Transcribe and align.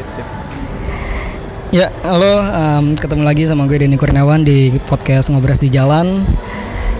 sip, 0.00 0.24
sip. 0.24 0.28
Ya, 1.70 1.92
halo, 2.02 2.40
um, 2.40 2.96
ketemu 2.96 3.22
lagi 3.22 3.44
sama 3.44 3.68
gue 3.68 3.78
Denny 3.78 4.00
Kurniawan 4.00 4.42
di 4.42 4.72
podcast 4.88 5.28
Ngobras 5.28 5.60
di 5.60 5.68
Jalan. 5.68 6.24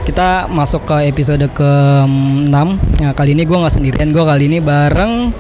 Kita 0.05 0.53
masuk 0.53 0.85
ke 0.85 1.09
episode 1.09 1.43
ke-6. 1.51 2.55
Nah, 3.01 3.13
kali 3.17 3.33
ini 3.33 3.49
gue 3.49 3.57
nggak 3.57 3.73
sendirian, 3.73 4.13
gue 4.13 4.21
kali 4.21 4.53
ini 4.53 4.59
bareng 4.61 5.33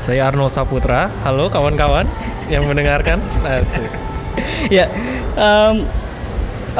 Saya 0.00 0.32
Arnold 0.32 0.50
Saputra. 0.50 1.12
Halo 1.22 1.52
kawan-kawan 1.52 2.08
yang 2.48 2.64
mendengarkan. 2.66 3.20
Asik. 3.44 3.92
ya. 4.80 4.88
Um, 5.38 5.84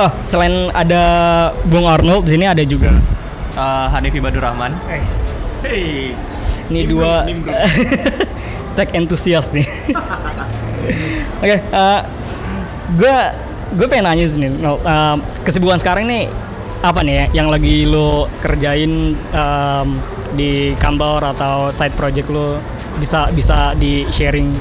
oh, 0.01 0.13
selain 0.25 0.73
ada 0.73 1.05
Bung 1.69 1.85
Arnold 1.85 2.25
di 2.25 2.41
sini 2.41 2.49
ada 2.49 2.65
juga 2.65 2.97
Uh, 3.55 3.87
Hanifi 3.87 4.19
Badur 4.19 4.43
Rahman. 4.43 4.75
Hey. 5.63 6.11
Ini 6.67 6.91
dua 6.91 7.23
tech 8.77 8.91
entusias 8.91 9.47
nih. 9.55 9.63
Oke, 11.43 11.57
eh, 11.61 12.01
gue 12.97 13.17
gue 13.75 13.87
pengen 13.91 14.07
nanya 14.07 14.25
sih 14.29 14.39
nih, 14.39 14.51
eh, 14.63 15.17
kesibukan 15.43 15.79
sekarang 15.81 16.07
nih 16.07 16.31
apa 16.85 17.01
nih 17.01 17.15
ya 17.17 17.27
yang 17.41 17.49
lagi 17.49 17.89
lo 17.89 18.29
kerjain 18.45 19.17
em, 19.17 19.89
di 20.37 20.77
kantor 20.77 21.33
atau 21.33 21.73
side 21.73 21.97
project 21.97 22.29
lo 22.29 22.61
bisa 23.01 23.33
bisa 23.33 23.73
di 23.73 24.05
sharing 24.13 24.53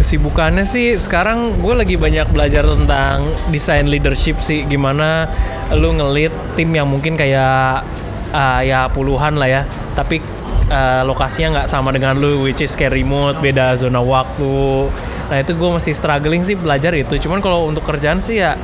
Kesibukannya 0.00 0.64
sih 0.64 0.96
sekarang 0.96 1.60
gue 1.60 1.76
lagi 1.76 2.00
banyak 2.00 2.32
belajar 2.32 2.64
tentang 2.64 3.20
desain 3.52 3.84
leadership 3.84 4.40
sih. 4.40 4.64
Gimana 4.64 5.28
lu 5.76 5.92
ngelit 5.92 6.32
tim 6.56 6.72
yang 6.72 6.88
mungkin 6.88 7.20
kayak 7.20 7.84
ah, 8.32 8.64
ya 8.64 8.88
puluhan 8.88 9.36
lah 9.36 9.44
ya. 9.44 9.62
Tapi 9.92 10.24
ah, 10.70 11.02
lokasinya 11.02 11.60
nggak 11.60 11.68
sama 11.68 11.90
dengan 11.90 12.16
lu, 12.16 12.46
which 12.46 12.62
is 12.62 12.72
kayak 12.78 12.94
remote, 12.94 13.42
beda 13.42 13.76
zona 13.76 14.00
waktu. 14.00 14.88
Nah 15.30 15.36
itu 15.38 15.52
gue 15.54 15.70
masih 15.74 15.92
struggling 15.92 16.42
sih 16.46 16.54
belajar 16.56 16.94
itu. 16.96 17.18
Cuman 17.20 17.42
kalau 17.42 17.68
untuk 17.68 17.84
kerjaan 17.84 18.22
sih 18.22 18.40
ya 18.40 18.54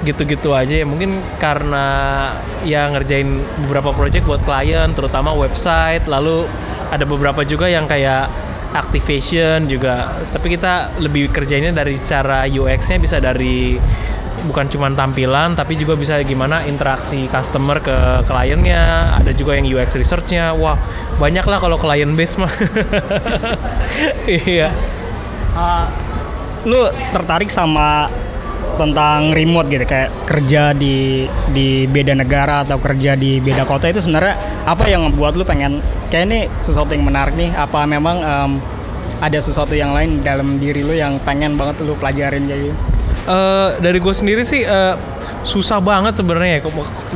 gitu-gitu 0.00 0.56
aja 0.56 0.80
ya 0.80 0.86
mungkin 0.88 1.12
karena 1.36 1.84
ya 2.64 2.88
ngerjain 2.88 3.36
beberapa 3.68 3.92
project 3.92 4.24
buat 4.24 4.40
klien 4.40 4.96
terutama 4.96 5.36
website 5.36 6.08
lalu 6.08 6.48
ada 6.88 7.04
beberapa 7.04 7.44
juga 7.44 7.68
yang 7.68 7.84
kayak 7.84 8.32
activation 8.72 9.68
juga 9.68 10.08
tapi 10.32 10.56
kita 10.56 10.96
lebih 11.04 11.28
kerjainnya 11.28 11.76
dari 11.76 12.00
cara 12.00 12.48
UX-nya 12.48 12.96
bisa 12.96 13.20
dari 13.20 13.76
bukan 14.46 14.66
cuma 14.72 14.88
tampilan 14.92 15.52
tapi 15.52 15.76
juga 15.76 15.96
bisa 15.96 16.20
gimana 16.24 16.64
interaksi 16.64 17.28
customer 17.28 17.80
ke 17.82 18.24
kliennya. 18.24 19.16
Ada 19.20 19.32
juga 19.36 19.56
yang 19.58 19.66
UX 19.68 19.96
research-nya. 19.96 20.56
Wah 20.56 20.78
banyak 21.20 21.44
lah 21.44 21.58
kalau 21.60 21.76
client 21.76 22.14
base 22.16 22.36
mah. 22.40 22.52
Iya. 24.24 24.70
Uh, 25.52 25.84
lu 26.64 26.88
tertarik 27.10 27.50
sama 27.50 28.06
tentang 28.78 29.34
remote 29.34 29.68
gitu? 29.68 29.84
Kayak 29.84 30.10
kerja 30.24 30.72
di 30.72 31.26
di 31.52 31.84
beda 31.90 32.16
negara 32.16 32.62
atau 32.64 32.78
kerja 32.80 33.18
di 33.18 33.42
beda 33.42 33.66
kota 33.66 33.90
itu 33.90 34.00
sebenarnya 34.00 34.38
apa 34.64 34.86
yang 34.88 35.04
membuat 35.04 35.36
lu 35.36 35.44
pengen 35.44 35.82
kayak 36.08 36.24
ini 36.30 36.40
sesuatu 36.62 36.94
yang 36.96 37.04
menarik 37.04 37.34
nih? 37.36 37.50
Apa 37.52 37.84
memang 37.84 38.16
em, 38.22 38.52
ada 39.20 39.38
sesuatu 39.42 39.76
yang 39.76 39.92
lain 39.92 40.24
dalam 40.24 40.56
diri 40.56 40.80
lu 40.80 40.96
yang 40.96 41.20
pengen 41.20 41.60
banget 41.60 41.84
lu 41.84 41.92
pelajarin 41.98 42.48
kayak 42.48 42.72
gitu 42.72 42.89
Eh, 43.28 43.68
dari 43.84 43.98
gue 44.00 44.14
sendiri 44.16 44.40
sih 44.40 44.64
eh, 44.64 44.94
susah 45.44 45.80
banget 45.84 46.16
sebenarnya. 46.16 46.64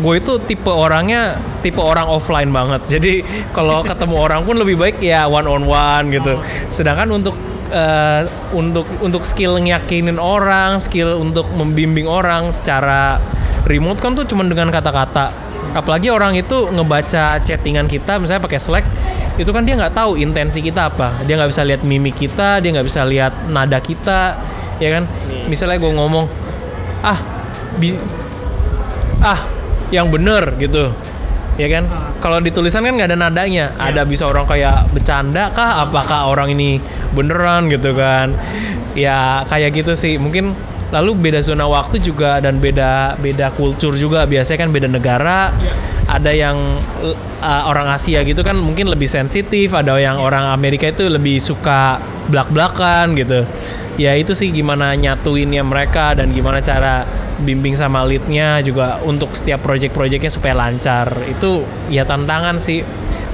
Gue 0.01 0.21
itu 0.21 0.37
tipe 0.45 0.69
orangnya 0.69 1.39
tipe 1.65 1.81
orang 1.81 2.05
offline 2.05 2.53
banget. 2.53 2.85
Jadi 2.99 3.25
kalau 3.57 3.81
ketemu 3.81 4.17
orang 4.21 4.41
pun 4.45 4.61
lebih 4.61 4.77
baik 4.77 5.01
ya 5.01 5.25
one 5.25 5.49
on 5.49 5.65
one 5.65 6.13
gitu. 6.13 6.37
Sedangkan 6.69 7.09
untuk 7.09 7.37
eh, 7.73 8.29
untuk 8.53 8.85
untuk 9.01 9.25
skill 9.25 9.57
ngeyakinin 9.65 10.21
orang, 10.21 10.77
skill 10.77 11.17
untuk 11.17 11.49
membimbing 11.57 12.05
orang 12.05 12.53
secara 12.53 13.17
remote 13.65 14.01
kan 14.05 14.13
tuh 14.13 14.29
cuma 14.29 14.45
dengan 14.45 14.69
kata-kata. 14.69 15.33
Apalagi 15.75 16.13
orang 16.13 16.39
itu 16.39 16.71
ngebaca 16.71 17.43
chattingan 17.43 17.91
kita, 17.91 18.23
misalnya 18.23 18.47
pakai 18.47 18.61
Slack, 18.63 18.87
itu 19.35 19.51
kan 19.51 19.67
dia 19.67 19.75
nggak 19.75 19.91
tahu 19.91 20.15
intensi 20.15 20.63
kita 20.63 20.87
apa. 20.87 21.27
Dia 21.27 21.35
nggak 21.35 21.51
bisa 21.51 21.67
lihat 21.67 21.83
mimik 21.83 22.15
kita, 22.15 22.63
dia 22.63 22.71
nggak 22.71 22.87
bisa 22.87 23.03
lihat 23.03 23.51
nada 23.51 23.83
kita, 23.83 24.39
ya 24.83 25.01
kan? 25.01 25.05
Misalnya 25.47 25.77
gue 25.79 25.93
ngomong, 25.93 26.25
ah, 27.05 27.19
bi- 27.77 28.01
ah, 29.21 29.45
yang 29.93 30.09
bener 30.09 30.57
gitu, 30.57 30.91
ya 31.61 31.69
kan? 31.69 31.85
Kalau 32.25 32.41
di 32.41 32.49
tulisan 32.49 32.81
kan 32.81 32.97
nggak 32.97 33.13
ada 33.13 33.19
nadanya, 33.21 33.77
ada 33.77 34.03
bisa 34.09 34.25
orang 34.25 34.49
kayak 34.49 34.89
bercanda 34.97 35.53
kah? 35.53 35.85
Apakah 35.85 36.33
orang 36.33 36.57
ini 36.57 36.81
beneran 37.13 37.69
gitu 37.69 37.93
kan? 37.93 38.33
Ya 38.97 39.45
kayak 39.53 39.85
gitu 39.85 39.93
sih, 39.93 40.17
mungkin 40.17 40.57
lalu 40.89 41.29
beda 41.29 41.43
zona 41.45 41.67
waktu 41.69 42.01
juga 42.01 42.41
dan 42.41 42.63
beda 42.63 43.21
beda 43.21 43.53
kultur 43.53 43.93
juga. 43.93 44.25
Biasanya 44.25 44.59
kan 44.65 44.71
beda 44.73 44.89
negara. 44.89 45.53
Ada 46.05 46.37
yang 46.37 46.57
uh, 47.41 47.63
orang 47.65 47.89
Asia 47.93 48.21
gitu 48.25 48.41
kan 48.45 48.57
mungkin 48.57 48.89
lebih 48.89 49.09
sensitif. 49.09 49.77
Ada 49.77 50.01
yang 50.01 50.17
orang 50.17 50.49
Amerika 50.49 50.89
itu 50.89 51.09
lebih 51.09 51.41
suka 51.45 52.01
belak-belakan 52.25 53.13
gitu 53.21 53.45
ya 53.95 54.15
itu 54.19 54.35
sih 54.35 54.51
gimana 54.51 54.95
nyatuinnya 54.99 55.63
mereka 55.63 56.15
dan 56.19 56.35
gimana 56.35 56.59
cara 56.59 57.07
bimbing 57.43 57.75
sama 57.75 58.07
leadnya 58.07 58.63
juga 58.63 59.03
untuk 59.03 59.35
setiap 59.35 59.63
project-projectnya 59.67 60.31
supaya 60.31 60.55
lancar. 60.55 61.11
Itu 61.27 61.67
ya 61.91 62.07
tantangan 62.07 62.59
sih. 62.59 62.83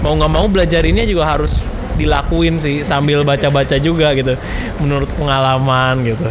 Mau 0.00 0.16
nggak 0.16 0.32
mau 0.32 0.48
belajarinnya 0.48 1.04
juga 1.04 1.28
harus 1.28 1.60
dilakuin 2.00 2.56
sih 2.56 2.80
sambil 2.80 3.20
baca-baca 3.20 3.76
juga 3.76 4.16
gitu 4.16 4.32
menurut 4.80 5.08
pengalaman 5.20 6.00
gitu. 6.08 6.24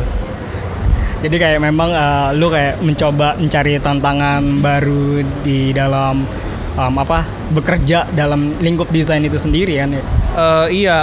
Jadi 1.19 1.35
kayak 1.35 1.59
memang 1.61 1.93
eh, 1.93 2.29
lu 2.39 2.49
kayak 2.49 2.81
mencoba 2.81 3.37
mencari 3.37 3.77
tantangan 3.77 4.41
baru 4.63 5.21
di 5.45 5.75
dalam 5.75 6.25
em, 6.73 6.95
apa 6.95 7.27
bekerja 7.53 8.09
dalam 8.15 8.57
lingkup 8.57 8.89
desain 8.89 9.21
itu 9.21 9.37
sendiri 9.37 9.77
kan 9.77 9.93
ya? 9.93 10.03
Eh, 10.39 10.67
iya 10.85 10.97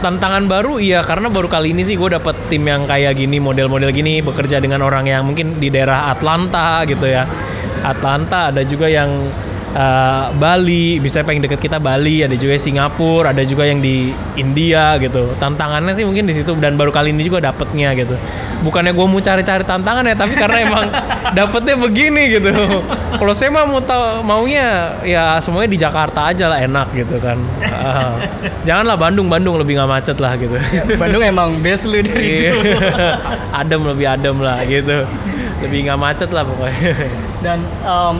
tantangan 0.00 0.48
baru 0.48 0.80
iya 0.80 1.04
karena 1.04 1.28
baru 1.28 1.46
kali 1.46 1.76
ini 1.76 1.84
sih 1.84 2.00
gue 2.00 2.16
dapet 2.16 2.32
tim 2.48 2.64
yang 2.64 2.88
kayak 2.88 3.20
gini 3.20 3.36
model-model 3.36 3.92
gini 3.92 4.24
bekerja 4.24 4.56
dengan 4.56 4.80
orang 4.80 5.04
yang 5.04 5.28
mungkin 5.28 5.60
di 5.60 5.68
daerah 5.68 6.08
Atlanta 6.08 6.82
gitu 6.88 7.04
ya. 7.04 7.28
Atlanta 7.80 8.52
ada 8.52 8.64
juga 8.64 8.88
yang 8.88 9.08
eh, 9.72 10.24
Bali 10.34 10.98
bisa 10.98 11.22
pengen 11.22 11.44
deket 11.44 11.60
kita 11.60 11.76
Bali 11.76 12.22
ada 12.22 12.34
juga 12.34 12.56
Singapura 12.56 13.30
ada 13.30 13.42
juga 13.42 13.64
yang 13.64 13.78
di 13.78 14.10
India 14.34 14.98
gitu. 14.98 15.34
Tantangannya 15.36 15.92
sih 15.92 16.02
mungkin 16.02 16.24
di 16.24 16.34
situ 16.34 16.54
dan 16.56 16.74
baru 16.74 16.90
kali 16.90 17.10
ini 17.10 17.22
juga 17.22 17.38
dapetnya 17.40 17.94
gitu. 17.94 18.14
Bukannya 18.60 18.92
gue 18.92 19.06
mau 19.06 19.16
cari-cari 19.18 19.64
tantangan 19.64 20.04
ya 20.04 20.12
tapi 20.12 20.36
karena 20.36 20.58
emang 20.60 20.84
dapetnya 21.38 21.74
begini 21.76 22.22
gitu. 22.30 22.50
Kalau 23.16 23.32
saya 23.32 23.48
mah 23.50 23.64
mau 23.64 23.80
tau 23.80 24.20
maunya 24.20 24.96
ya 25.00 25.38
semuanya 25.38 25.70
di 25.70 25.78
Jakarta 25.78 26.28
aja 26.28 26.50
lah 26.50 26.58
enak 26.60 26.92
gitu 26.92 27.16
kan. 27.18 27.38
Ah. 27.80 28.12
janganlah 28.60 29.00
Bandung 29.00 29.32
Bandung 29.32 29.56
lebih 29.56 29.80
nggak 29.80 29.88
macet 29.88 30.16
lah 30.20 30.36
gitu. 30.36 30.60
Bandung 31.00 31.24
emang 31.24 31.56
best 31.58 31.88
lu 31.88 32.04
dari 32.04 32.20
Iya. 32.20 32.52
dulu. 32.52 32.70
Adem 33.60 33.80
lebih 33.88 34.06
adem 34.06 34.36
lah 34.38 34.60
gitu. 34.68 35.08
Lebih 35.60 35.88
nggak 35.88 35.98
macet 35.98 36.28
lah 36.28 36.44
pokoknya. 36.44 36.92
Dan 37.40 37.58
em, 37.64 38.14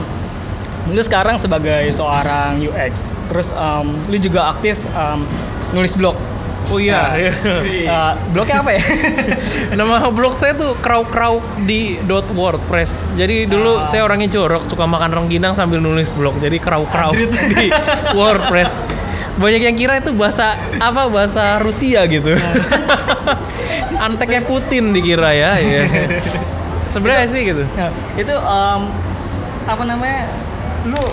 lu 0.89 0.97
sekarang 0.97 1.37
sebagai 1.37 1.85
seorang 1.91 2.57
UX, 2.57 3.13
terus 3.29 3.53
em, 3.53 3.85
lu 4.09 4.17
juga 4.17 4.49
aktif 4.49 4.79
em, 4.91 5.21
nulis 5.71 5.93
blog. 5.93 6.17
oh 6.71 6.79
iya. 6.79 7.11
Eh, 7.13 8.11
blognya 8.31 8.63
apa 8.63 8.71
ya? 8.71 8.81
nama 9.79 10.07
blog 10.09 10.33
saya 10.33 10.55
tuh 10.55 10.73
krauk 10.79 11.11
krauk 11.11 11.43
di 11.63 11.99
dot 12.01 12.25
wordpress. 12.31 13.11
Jadi 13.13 13.43
dulu 13.45 13.83
saya 13.83 14.07
orangnya 14.07 14.31
jorok 14.31 14.63
suka 14.63 14.87
makan 14.87 15.11
rengginang 15.11 15.51
sambil 15.51 15.83
nulis 15.83 16.09
blog. 16.15 16.39
Jadi 16.39 16.57
krauk 16.63 16.87
krauk 16.87 17.13
di 17.59 17.67
wordpress. 18.15 18.71
Banyak 19.35 19.61
yang 19.63 19.75
kira 19.75 19.99
itu 19.99 20.11
bahasa 20.15 20.55
apa 20.79 21.07
bahasa 21.07 21.59
Rusia 21.59 22.03
gitu. 22.07 22.35
Anteknya 23.99 24.41
Putin 24.41 24.91
dikira 24.91 25.31
ya 25.31 25.59
Iya. 25.59 25.81
sebenarnya 26.89 27.27
sih 27.27 27.41
gitu. 27.47 27.63
Nah, 27.75 27.89
itu 28.15 28.33
em, 28.33 28.81
apa 29.63 29.83
namanya? 29.83 30.27
Lu 30.83 31.03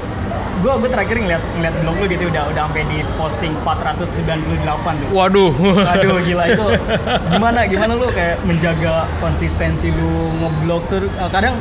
gua 0.58 0.74
gua 0.74 0.88
terakhir 0.88 1.16
ngeliat 1.16 1.42
ngeliat 1.54 1.74
blog 1.78 1.96
lu 1.96 2.06
gitu 2.08 2.24
udah 2.26 2.44
udah 2.46 2.62
sampai 2.64 2.82
di 2.84 2.98
posting 3.14 3.54
498 3.62 4.58
tuh. 4.96 5.08
waduh 5.12 5.52
Aduh 5.86 6.18
gila 6.20 6.44
itu 6.46 6.66
gimana 7.32 7.60
gimana 7.64 7.92
lu 7.94 8.08
kayak 8.08 8.42
menjaga 8.42 8.94
konsistensi 9.18 9.88
lu 9.88 10.10
ngeblog 10.36 10.82
tuh 10.88 11.06
Eh, 11.08 11.30
kadang 11.30 11.54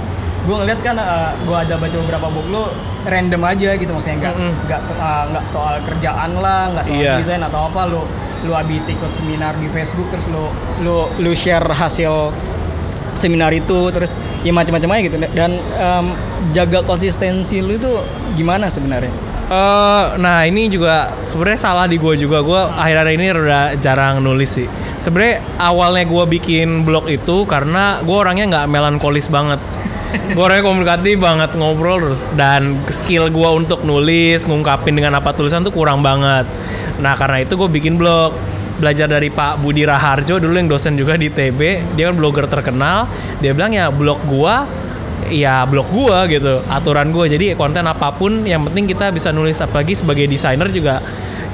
gua 0.43 0.55
ngeliat 0.59 0.79
kan 0.81 0.95
eh, 0.95 1.29
gua 1.43 1.61
ada 1.61 1.75
baca 1.75 1.93
beberapa 1.95 2.27
blog 2.27 2.47
lu 2.47 2.63
random 3.05 3.41
aja 3.45 3.69
gitu 3.73 3.91
maksudnya 3.91 4.17
nggak 4.19 4.35
nggak 4.65 4.81
se- 4.81 4.97
eh, 4.97 5.23
nggak 5.29 5.45
soal 5.45 5.75
kerjaan 5.83 6.31
lah 6.35 6.71
nggak 6.71 6.83
soal 6.83 6.97
Iya. 6.97 7.13
desain 7.17 7.39
atau 7.39 7.67
apa 7.67 7.85
lu 7.85 8.01
lu 8.39 8.51
habis 8.51 8.85
ikut 8.87 9.09
seminar 9.09 9.53
di 9.55 9.67
Facebook 9.67 10.09
terus 10.09 10.25
lu 10.25 10.49
lu 10.79 10.97
lu 11.17 11.31
share 11.33 11.65
hasil 11.67 12.33
seminar 13.17 13.51
itu 13.51 13.89
terus 13.91 14.13
ya 14.45 14.53
macam-macam 14.55 14.89
aja 14.95 15.01
gitu. 15.09 15.17
Dan 15.33 15.51
em, 15.57 16.05
jaga 16.53 16.85
konsistensi 16.85 17.59
lu 17.59 17.75
itu 17.75 17.91
gimana 18.37 18.69
sebenarnya? 18.71 19.37
Eh, 19.47 20.05
nah 20.19 20.43
ini 20.43 20.67
juga 20.67 21.15
sebenarnya 21.23 21.59
salah 21.59 21.87
di 21.87 21.95
gue 21.95 22.19
juga. 22.19 22.43
Gue 22.43 22.59
akhir-akhir 22.59 23.15
ini 23.15 23.25
udah 23.31 23.79
jarang 23.79 24.19
nulis 24.19 24.59
sih. 24.59 24.67
Sebenarnya 24.99 25.39
awalnya 25.55 26.03
gue 26.03 26.23
bikin 26.35 26.83
blog 26.83 27.07
itu 27.07 27.47
karena 27.47 28.03
gue 28.03 28.11
orangnya 28.11 28.45
nggak 28.51 28.67
melankolis 28.67 29.31
banget. 29.31 29.63
Gue 30.31 30.39
orangnya 30.39 30.63
komunikatif 30.63 31.19
banget 31.19 31.51
ngobrol 31.59 31.99
terus. 31.99 32.31
Dan 32.31 32.79
skill 32.87 33.27
gue 33.27 33.49
untuk 33.51 33.83
nulis 33.83 34.47
ngungkapin 34.47 34.95
dengan 34.95 35.19
apa 35.19 35.35
tulisan 35.35 35.67
tuh 35.67 35.75
kurang 35.75 35.99
banget. 35.99 36.47
Nah 37.03 37.11
karena 37.19 37.43
itu 37.43 37.59
gue 37.59 37.67
bikin 37.67 37.99
blog 37.99 38.31
belajar 38.77 39.09
dari 39.09 39.33
Pak 39.33 39.59
Budi 39.61 39.83
Raharjo 39.83 40.37
dulu 40.37 40.53
yang 40.53 40.69
dosen 40.69 40.93
juga 40.93 41.17
di 41.17 41.33
TB 41.33 41.93
dia 41.97 42.09
kan 42.09 42.15
blogger 42.15 42.45
terkenal. 42.45 43.09
Dia 43.41 43.51
bilang 43.57 43.73
ya 43.73 43.89
blog 43.89 44.21
gua 44.29 44.69
ya 45.27 45.65
blog 45.65 45.89
gua 45.89 46.29
gitu 46.29 46.61
aturan 46.69 47.09
gua. 47.09 47.25
Jadi 47.25 47.57
konten 47.57 47.83
apa 47.85 48.13
pun 48.13 48.45
yang 48.45 48.63
penting 48.69 48.85
kita 48.85 49.09
bisa 49.09 49.33
nulis 49.33 49.57
apalagi 49.59 49.97
sebagai 49.97 50.29
desainer 50.29 50.69
juga 50.69 51.01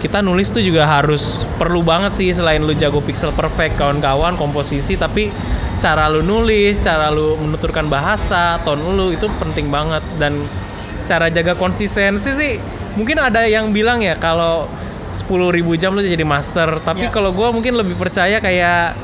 kita 0.04 0.20
nulis 0.20 0.52
tuh 0.52 0.60
juga 0.60 0.84
harus 0.84 1.48
perlu 1.56 1.80
banget 1.80 2.12
sih 2.20 2.28
selain 2.36 2.60
lu 2.60 2.76
jago 2.76 3.00
pixel 3.00 3.32
perfect 3.32 3.80
kawan-kawan 3.80 4.36
komposisi 4.36 5.00
tapi 5.00 5.32
cara 5.80 6.12
lu 6.12 6.20
nulis 6.20 6.76
cara 6.84 7.08
lu 7.08 7.40
menuturkan 7.40 7.88
bahasa 7.88 8.60
tone 8.68 8.84
lu 8.84 9.16
itu 9.16 9.32
penting 9.40 9.72
banget. 9.72 10.04
Dan 10.20 10.44
cara 11.04 11.28
jaga 11.32 11.56
konsistensi 11.56 12.32
sih 12.36 12.54
mungkin 12.96 13.20
ada 13.20 13.44
yang 13.44 13.72
bilang 13.76 14.00
ya 14.00 14.16
kalau 14.16 14.68
10.000 15.14 15.30
jam 15.78 15.92
lu 15.92 16.02
jadi 16.02 16.22
master 16.22 16.82
tapi 16.82 17.06
Ya. 17.06 17.10
kalau 17.10 17.30
gua 17.30 17.50
mungkin 17.50 17.74
lebih 17.74 17.94
percaya 17.94 18.38
kayak 18.38 18.98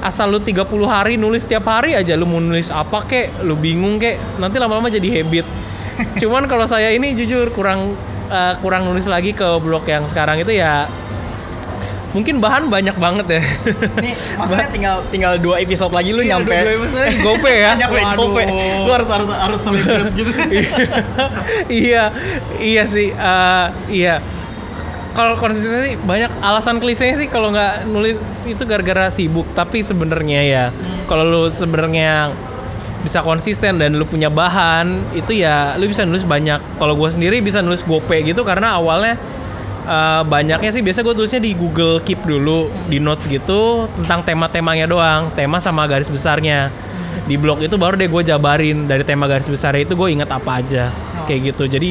asal 0.00 0.28
lu 0.28 0.38
30 0.38 0.64
hari 0.84 1.14
nulis 1.14 1.42
tiap 1.42 1.64
hari 1.64 1.92
aja 1.92 2.12
lu 2.12 2.24
mau 2.24 2.36
nulis 2.36 2.68
apa 2.68 3.02
kek 3.02 3.40
lu 3.40 3.54
bingung 3.54 3.96
kek 3.96 4.16
nanti 4.36 4.56
lama-lama 4.56 4.88
jadi 4.88 5.20
habit 5.20 5.46
cuman 6.20 6.44
kalau 6.44 6.64
saya 6.64 6.90
ini 6.90 7.12
jujur 7.12 7.48
kurang 7.50 7.96
eh, 8.26 8.54
kurang 8.58 8.84
nulis 8.84 9.04
lagi 9.04 9.30
ke 9.30 9.46
blog 9.58 9.84
yang 9.84 10.04
sekarang 10.04 10.36
itu 10.38 10.52
ya 10.54 10.88
mungkin 12.10 12.38
bahan 12.38 12.68
banyak 12.68 12.94
banget 12.94 13.26
ya 13.28 13.42
Nih, 13.98 14.14
maksudnya 14.38 14.68
tinggal 14.68 14.96
tinggal 15.08 15.34
dua 15.36 15.58
episode 15.58 15.90
lagi 15.90 16.12
lu 16.12 16.22
Iya, 16.22 16.36
nyampe 16.36 16.54
dua 16.54 16.72
episode 16.76 17.00
lagi, 17.00 17.18
gope 17.20 17.50
ya 17.52 17.70
nyampe 17.80 17.98
Waduh. 17.98 18.18
gope. 18.22 18.42
Lu 18.80 18.90
harus 18.92 19.08
harus 19.08 19.28
harus 19.28 19.60
gitu. 20.14 20.30
iya 21.66 22.12
iya 22.56 22.82
sih 22.86 23.08
eh, 23.10 23.66
iya 23.90 24.14
kalau 25.14 25.38
konsistensi 25.38 25.94
banyak 26.02 26.42
alasan 26.42 26.82
klisenya 26.82 27.14
sih 27.14 27.28
kalau 27.30 27.54
nggak 27.54 27.86
nulis 27.86 28.18
itu 28.44 28.62
gara-gara 28.66 29.08
sibuk. 29.08 29.46
Tapi 29.54 29.80
sebenarnya 29.80 30.40
ya 30.42 30.64
kalau 31.06 31.22
lu 31.22 31.42
sebenarnya 31.46 32.34
bisa 33.06 33.20
konsisten 33.20 33.78
dan 33.78 33.94
lu 33.94 34.08
punya 34.08 34.32
bahan 34.32 35.14
itu 35.14 35.38
ya 35.38 35.78
lu 35.78 35.86
bisa 35.86 36.02
nulis 36.02 36.26
banyak. 36.26 36.58
Kalau 36.82 36.98
gue 36.98 37.08
sendiri 37.08 37.38
bisa 37.38 37.62
nulis 37.62 37.86
gope 37.86 38.18
gitu 38.26 38.42
karena 38.42 38.74
awalnya 38.74 39.14
eh, 39.86 40.22
banyaknya 40.26 40.70
sih 40.74 40.82
biasa 40.82 41.06
gue 41.06 41.14
tulisnya 41.14 41.38
di 41.38 41.54
Google 41.54 42.02
Keep 42.02 42.26
dulu 42.26 42.66
di 42.90 42.98
notes 42.98 43.30
gitu 43.30 43.86
tentang 44.02 44.26
tema-temanya 44.26 44.90
doang. 44.90 45.30
Tema 45.38 45.62
sama 45.62 45.86
garis 45.86 46.10
besarnya. 46.10 46.74
Di 47.24 47.40
blog 47.40 47.62
itu 47.62 47.78
baru 47.78 47.96
deh 47.96 48.10
gue 48.10 48.22
jabarin 48.26 48.84
dari 48.90 49.06
tema 49.06 49.30
garis 49.30 49.46
besarnya 49.46 49.86
itu 49.86 49.94
gue 49.94 50.08
ingat 50.10 50.28
apa 50.34 50.58
aja. 50.58 50.90
Kayak 51.30 51.54
gitu. 51.54 51.70
Jadi 51.70 51.90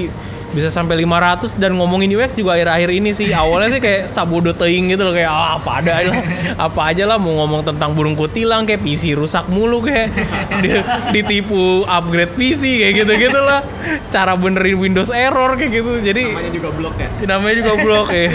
bisa 0.53 0.69
sampai 0.69 1.01
500 1.01 1.57
dan 1.57 1.73
ngomongin 1.73 2.13
UX 2.13 2.31
juga 2.31 2.53
akhir-akhir 2.53 2.89
ini 2.93 3.11
sih. 3.11 3.33
Awalnya 3.33 3.73
sih 3.73 3.81
kayak 3.81 4.05
sabodo 4.05 4.53
teing 4.53 4.93
gitu 4.93 5.01
loh 5.01 5.11
kayak 5.11 5.27
ah, 5.27 5.57
apa 5.57 5.81
ada 5.81 5.91
lah 6.05 6.21
apa 6.61 6.81
aja 6.93 7.03
lah 7.03 7.17
mau 7.17 7.33
ngomong 7.41 7.65
tentang 7.65 7.91
burung 7.91 8.13
kutilang 8.13 8.63
kayak 8.63 8.85
PC 8.85 9.17
rusak 9.17 9.49
mulu 9.49 9.81
kayak. 9.81 10.13
Di- 10.61 10.85
ditipu 11.11 11.83
upgrade 11.83 12.37
PC 12.37 12.79
kayak 12.79 12.93
gitu 13.01 13.13
gitu 13.17 13.39
lah. 13.41 13.65
Cara 14.07 14.37
benerin 14.37 14.77
Windows 14.77 15.09
error 15.09 15.57
kayak 15.57 15.73
gitu. 15.73 15.91
Jadi 15.99 16.23
Namanya 16.31 16.51
juga 16.53 16.69
blog 16.69 16.93
ya. 16.95 17.09
namanya 17.25 17.55
juga 17.59 17.73
blog 17.81 18.07
ya 18.09 18.27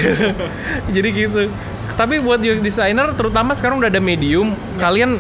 jadi 0.91 1.09
gitu. 1.15 1.43
Tapi 1.95 2.19
buat 2.19 2.39
UX 2.39 2.59
designer 2.61 3.11
terutama 3.15 3.55
sekarang 3.55 3.79
udah 3.79 3.91
ada 3.91 3.99
medium 3.99 4.55
kalian 4.79 5.19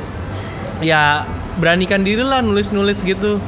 ya 0.78 1.26
beranikan 1.58 2.02
diri 2.02 2.22
lah 2.22 2.38
nulis-nulis 2.38 3.02
gitu. 3.02 3.42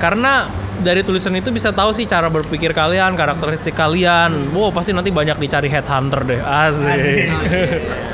Karena 0.00 0.48
dari 0.82 1.06
tulisan 1.06 1.36
itu 1.38 1.54
bisa 1.54 1.70
tahu 1.70 1.94
sih 1.94 2.08
cara 2.08 2.26
berpikir 2.26 2.74
kalian 2.74 3.14
karakteristik 3.14 3.76
kalian. 3.76 4.50
Wow 4.50 4.74
pasti 4.74 4.90
nanti 4.90 5.14
banyak 5.14 5.38
dicari 5.38 5.70
headhunter 5.70 6.20
deh. 6.26 6.40
Asik, 6.40 7.30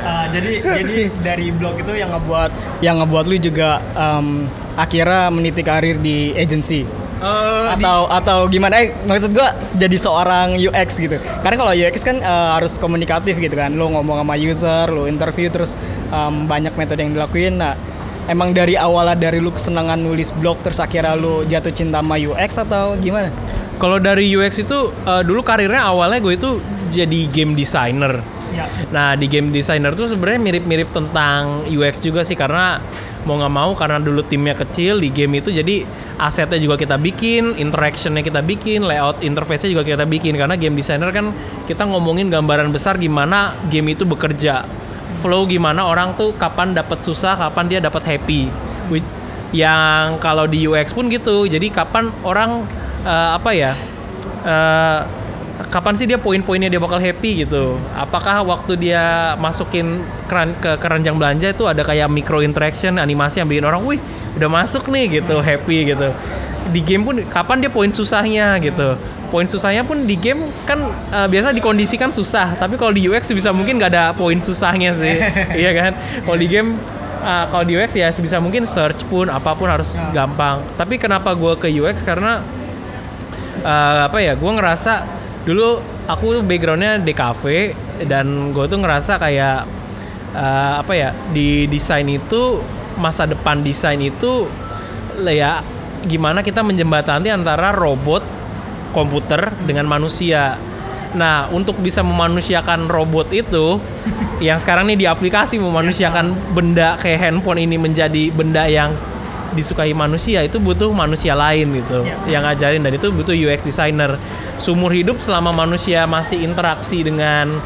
Uh, 0.00 0.26
jadi 0.34 0.52
jadi 0.64 0.96
dari 1.20 1.52
blog 1.52 1.76
itu 1.80 1.92
yang 1.94 2.10
ngebuat 2.12 2.50
yang 2.80 2.96
ngebuat 3.00 3.24
lu 3.28 3.36
juga 3.36 3.78
um, 3.94 4.48
akhirnya 4.76 5.28
meniti 5.32 5.62
karir 5.62 5.96
di 6.00 6.32
agency? 6.36 6.84
Di- 7.20 7.76
atau 7.76 8.08
atau 8.08 8.38
gimana? 8.48 8.80
Eh 8.80 8.96
maksud 9.04 9.36
gua 9.36 9.52
jadi 9.76 9.96
seorang 10.00 10.56
UX 10.56 10.96
gitu. 10.96 11.20
Karena 11.44 11.56
kalau 11.60 11.72
UX 11.76 12.00
kan 12.00 12.16
uh, 12.24 12.56
harus 12.56 12.80
komunikatif 12.80 13.36
gitu 13.36 13.52
kan. 13.52 13.76
Lu 13.76 13.92
ngomong 13.92 14.24
sama 14.24 14.34
user 14.40 14.88
lu 14.88 15.04
interview 15.04 15.52
terus 15.52 15.76
um, 16.08 16.48
banyak 16.48 16.72
metode 16.80 17.04
yang 17.04 17.12
dilakuin. 17.12 17.60
Nah 17.60 17.76
emang 18.30 18.54
dari 18.54 18.78
awalnya 18.78 19.18
dari 19.18 19.42
lu 19.42 19.50
kesenangan 19.50 19.98
nulis 19.98 20.30
blog 20.38 20.62
terus 20.62 20.78
akhirnya 20.78 21.18
lu 21.18 21.42
jatuh 21.42 21.74
cinta 21.74 21.98
sama 21.98 22.14
UX 22.14 22.62
atau 22.62 22.94
gimana? 23.02 23.34
Kalau 23.82 23.98
dari 23.98 24.30
UX 24.30 24.62
itu 24.62 24.94
eh, 24.94 25.22
dulu 25.26 25.42
karirnya 25.42 25.82
awalnya 25.90 26.22
gue 26.22 26.38
itu 26.38 26.62
jadi 26.94 27.26
game 27.26 27.58
designer. 27.58 28.22
Ya. 28.50 28.66
Nah 28.90 29.14
di 29.18 29.26
game 29.30 29.50
designer 29.50 29.94
tuh 29.94 30.10
sebenarnya 30.10 30.40
mirip-mirip 30.42 30.90
tentang 30.90 31.66
UX 31.70 32.02
juga 32.02 32.22
sih 32.26 32.34
karena 32.34 32.82
mau 33.24 33.36
nggak 33.36 33.52
mau 33.52 33.70
karena 33.76 34.00
dulu 34.00 34.24
timnya 34.24 34.56
kecil 34.56 34.96
di 34.96 35.12
game 35.12 35.38
itu 35.38 35.52
jadi 35.52 35.84
asetnya 36.20 36.60
juga 36.60 36.76
kita 36.76 37.00
bikin, 37.00 37.56
interactionnya 37.56 38.20
kita 38.20 38.44
bikin, 38.44 38.84
layout 38.84 39.24
interface-nya 39.24 39.72
juga 39.72 39.84
kita 39.88 40.04
bikin. 40.04 40.36
Karena 40.36 40.58
game 40.58 40.76
designer 40.76 41.08
kan 41.14 41.32
kita 41.64 41.88
ngomongin 41.88 42.28
gambaran 42.28 42.68
besar 42.68 43.00
gimana 43.00 43.56
game 43.72 43.96
itu 43.96 44.04
bekerja, 44.04 44.68
flow 45.20 45.44
gimana 45.44 45.84
orang 45.84 46.16
tuh 46.16 46.32
kapan 46.34 46.72
dapat 46.72 47.04
susah, 47.04 47.36
kapan 47.36 47.64
dia 47.68 47.78
dapat 47.78 48.02
happy. 48.02 48.48
Which- 48.88 49.18
Yang 49.50 50.22
kalau 50.22 50.46
di 50.46 50.62
UX 50.62 50.94
pun 50.94 51.10
gitu, 51.10 51.42
jadi 51.44 51.66
kapan 51.74 52.08
orang 52.22 52.62
eh, 53.02 53.30
apa 53.34 53.50
ya? 53.50 53.74
eh, 54.46 55.00
kapan 55.68 55.92
sih 55.98 56.06
dia 56.06 56.16
poin-poinnya 56.16 56.70
dia 56.70 56.78
bakal 56.78 56.96
happy 56.96 57.44
gitu? 57.44 57.74
Apakah 57.92 58.40
waktu 58.46 58.78
dia 58.78 59.34
masukin 59.36 60.00
keran 60.30 60.54
ke 60.62 60.78
keranjang 60.78 61.18
belanja 61.18 61.50
itu 61.50 61.66
ada 61.66 61.82
kayak 61.82 62.06
micro 62.08 62.40
interaction 62.40 62.96
animasi 62.96 63.42
yang 63.42 63.48
bikin 63.50 63.66
orang, 63.66 63.82
wih 63.82 63.98
udah 64.38 64.48
masuk 64.48 64.86
nih 64.86 65.20
gitu, 65.20 65.42
happy 65.42 65.92
gitu. 65.92 66.08
Di 66.70 66.80
game 66.86 67.02
pun 67.02 67.16
kapan 67.26 67.58
dia 67.58 67.70
poin 67.74 67.90
susahnya 67.90 68.54
gitu? 68.62 68.94
Poin 69.30 69.46
susahnya 69.46 69.86
pun 69.86 70.04
di 70.04 70.18
game 70.18 70.50
kan 70.66 70.82
eh, 71.14 71.28
biasa 71.30 71.54
dikondisikan 71.54 72.10
susah, 72.10 72.58
tapi 72.58 72.74
kalau 72.74 72.90
di 72.90 73.06
UX 73.06 73.30
bisa 73.30 73.54
mungkin 73.54 73.78
nggak 73.78 73.90
ada 73.94 74.04
poin 74.12 74.36
susahnya 74.42 74.90
sih, 74.90 75.16
iya 75.62 75.70
kan? 75.70 75.92
Kalau 76.26 76.38
di 76.38 76.50
game 76.50 76.74
eh, 77.22 77.44
kalau 77.46 77.64
di 77.64 77.78
UX 77.78 77.94
ya 77.94 78.10
sebisa 78.10 78.42
mungkin 78.42 78.66
search 78.66 79.06
pun 79.06 79.30
apa 79.30 79.54
pun 79.54 79.70
harus 79.70 80.02
gampang. 80.10 80.60
Tapi 80.74 80.98
kenapa 80.98 81.30
gue 81.38 81.54
ke 81.62 81.70
UX 81.70 82.02
karena 82.02 82.42
eh, 83.62 83.98
apa 84.10 84.18
ya 84.18 84.34
gue 84.34 84.50
ngerasa 84.50 85.06
dulu 85.46 85.80
aku 86.10 86.42
backgroundnya 86.42 87.00
DKV 87.00 87.44
dan 88.10 88.50
gue 88.50 88.64
tuh 88.66 88.78
ngerasa 88.82 89.16
kayak 89.22 89.64
eh, 90.34 90.74
apa 90.82 90.92
ya 90.92 91.14
di 91.30 91.70
desain 91.70 92.06
itu 92.10 92.58
masa 92.98 93.24
depan 93.24 93.62
desain 93.62 94.00
itu 94.02 94.50
ya 95.24 95.62
gimana 96.04 96.40
kita 96.40 96.64
menjembatani 96.64 97.28
antara 97.28 97.72
robot 97.72 98.39
komputer 98.90 99.50
dengan 99.64 99.86
manusia. 99.86 100.56
Nah 101.10 101.50
untuk 101.50 101.78
bisa 101.78 102.06
memanusiakan 102.06 102.86
robot 102.86 103.34
itu 103.34 103.82
yang 104.46 104.56
sekarang 104.56 104.86
nih 104.94 104.98
di 104.98 105.06
aplikasi 105.10 105.58
memanusiakan 105.58 106.54
benda 106.54 106.94
kayak 106.96 107.18
handphone 107.18 107.60
ini 107.60 107.76
menjadi 107.76 108.30
benda 108.30 108.66
yang 108.70 108.94
disukai 109.50 109.90
manusia 109.90 110.46
itu 110.46 110.62
butuh 110.62 110.94
manusia 110.94 111.34
lain 111.34 111.74
gitu 111.74 112.06
Ya. 112.06 112.14
yang 112.38 112.46
ngajarin 112.46 112.86
dan 112.86 112.94
itu 112.94 113.10
butuh 113.10 113.34
UX 113.34 113.66
designer. 113.66 114.14
Sumur 114.62 114.94
hidup 114.94 115.18
selama 115.18 115.50
manusia 115.50 116.06
masih 116.06 116.46
interaksi 116.46 117.02
dengan 117.02 117.58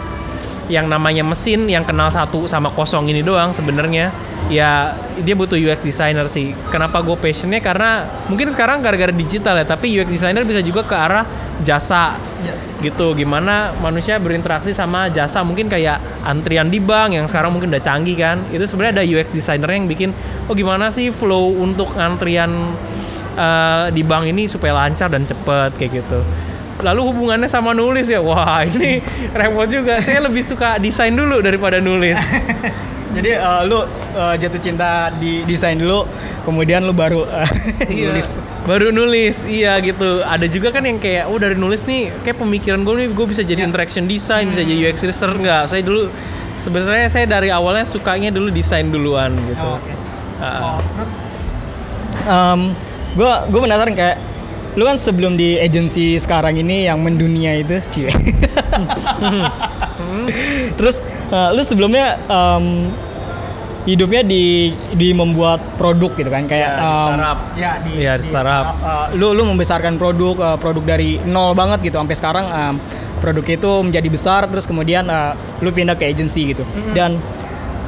yang 0.73 0.89
namanya 0.89 1.21
mesin 1.21 1.69
yang 1.69 1.85
kenal 1.85 2.09
satu 2.09 2.49
sama 2.49 2.73
kosong 2.73 3.13
ini 3.13 3.21
doang 3.21 3.53
sebenarnya. 3.53 4.09
Ya 4.49 4.97
dia 5.21 5.35
butuh 5.37 5.57
UX 5.57 5.85
designer 5.85 6.29
sih. 6.29 6.53
Kenapa 6.69 7.01
gue 7.01 7.17
passionnya? 7.17 7.61
Karena 7.61 8.05
mungkin 8.29 8.49
sekarang 8.53 8.81
gara-gara 8.81 9.13
digital 9.13 9.61
ya 9.61 9.67
tapi 9.69 9.93
UX 9.93 10.09
designer 10.09 10.45
bisa 10.45 10.61
juga 10.65 10.85
ke 10.85 10.97
arah 10.97 11.25
jasa. 11.63 12.17
Ya. 12.45 12.53
gitu 12.85 13.17
gimana 13.17 13.73
manusia 13.81 14.21
berinteraksi 14.21 14.77
sama 14.77 15.09
jasa. 15.09 15.41
Mungkin 15.41 15.73
kayak 15.73 16.27
antrian 16.29 16.69
di 16.69 16.77
bank 16.77 17.17
yang 17.17 17.25
sekarang 17.25 17.57
mungkin 17.57 17.73
udah 17.73 17.81
canggih 17.81 18.17
kan. 18.21 18.45
Itu 18.53 18.69
sebenarnya 18.69 19.01
ada 19.01 19.05
UX 19.05 19.33
designer 19.33 19.73
yang 19.73 19.89
bikin 19.89 20.13
oh 20.49 20.53
gimana 20.53 20.93
sih 20.93 21.09
flow 21.09 21.57
untuk 21.57 21.97
antrian 21.97 22.53
eh, 23.37 23.87
di 23.93 24.05
bank 24.05 24.29
ini 24.29 24.45
supaya 24.45 24.77
lancar 24.77 25.09
dan 25.09 25.25
cepet 25.25 25.81
kayak 25.81 26.05
gitu 26.05 26.21
lalu 26.83 27.01
hubungannya 27.13 27.47
sama 27.47 27.77
nulis 27.77 28.11
ya? 28.11 28.19
Wah 28.19 28.65
ini 28.67 28.99
repot 29.39 29.69
juga. 29.71 30.01
Saya 30.03 30.25
lebih 30.25 30.43
suka 30.43 30.81
desain 30.81 31.15
dulu 31.15 31.39
daripada 31.45 31.79
nulis. 31.79 32.19
Jadi 33.15 33.31
uh, 33.39 33.63
lu 33.63 33.79
uh, 33.79 34.35
jatuh 34.35 34.59
cinta 34.59 35.07
di 35.23 35.47
desain 35.47 35.79
dulu 35.79 36.03
kemudian 36.43 36.83
lu 36.83 36.91
baru 36.91 37.23
uh, 37.23 37.47
nulis. 37.91 38.43
Baru 38.67 38.91
nulis 38.91 39.39
iya 39.47 39.79
gitu. 39.79 40.25
Ada 40.27 40.51
juga 40.51 40.75
kan 40.75 40.83
yang 40.83 40.99
kayak 40.99 41.31
oh 41.31 41.39
dari 41.39 41.55
nulis 41.55 41.87
nih 41.87 42.11
kayak 42.27 42.43
pemikiran 42.43 42.83
gue 42.83 42.95
nih 43.07 43.09
gue 43.15 43.27
bisa 43.31 43.47
jadi 43.47 43.63
interaction 43.63 44.11
design 44.11 44.51
bisa 44.51 44.67
jadi 44.67 44.91
UX 44.91 45.07
researcher 45.07 45.39
nggak 45.39 45.63
saya 45.71 45.83
dulu 45.87 46.11
sebenarnya 46.59 47.07
saya 47.07 47.27
dari 47.31 47.55
awalnya 47.55 47.87
sukanya 47.87 48.35
dulu 48.35 48.51
desain 48.51 48.91
duluan 48.91 49.31
gitu. 49.47 49.63
Oh, 49.63 49.79
oke. 49.79 49.93
Ah. 50.43 50.83
terus? 50.99 51.13
Gue 53.15 53.31
gue 53.31 53.61
penasaran 53.63 53.95
kayak 53.95 54.34
lu 54.75 54.83
kan 54.83 54.97
sebelum 54.97 55.35
di 55.35 55.57
agensi 55.57 56.17
sekarang 56.17 56.57
ini 56.57 56.85
yang 56.85 56.99
mendunia 56.99 57.55
itu 57.55 57.79
cie 57.89 58.11
terus 60.75 61.01
eh, 61.29 61.49
lu 61.51 61.61
sebelumnya 61.61 62.17
em, 62.21 62.89
hidupnya 63.85 64.23
di 64.23 64.73
di 64.93 65.09
membuat 65.13 65.61
produk 65.77 66.11
gitu 66.13 66.27
kan? 66.27 66.43
Kayak 66.45 66.67
Ya, 66.67 66.75
di 66.75 66.83
em, 66.83 67.05
startup. 67.05 67.37
ya 67.55 67.71
di, 67.79 67.89
Iya, 67.97 68.13
di 68.17 68.23
startup. 68.25 68.65
eh, 68.75 69.05
lu 69.15 69.31
lu 69.31 69.43
membesarkan 69.47 69.93
produk 69.95 70.35
eh, 70.37 70.57
produk 70.59 70.83
dari 70.87 71.09
nol 71.23 71.53
banget 71.53 71.79
gitu. 71.83 71.95
Sampai 71.95 72.17
sekarang 72.17 72.45
em, 72.47 72.75
produk 73.21 73.45
itu 73.47 73.71
menjadi 73.83 74.09
besar 74.09 74.41
terus 74.49 74.65
kemudian 74.65 75.05
eh, 75.07 75.33
lu 75.61 75.71
pindah 75.71 75.95
ke 75.95 76.05
agensi 76.05 76.51
gitu. 76.51 76.63
Dan 76.91 77.17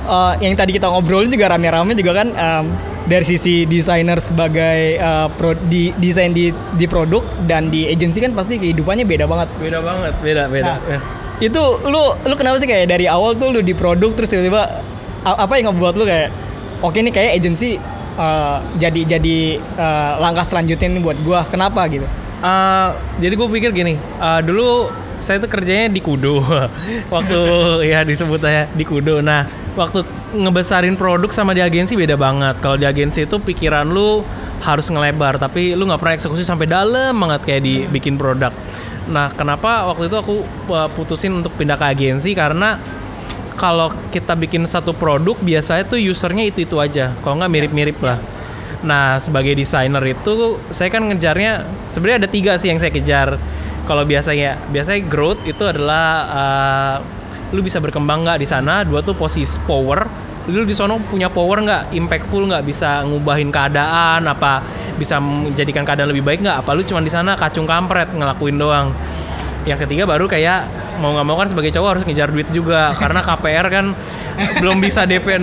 eh, 0.04 0.32
yang 0.40 0.54
tadi 0.54 0.70
kita 0.70 0.86
ngobrolin 0.86 1.28
juga 1.28 1.50
rame-rame 1.50 1.92
juga 1.92 2.12
kan 2.14 2.26
em, 2.30 2.64
dari 3.06 3.24
sisi 3.24 3.64
desainer 3.64 4.18
sebagai 4.18 4.98
eh, 4.98 5.28
pro, 5.34 5.54
di 5.54 5.94
desain 5.96 6.34
di 6.34 6.50
di 6.74 6.86
produk 6.90 7.22
dan 7.46 7.70
di 7.70 7.86
agensi 7.86 8.18
kan 8.18 8.34
pasti 8.34 8.58
kehidupannya 8.58 9.06
beda 9.06 9.24
banget 9.30 9.48
Beda 9.62 9.80
banget, 9.80 10.14
beda 10.20 10.42
beda. 10.50 10.74
Nah, 10.76 11.00
itu 11.38 11.62
lu 11.86 12.02
lu 12.26 12.34
kenapa 12.34 12.56
sih 12.58 12.68
kayak 12.68 12.90
dari 12.90 13.06
awal 13.06 13.38
tuh 13.38 13.54
lu 13.54 13.60
di 13.62 13.72
produk 13.72 14.10
terus 14.12 14.32
tiba-tiba 14.32 14.82
apa 15.26 15.52
yang 15.58 15.72
ngebuat 15.72 15.94
lu 15.98 16.04
kayak 16.06 16.28
oke 16.80 16.96
nih 16.96 17.12
kayak 17.12 17.32
agensi 17.38 17.76
uh, 18.16 18.62
jadi 18.78 19.18
jadi 19.18 19.58
uh, 19.76 20.12
langkah 20.22 20.46
selanjutnya 20.46 20.96
nih 20.96 21.02
buat 21.02 21.18
gua 21.26 21.44
kenapa 21.44 21.84
gitu 21.92 22.06
Eh, 22.36 22.88
jadi 23.16 23.32
gue 23.32 23.48
pikir 23.48 23.70
gini, 23.72 23.96
eh, 23.96 24.40
dulu 24.44 24.92
saya 25.16 25.40
tuh 25.40 25.48
kerjanya 25.48 25.88
di 25.88 26.04
Kudo, 26.04 26.44
waktu 27.14 27.40
ya 27.88 28.04
disebut 28.04 28.36
saya 28.36 28.68
di 28.76 28.84
Kudo. 28.84 29.24
Nah, 29.24 29.48
waktu 29.76 30.02
ngebesarin 30.32 30.96
produk 30.96 31.28
sama 31.30 31.52
di 31.52 31.60
agensi 31.60 31.94
beda 31.94 32.16
banget. 32.16 32.58
Kalau 32.64 32.80
di 32.80 32.88
agensi 32.88 33.28
itu 33.28 33.36
pikiran 33.36 33.86
lu 33.86 34.24
harus 34.64 34.88
ngelebar, 34.88 35.36
tapi 35.36 35.76
lu 35.76 35.84
nggak 35.84 36.00
pernah 36.00 36.16
eksekusi 36.16 36.42
sampai 36.42 36.66
dalam 36.66 37.12
banget 37.12 37.40
kayak 37.44 37.62
di 37.62 37.74
bikin 37.86 38.16
produk. 38.16 38.50
Nah, 39.06 39.30
kenapa 39.36 39.86
waktu 39.86 40.10
itu 40.10 40.16
aku 40.18 40.36
eh, 40.72 40.88
putusin 40.96 41.30
untuk 41.36 41.54
pindah 41.54 41.78
ke 41.78 41.86
agensi 41.86 42.32
karena 42.34 42.80
kalau 43.56 43.88
kita 44.12 44.36
bikin 44.36 44.64
satu 44.68 44.92
produk 44.92 45.36
biasanya 45.40 45.84
tuh 45.88 46.00
usernya 46.00 46.44
itu 46.44 46.64
itu 46.66 46.76
aja, 46.80 47.12
kalau 47.22 47.38
nggak 47.38 47.52
mirip-mirip 47.52 48.00
lah. 48.02 48.18
Nah, 48.84 49.16
sebagai 49.20 49.56
desainer 49.56 50.02
itu 50.04 50.60
saya 50.68 50.92
kan 50.92 51.04
ngejarnya 51.08 51.64
sebenarnya 51.88 52.26
ada 52.26 52.30
tiga 52.32 52.52
sih 52.60 52.68
yang 52.72 52.80
saya 52.80 52.92
kejar. 52.92 53.40
Kalau 53.86 54.02
biasanya 54.02 54.58
biasanya 54.68 55.06
growth 55.06 55.40
itu 55.46 55.62
adalah 55.62 56.06
uh, 56.26 56.96
lu 57.56 57.64
bisa 57.64 57.80
berkembang 57.80 58.28
nggak 58.28 58.44
di 58.44 58.48
sana. 58.48 58.84
Dua 58.84 59.00
tuh 59.00 59.16
posisi 59.16 59.56
power. 59.64 60.04
Lu 60.46 60.62
di 60.62 60.76
sana 60.76 60.94
punya 61.00 61.26
power 61.26 61.58
nggak, 61.64 61.82
impactful 61.90 62.46
nggak, 62.46 62.62
bisa 62.62 63.02
ngubahin 63.02 63.50
keadaan, 63.50 64.22
apa 64.30 64.62
bisa 64.94 65.18
menjadikan 65.18 65.82
keadaan 65.82 66.14
lebih 66.14 66.22
baik 66.22 66.44
nggak? 66.44 66.62
Apa 66.62 66.70
lu 66.76 66.86
cuma 66.86 67.02
di 67.02 67.10
sana 67.10 67.34
kacung 67.34 67.66
kampret 67.66 68.14
ngelakuin 68.14 68.54
doang. 68.54 68.94
Yang 69.66 69.88
ketiga 69.88 70.06
baru 70.06 70.30
kayak 70.30 70.86
mau 71.02 71.12
nggak 71.12 71.26
mau 71.26 71.36
kan 71.36 71.48
sebagai 71.50 71.74
cowok 71.74 71.88
harus 71.98 72.04
ngejar 72.06 72.30
duit 72.30 72.46
juga. 72.54 72.92
Karena 73.00 73.26
KPR 73.26 73.66
kan 73.72 73.86
belum 74.62 74.78
bisa 74.78 75.02
DP 75.02 75.42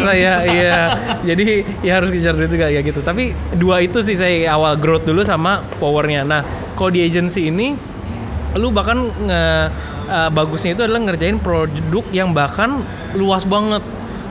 saya 0.00 0.46
iya. 0.48 0.80
Jadi 1.26 1.66
ya 1.84 2.00
harus 2.00 2.08
ngejar 2.08 2.32
duit 2.32 2.48
juga 2.48 2.72
ya 2.72 2.80
gitu. 2.80 3.04
Tapi 3.04 3.36
dua 3.52 3.84
itu 3.84 4.00
sih 4.00 4.16
saya 4.16 4.48
awal 4.56 4.80
growth 4.80 5.04
dulu 5.04 5.20
sama 5.20 5.60
powernya. 5.76 6.24
Nah 6.24 6.40
kalau 6.72 6.88
di 6.88 7.04
agency 7.04 7.52
ini 7.52 7.76
lu 8.56 8.72
bahkan 8.72 8.96
nge, 8.96 9.42
eh, 10.08 10.30
bagusnya 10.32 10.72
itu 10.72 10.82
adalah 10.82 11.04
ngerjain 11.04 11.36
produk 11.38 12.04
yang 12.10 12.32
bahkan 12.32 12.80
luas 13.12 13.44
banget. 13.44 13.84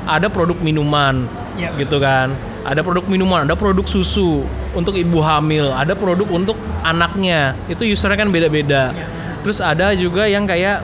Ada 0.08 0.32
produk 0.32 0.56
minuman 0.60 1.28
Iya. 1.58 1.74
gitu 1.78 1.98
kan. 1.98 2.34
Ada 2.64 2.84
produk 2.84 3.06
minuman 3.08 3.48
ada 3.48 3.56
produk 3.56 3.88
susu 3.88 4.44
untuk 4.76 4.94
ibu 4.94 5.24
hamil 5.24 5.72
ada 5.72 5.96
produk 5.96 6.28
untuk 6.28 6.58
anaknya. 6.84 7.56
Itu 7.68 7.88
usernya 7.88 8.18
kan 8.18 8.30
beda-beda. 8.30 8.92
Terus 9.46 9.64
ada 9.64 9.96
juga 9.96 10.28
yang 10.28 10.44
kayak 10.44 10.84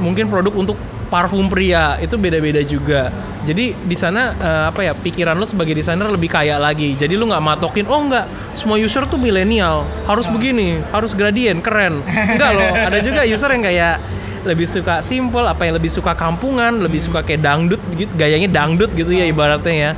mungkin 0.00 0.26
produk 0.32 0.52
untuk 0.56 0.76
parfum 1.12 1.52
pria 1.52 2.00
itu 2.00 2.16
beda-beda 2.16 2.64
juga. 2.64 3.12
Jadi 3.44 3.76
di 3.76 3.96
sana 3.98 4.32
eh, 4.32 4.64
apa 4.72 4.80
ya 4.80 4.96
pikiran 4.96 5.36
lu 5.36 5.44
sebagai 5.44 5.76
desainer 5.76 6.08
lebih 6.08 6.32
kaya 6.32 6.56
lagi. 6.56 6.96
Jadi 6.96 7.12
lu 7.20 7.28
nggak 7.28 7.44
matokin 7.44 7.84
oh 7.84 8.00
nggak 8.08 8.56
semua 8.56 8.80
user 8.80 9.04
tuh 9.04 9.20
milenial. 9.20 9.84
Harus 10.08 10.24
begini 10.24 10.80
harus 10.88 11.12
gradien 11.12 11.60
keren. 11.60 12.00
Enggak 12.08 12.50
loh 12.56 12.70
ada 12.88 12.98
juga 13.04 13.28
user 13.28 13.52
yang 13.52 13.64
kayak 13.68 13.94
lebih 14.42 14.66
suka 14.66 15.06
simple 15.06 15.46
apa 15.46 15.70
yang 15.70 15.78
lebih 15.78 15.86
suka 15.86 16.18
kampungan 16.18 16.82
lebih 16.82 16.98
suka 16.98 17.22
kayak 17.22 17.46
dangdut 17.46 17.78
gitu 17.94 18.10
gayanya 18.18 18.50
dangdut 18.50 18.90
gitu 18.90 19.14
ya 19.14 19.22
ibaratnya 19.30 19.70
ya 19.70 19.90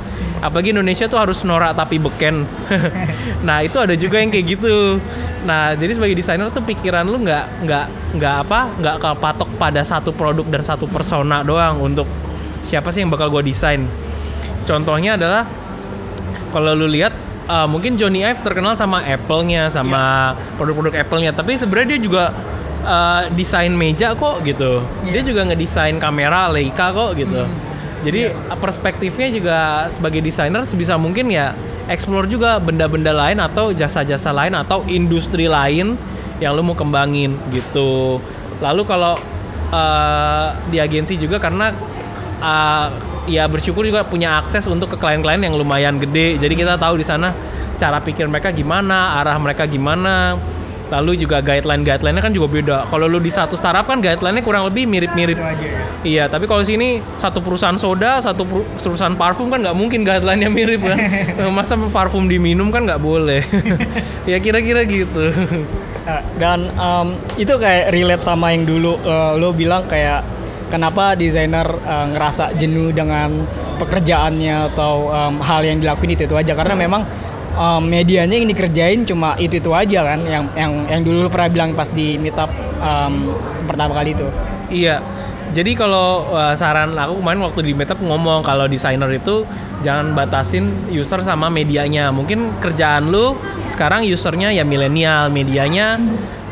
apalagi 0.47 0.69
Indonesia 0.71 1.09
tuh 1.09 1.19
harus 1.19 1.41
norak 1.43 1.73
tapi 1.73 1.97
beken. 1.97 2.45
Nah 3.45 3.61
itu 3.61 3.77
ada 3.77 3.93
juga 3.93 4.17
yang 4.17 4.33
kayak 4.33 4.57
gitu. 4.57 4.97
Nah 5.45 5.77
jadi 5.77 5.93
sebagai 5.93 6.17
desainer 6.17 6.49
tuh 6.49 6.65
pikiran 6.65 7.05
lu 7.05 7.21
nggak 7.21 7.45
nggak 7.61 7.85
nggak 8.17 8.35
apa 8.41 8.59
nggak 8.81 8.95
kepatok 8.97 9.49
pada 9.61 9.85
satu 9.85 10.09
produk 10.09 10.49
dan 10.49 10.65
satu 10.65 10.89
persona 10.89 11.45
doang 11.45 11.77
untuk 11.77 12.09
siapa 12.65 12.89
sih 12.89 13.05
yang 13.05 13.13
bakal 13.13 13.29
gua 13.29 13.45
desain. 13.45 13.85
Contohnya 14.65 15.13
adalah 15.13 15.45
kalau 16.49 16.73
lu 16.73 16.89
lihat 16.89 17.13
uh, 17.45 17.69
mungkin 17.69 18.01
Johnny 18.01 18.25
Ive 18.25 18.41
terkenal 18.41 18.73
sama 18.73 19.05
Apple-nya 19.05 19.69
sama 19.69 20.33
produk-produk 20.57 21.05
Apple-nya. 21.05 21.37
Tapi 21.37 21.53
sebenarnya 21.61 21.97
dia 21.97 22.01
juga 22.01 22.33
uh, 22.81 23.29
desain 23.29 23.69
meja 23.69 24.17
kok 24.17 24.41
gitu. 24.41 24.81
Dia 25.05 25.21
juga 25.21 25.45
ngedesain 25.45 26.01
kamera 26.01 26.49
Leica 26.49 26.89
kok 26.89 27.13
gitu 27.13 27.45
jadi 28.03 28.33
uh, 28.33 28.57
perspektifnya 28.59 29.27
juga 29.31 29.57
sebagai 29.93 30.19
desainer 30.19 30.65
sebisa 30.67 30.99
mungkin 30.99 31.31
ya 31.31 31.55
explore 31.85 32.25
juga 32.25 32.57
benda-benda 32.57 33.13
lain 33.13 33.37
atau 33.39 33.69
jasa-jasa 33.71 34.33
lain 34.33 34.57
atau 34.57 34.81
industri 34.89 35.45
lain 35.45 35.93
yang 36.41 36.51
lu 36.57 36.65
mau 36.65 36.75
kembangin 36.75 37.37
gitu 37.53 38.19
lalu 38.59 38.83
kalau 38.83 39.15
uh, 39.71 40.47
di 40.67 40.81
agensi 40.81 41.15
juga 41.15 41.39
karena 41.39 41.71
uh, 42.41 42.87
ya 43.25 43.49
bersyukur 43.49 43.85
juga 43.85 44.05
punya 44.05 44.41
akses 44.41 44.65
untuk 44.69 44.93
ke 44.95 44.97
klien-klien 45.01 45.41
yang 45.41 45.57
lumayan 45.57 45.97
gede. 45.97 46.37
Jadi 46.37 46.53
kita 46.53 46.77
tahu 46.77 47.01
di 47.01 47.05
sana 47.05 47.33
cara 47.75 47.99
pikir 47.99 48.29
mereka 48.29 48.53
gimana, 48.53 49.19
arah 49.21 49.37
mereka 49.41 49.65
gimana. 49.65 50.37
Lalu 50.85 51.17
juga 51.17 51.41
guideline-guideline-nya 51.41 52.21
kan 52.21 52.33
juga 52.33 52.47
beda. 52.47 52.77
Kalau 52.85 53.05
lu 53.09 53.17
di 53.17 53.33
satu 53.33 53.57
startup 53.57 53.89
kan 53.89 53.97
guideline-nya 53.97 54.45
kurang 54.45 54.69
lebih 54.69 54.85
mirip-mirip. 54.85 55.37
Iya, 56.05 56.29
tapi 56.29 56.45
kalau 56.45 56.61
sini 56.61 57.01
satu 57.17 57.41
perusahaan 57.41 57.73
soda, 57.73 58.21
satu 58.21 58.45
peru- 58.45 58.67
perusahaan 58.77 59.17
parfum 59.17 59.49
kan 59.49 59.65
nggak 59.65 59.77
mungkin 59.77 60.05
guideline-nya 60.05 60.49
mirip 60.53 60.85
kan. 60.85 60.97
Masa 61.57 61.73
parfum 61.89 62.29
diminum 62.29 62.69
kan 62.69 62.85
nggak 62.85 63.01
boleh. 63.01 63.41
ya 64.29 64.37
kira-kira 64.37 64.85
gitu. 64.85 65.33
Nah, 66.05 66.21
dan 66.37 66.69
em, 66.69 67.07
itu 67.41 67.49
kayak 67.57 67.89
relate 67.89 68.21
sama 68.21 68.53
yang 68.53 68.69
dulu 68.69 68.93
eh, 69.01 69.33
lo 69.41 69.49
bilang 69.57 69.89
kayak 69.89 70.21
kenapa 70.69 71.17
desainer 71.17 71.65
eh, 71.65 72.05
ngerasa 72.13 72.53
jenuh 72.53 72.93
dengan 72.93 73.33
pekerjaannya 73.81 74.69
atau 74.69 75.09
em, 75.09 75.41
hal 75.41 75.61
yang 75.65 75.81
dilakuin 75.81 76.13
itu 76.13 76.29
itu 76.29 76.35
aja 76.37 76.53
karena 76.53 76.77
memang 76.77 77.01
em, 77.55 77.81
medianya 77.87 78.35
yang 78.35 78.49
dikerjain 78.51 79.07
cuma 79.07 79.39
itu 79.39 79.57
itu 79.57 79.71
aja 79.71 80.15
kan 80.15 80.19
yang 80.27 80.43
yang 80.53 80.71
yang 80.91 81.01
dulu 81.01 81.31
pernah 81.31 81.49
bilang 81.49 81.69
pas 81.73 81.89
di 81.89 82.19
meetup 82.19 82.51
em, 82.83 83.31
pertama 83.65 83.95
kali 83.95 84.13
itu 84.13 84.27
Iya. 84.69 85.01
Jadi 85.55 85.71
kalau 85.77 86.25
uh, 86.35 86.51
saran 86.57 86.97
aku 86.97 87.21
kemarin 87.21 87.39
waktu 87.45 87.61
di 87.63 87.71
Meetup 87.71 88.01
ngomong 88.01 88.43
kalau 88.43 88.67
desainer 88.67 89.07
itu 89.13 89.45
jangan 89.85 90.11
batasin 90.11 90.67
user 90.91 91.21
sama 91.23 91.47
medianya. 91.47 92.11
Mungkin 92.11 92.59
kerjaan 92.59 93.07
lu 93.13 93.37
sekarang 93.69 94.03
usernya 94.03 94.51
ya 94.51 94.67
milenial, 94.67 95.31
medianya 95.31 96.01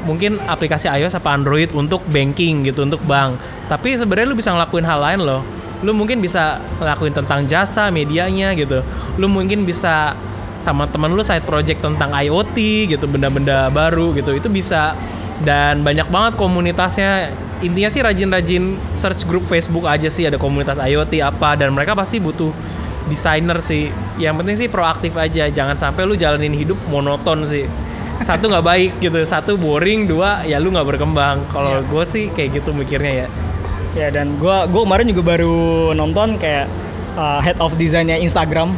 mungkin 0.07 0.39
aplikasi 0.48 0.88
iOS 0.88 1.19
apa 1.19 1.36
Android 1.36 1.74
untuk 1.75 2.05
banking 2.07 2.63
gitu, 2.63 2.88
untuk 2.88 3.03
bank. 3.03 3.36
Tapi 3.67 3.98
sebenarnya 3.98 4.29
lu 4.29 4.38
bisa 4.39 4.55
ngelakuin 4.55 4.86
hal 4.88 5.00
lain 5.01 5.19
loh. 5.25 5.41
Lu 5.83 5.91
mungkin 5.91 6.24
bisa 6.24 6.63
ngelakuin 6.79 7.12
tentang 7.12 7.43
jasa 7.43 7.91
medianya 7.91 8.55
gitu. 8.55 8.86
Lu 9.19 9.27
mungkin 9.27 9.67
bisa 9.67 10.15
sama 10.63 10.88
temen 10.88 11.12
lu 11.12 11.22
side 11.22 11.43
project 11.43 11.84
tentang 11.84 12.10
IoT 12.15 12.58
gitu, 12.96 13.05
benda-benda 13.05 13.67
baru 13.67 14.15
gitu. 14.15 14.32
Itu 14.34 14.48
bisa. 14.48 14.96
Dan 15.43 15.84
banyak 15.84 16.08
banget 16.08 16.34
komunitasnya. 16.39 17.36
Intinya 17.63 17.89
sih 17.91 18.01
rajin-rajin 18.03 18.75
search 18.96 19.24
grup 19.24 19.43
Facebook 19.48 19.88
aja 19.88 20.12
sih 20.12 20.27
ada 20.27 20.36
komunitas 20.36 20.75
IoT 20.75 21.24
apa 21.24 21.55
dan 21.55 21.72
mereka 21.72 21.96
pasti 21.96 22.20
butuh 22.20 22.51
desainer 23.08 23.60
sih. 23.63 23.88
Yang 24.20 24.36
penting 24.39 24.55
sih 24.60 24.67
proaktif 24.67 25.15
aja 25.15 25.48
jangan 25.48 25.75
sampai 25.79 26.03
lu 26.03 26.15
jalanin 26.20 26.51
hidup 26.51 26.75
monoton 26.91 27.48
sih. 27.48 27.67
Satu 28.24 28.51
nggak 28.51 28.65
baik 28.67 28.91
gitu 29.03 29.20
satu 29.24 29.55
boring 29.60 30.08
dua 30.08 30.43
ya 30.43 30.60
lu 30.60 30.75
nggak 30.75 30.96
berkembang. 30.96 31.43
Kalau 31.51 31.84
gue 31.84 32.03
sih 32.03 32.32
kayak 32.32 32.63
gitu 32.63 32.75
mikirnya 32.75 33.25
ya. 33.25 33.27
Ya 33.93 34.08
dan 34.10 34.41
gua 34.41 34.65
gua 34.67 34.89
kemarin 34.89 35.05
juga 35.12 35.24
baru 35.38 35.93
nonton 35.93 36.41
kayak 36.41 36.65
uh, 37.13 37.39
head 37.39 37.58
of 37.62 37.77
desainnya 37.77 38.17
Instagram 38.17 38.74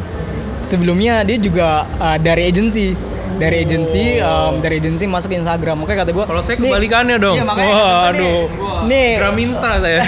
sebelumnya 0.60 1.22
dia 1.22 1.36
juga 1.36 1.84
uh, 1.96 2.16
dari 2.16 2.48
agency 2.48 2.96
dari 3.36 3.60
agency 3.60 4.16
um, 4.16 4.64
dari 4.64 4.80
agency 4.80 5.04
masuk 5.04 5.28
Instagram 5.28 5.84
makanya 5.84 6.08
kata 6.08 6.12
gue 6.16 6.24
Kalau 6.24 6.40
saya 6.40 6.56
kebalikannya 6.56 7.16
dong. 7.20 7.36
iya, 7.36 7.44
makanya 7.44 7.68
Wah, 7.68 7.76
gua 7.76 7.92
nih, 7.92 8.16
aduh. 8.16 8.42
nih 8.88 9.08
Graminstra 9.20 9.72
saya. 9.76 10.00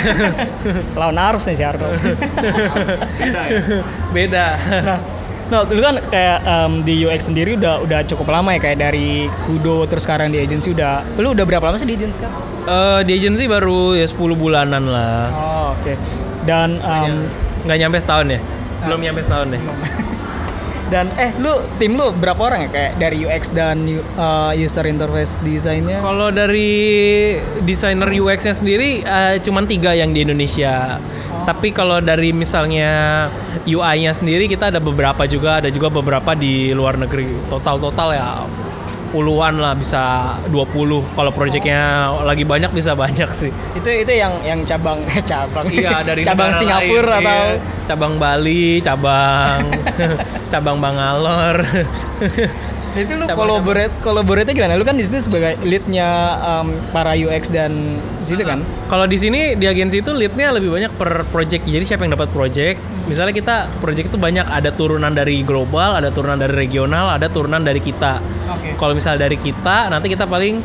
lawan 1.00 1.18
arus 1.20 1.44
nih 1.44 1.56
si 1.56 1.64
Arnold 1.64 1.92
Beda. 4.10 4.46
nah 4.84 5.00
Nah, 5.48 5.64
lu 5.64 5.80
kan 5.80 5.96
kayak 6.12 6.44
um, 6.44 6.84
di 6.84 7.08
UX 7.08 7.32
sendiri 7.32 7.56
udah 7.56 7.80
udah 7.80 8.04
cukup 8.04 8.28
lama 8.28 8.52
ya 8.52 8.60
kayak 8.60 8.84
dari 8.84 9.32
Kudo 9.48 9.88
terus 9.88 10.04
sekarang 10.04 10.28
di 10.28 10.36
agency 10.36 10.76
udah 10.76 11.00
lu 11.16 11.32
udah 11.32 11.48
berapa 11.48 11.64
lama 11.64 11.80
sih 11.80 11.88
di 11.88 11.96
agency 11.96 12.20
kan? 12.20 12.28
Eh, 12.68 13.00
di 13.08 13.16
agency 13.16 13.48
baru 13.48 13.96
ya 13.96 14.04
10 14.04 14.12
bulanan 14.36 14.84
lah. 14.84 15.32
Oh, 15.32 15.66
oke. 15.72 15.96
Dan 16.44 16.76
um, 16.84 17.24
Nggak 17.64 17.78
nyampe 17.80 17.96
setahun 17.96 18.28
ya? 18.28 18.40
Belum 18.84 19.00
nyampe 19.00 19.24
setahun 19.24 19.48
deh. 19.48 19.60
Dan 20.88 21.12
eh 21.20 21.36
lu 21.36 21.52
tim 21.76 21.94
lu 21.96 22.12
berapa 22.16 22.40
orang 22.40 22.68
ya 22.68 22.70
kayak 22.72 22.92
dari 22.96 23.16
UX 23.28 23.52
dan 23.52 23.84
uh, 24.16 24.52
user 24.56 24.88
interface 24.88 25.36
desainnya? 25.44 26.00
Kalau 26.00 26.32
dari 26.32 26.70
desainer 27.62 28.08
UX-nya 28.08 28.56
sendiri 28.56 29.04
eh, 29.04 29.36
cuman 29.44 29.68
tiga 29.68 29.92
yang 29.92 30.16
di 30.16 30.24
Indonesia. 30.24 30.96
Tapi 31.44 31.72
kalau 31.72 32.00
dari 32.04 32.32
misalnya 32.36 33.24
UI-nya 33.64 34.12
sendiri 34.12 34.48
kita 34.48 34.68
ada 34.68 34.80
beberapa 34.80 35.24
juga, 35.24 35.64
ada 35.64 35.72
juga 35.72 35.88
beberapa 35.88 36.36
di 36.36 36.76
luar 36.76 37.00
negeri. 37.00 37.48
Total-total 37.48 38.08
ya 38.16 38.28
puluhan 39.08 39.56
lah 39.56 39.72
bisa 39.72 40.36
20 40.52 41.16
kalau 41.16 41.30
proyeknya 41.32 42.12
lagi 42.22 42.44
banyak 42.44 42.70
bisa 42.70 42.92
banyak 42.92 43.28
sih 43.32 43.50
Itu 43.72 43.88
itu 43.88 44.12
yang 44.12 44.36
yang 44.44 44.60
cabang 44.68 45.00
eh 45.08 45.22
cabang. 45.24 45.66
iya 45.72 46.04
dari 46.04 46.22
cabang 46.22 46.52
Singapura 46.54 47.18
lain, 47.18 47.24
atau 47.24 47.40
iya. 47.40 47.84
cabang 47.88 48.14
Bali 48.20 48.64
cabang 48.84 49.60
cabang 50.52 50.76
Bangalore 50.78 51.64
itu 52.96 53.12
lu 53.14 53.26
collaborate 53.28 53.92
collaborate 54.00 54.50
gimana? 54.56 54.78
Lu 54.78 54.84
kan 54.86 54.96
di 54.96 55.04
sini 55.04 55.20
sebagai 55.20 55.60
leadnya 55.60 56.08
um, 56.40 56.72
para 56.94 57.12
UX 57.12 57.52
dan 57.52 58.00
situ 58.24 58.40
kan? 58.46 58.64
Kalau 58.88 59.04
di 59.04 59.18
sini 59.20 59.54
di 59.58 59.68
agensi 59.68 60.00
itu 60.00 60.10
leadnya 60.16 60.54
lebih 60.54 60.72
banyak 60.72 60.92
per 60.96 61.28
project. 61.28 61.68
Jadi 61.68 61.84
siapa 61.84 62.08
yang 62.08 62.16
dapat 62.16 62.32
project? 62.32 62.78
Misalnya 63.08 63.32
kita 63.36 63.56
project 63.80 64.12
itu 64.12 64.18
banyak 64.20 64.48
ada 64.48 64.72
turunan 64.72 65.12
dari 65.12 65.44
global, 65.44 65.96
ada 65.96 66.08
turunan 66.12 66.36
dari 66.40 66.52
regional, 66.52 67.12
ada 67.12 67.28
turunan 67.28 67.60
dari 67.60 67.80
kita. 67.80 68.20
Oke. 68.52 68.76
Kalau 68.76 68.92
misalnya 68.96 69.28
dari 69.28 69.36
kita, 69.36 69.92
nanti 69.92 70.06
kita 70.08 70.24
paling 70.24 70.60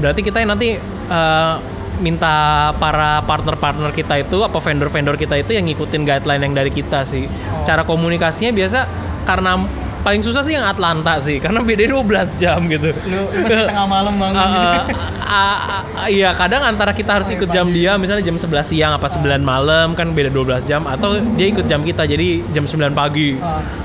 berarti 0.00 0.20
kita 0.24 0.40
yang 0.40 0.56
nanti 0.56 0.76
eh, 0.80 1.54
minta 2.02 2.70
para 2.80 3.22
partner-partner 3.22 3.94
kita 3.94 4.24
itu 4.24 4.42
apa 4.42 4.58
vendor-vendor 4.58 5.14
kita 5.14 5.38
itu 5.38 5.54
yang 5.54 5.68
ngikutin 5.68 6.02
guideline 6.02 6.42
yang 6.42 6.54
dari 6.56 6.72
kita 6.72 7.04
sih. 7.04 7.28
Cara 7.62 7.86
komunikasinya 7.86 8.50
biasa 8.50 8.80
karena 9.22 9.81
paling 10.02 10.18
susah 10.18 10.42
sih 10.42 10.58
yang 10.58 10.66
Atlanta 10.66 11.22
sih 11.22 11.38
karena 11.38 11.62
beda 11.62 11.86
12 11.86 12.34
jam 12.42 12.58
gitu. 12.66 12.90
Lu 13.06 13.22
mesti 13.30 13.62
tengah 13.70 13.86
malam 13.86 14.14
bangun 14.18 14.34
Ah, 14.36 14.50
gitu. 14.50 14.78
ah, 15.22 15.58
ah, 15.96 16.06
Iya 16.10 16.34
kadang 16.34 16.66
antara 16.66 16.90
kita 16.90 17.22
harus 17.22 17.30
ikut 17.30 17.46
jam 17.48 17.70
dia 17.70 17.94
misalnya 17.94 18.26
jam 18.26 18.34
11 18.34 18.50
siang 18.66 18.92
apa 18.98 19.06
9 19.06 19.22
malam 19.40 19.94
kan 19.94 20.10
beda 20.10 20.28
12 20.34 20.66
jam 20.66 20.82
atau 20.84 21.16
dia 21.38 21.46
ikut 21.48 21.64
jam 21.70 21.86
kita 21.86 22.02
jadi 22.04 22.42
jam 22.50 22.66
9 22.66 22.90
pagi. 22.92 23.38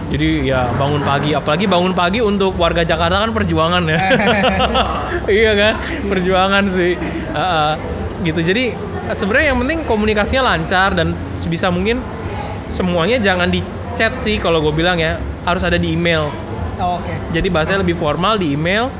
Jadi 0.08 0.50
ya 0.50 0.66
bangun 0.74 1.06
pagi 1.06 1.38
apalagi 1.38 1.70
bangun 1.70 1.94
pagi 1.94 2.20
untuk 2.20 2.58
warga 2.58 2.82
Jakarta 2.82 3.22
kan 3.22 3.32
perjuangan 3.32 3.84
ya. 3.86 4.00
iya 5.42 5.52
kan? 5.54 5.74
Perjuangan 6.10 6.64
sih. 6.74 6.98
Ah, 7.32 7.40
ah. 7.40 7.72
gitu. 8.26 8.42
Jadi 8.42 8.74
sebenarnya 9.14 9.54
yang 9.54 9.60
penting 9.62 9.80
komunikasinya 9.86 10.44
lancar 10.56 10.98
dan 10.98 11.14
sebisa 11.38 11.70
mungkin 11.70 12.02
semuanya 12.68 13.22
jangan 13.22 13.48
di 13.48 13.62
chat 13.96 14.18
sih 14.20 14.36
kalau 14.42 14.60
gue 14.60 14.74
bilang 14.76 15.00
ya 15.00 15.16
harus 15.48 15.64
ada 15.64 15.80
di 15.80 15.96
email. 15.96 16.28
Oh, 16.78 17.00
Oke. 17.00 17.16
Jadi 17.32 17.48
bahasanya 17.48 17.80
lebih 17.88 17.96
formal 17.96 18.36
di 18.36 18.52
email. 18.52 18.92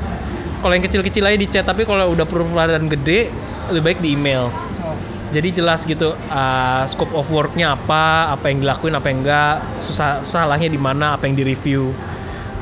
Kalau 0.58 0.72
yang 0.74 0.82
kecil-kecil 0.82 1.22
aja 1.22 1.38
di 1.38 1.46
chat, 1.46 1.62
tapi 1.62 1.84
kalau 1.84 2.10
udah 2.16 2.26
perubahan 2.26 2.88
gede 2.88 3.30
lebih 3.70 3.82
baik 3.84 3.98
di 4.00 4.16
email. 4.16 4.48
Oh. 4.82 4.96
Jadi 5.30 5.60
jelas 5.60 5.84
gitu 5.84 6.16
uh, 6.16 6.82
scope 6.88 7.12
of 7.14 7.28
worknya 7.28 7.76
apa, 7.76 8.32
apa 8.32 8.48
yang 8.50 8.64
dilakuin, 8.64 8.96
apa 8.96 9.06
yang 9.12 9.22
enggak, 9.22 9.62
susah 9.78 10.24
salahnya 10.24 10.66
di 10.72 10.80
mana, 10.80 11.14
apa 11.14 11.28
yang 11.28 11.36
di 11.36 11.44
review. 11.46 11.92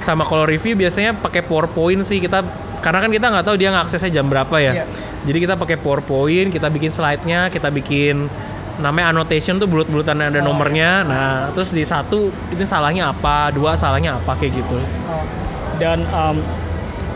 Sama 0.03 0.29
kalau 0.29 0.45
review 0.45 0.77
biasanya 0.77 1.17
pakai 1.17 1.41
PowerPoint 1.41 2.05
sih 2.05 2.21
kita 2.21 2.45
karena 2.85 3.01
kan 3.01 3.09
kita 3.09 3.27
nggak 3.33 3.45
tahu 3.49 3.57
dia 3.57 3.73
ngaksesnya 3.73 4.11
jam 4.13 4.29
berapa 4.29 4.57
ya. 4.61 4.83
Iya. 4.83 4.85
Jadi 5.25 5.39
kita 5.49 5.55
pakai 5.57 5.81
PowerPoint, 5.81 6.53
kita 6.53 6.69
bikin 6.69 6.93
slide-nya, 6.93 7.49
kita 7.49 7.73
bikin 7.73 8.29
namanya 8.77 9.13
annotation 9.13 9.57
tuh 9.57 9.69
bulut-bulutan 9.69 10.21
ada 10.21 10.41
nomornya. 10.45 11.05
Nah, 11.05 11.49
terus 11.57 11.73
di 11.73 11.81
satu 11.85 12.29
ini 12.53 12.65
salahnya 12.65 13.13
apa, 13.13 13.49
dua 13.53 13.77
salahnya 13.77 14.21
apa? 14.21 14.37
Kayak 14.37 14.65
gitu. 14.65 14.79
dan 15.77 16.01
um, 16.09 16.41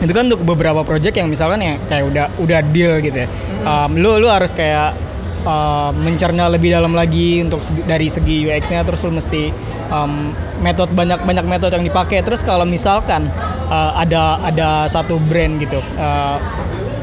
itu 0.01 0.13
kan 0.17 0.29
untuk 0.29 0.45
beberapa 0.45 0.81
project 0.85 1.17
yang 1.17 1.29
misalkan 1.29 1.61
ya 1.61 1.77
kayak 1.89 2.05
udah 2.09 2.27
udah 2.41 2.61
deal 2.73 3.01
gitu 3.05 3.25
ya. 3.25 3.29
Um, 3.65 4.01
lu 4.01 4.17
lu 4.17 4.29
harus 4.33 4.57
kayak 4.57 4.97
uh, 5.45 5.93
mencerna 5.93 6.49
lebih 6.49 6.73
dalam 6.73 6.97
lagi 6.97 7.45
untuk 7.45 7.61
segi- 7.61 7.85
dari 7.85 8.09
segi 8.09 8.49
UX-nya 8.49 8.85
terus 8.85 9.05
lu 9.05 9.13
mesti 9.13 9.53
um, 9.93 10.33
metode 10.65 10.93
banyak 10.97 11.21
banyak 11.25 11.45
metode 11.45 11.77
yang 11.77 11.85
dipakai. 11.85 12.25
Terus 12.25 12.41
kalau 12.41 12.65
misalkan 12.65 13.29
uh, 13.69 13.93
ada 13.97 14.41
ada 14.41 14.69
satu 14.89 15.21
brand 15.21 15.61
gitu 15.61 15.81
uh, 16.01 16.41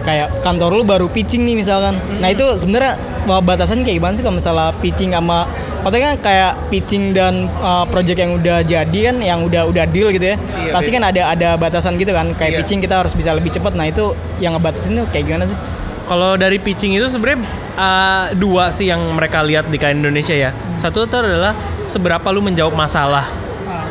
kayak 0.08 0.40
kantor 0.40 0.72
lu 0.80 0.84
baru 0.88 1.12
pitching 1.12 1.44
nih 1.44 1.60
misalkan. 1.60 2.00
Nah 2.24 2.32
itu 2.32 2.48
sebenarnya 2.56 2.96
batasannya 3.28 3.84
kayak 3.84 3.98
gimana 4.00 4.14
sih 4.16 4.24
kalau 4.24 4.40
misalnya 4.40 4.72
pitching 4.80 5.12
sama 5.12 5.44
katanya 5.84 6.16
kan 6.16 6.18
kayak 6.24 6.52
pitching 6.72 7.04
dan 7.12 7.52
uh, 7.60 7.84
project 7.84 8.16
yang 8.24 8.32
udah 8.40 8.64
jadi 8.64 9.00
kan 9.12 9.16
yang 9.20 9.40
udah 9.44 9.68
udah 9.68 9.84
deal 9.92 10.08
gitu 10.16 10.32
ya. 10.32 10.40
Iya, 10.40 10.72
pasti 10.72 10.90
kan 10.96 11.04
ada 11.04 11.36
ada 11.36 11.50
batasan 11.60 12.00
gitu 12.00 12.16
kan 12.16 12.32
kayak 12.40 12.56
Iya. 12.56 12.60
pitching 12.64 12.80
kita 12.80 13.04
harus 13.04 13.12
bisa 13.12 13.36
lebih 13.36 13.52
cepat. 13.52 13.76
Nah 13.76 13.92
itu 13.92 14.16
yang 14.40 14.56
ngebatasin 14.56 14.96
tuh 14.96 15.06
kayak 15.12 15.28
gimana 15.28 15.44
sih? 15.44 15.60
Kalau 16.08 16.40
dari 16.40 16.56
pitching 16.56 16.96
itu 16.96 17.12
sebenarnya 17.12 17.44
uh, 17.76 18.26
dua 18.32 18.72
sih 18.72 18.88
yang 18.88 19.04
mereka 19.12 19.44
lihat 19.44 19.68
di 19.68 19.76
klien 19.76 20.00
Indonesia 20.00 20.32
ya. 20.32 20.56
Satu 20.80 21.04
itu 21.04 21.16
adalah 21.20 21.52
seberapa 21.84 22.32
lu 22.32 22.40
menjawab 22.40 22.72
masalah. 22.72 23.28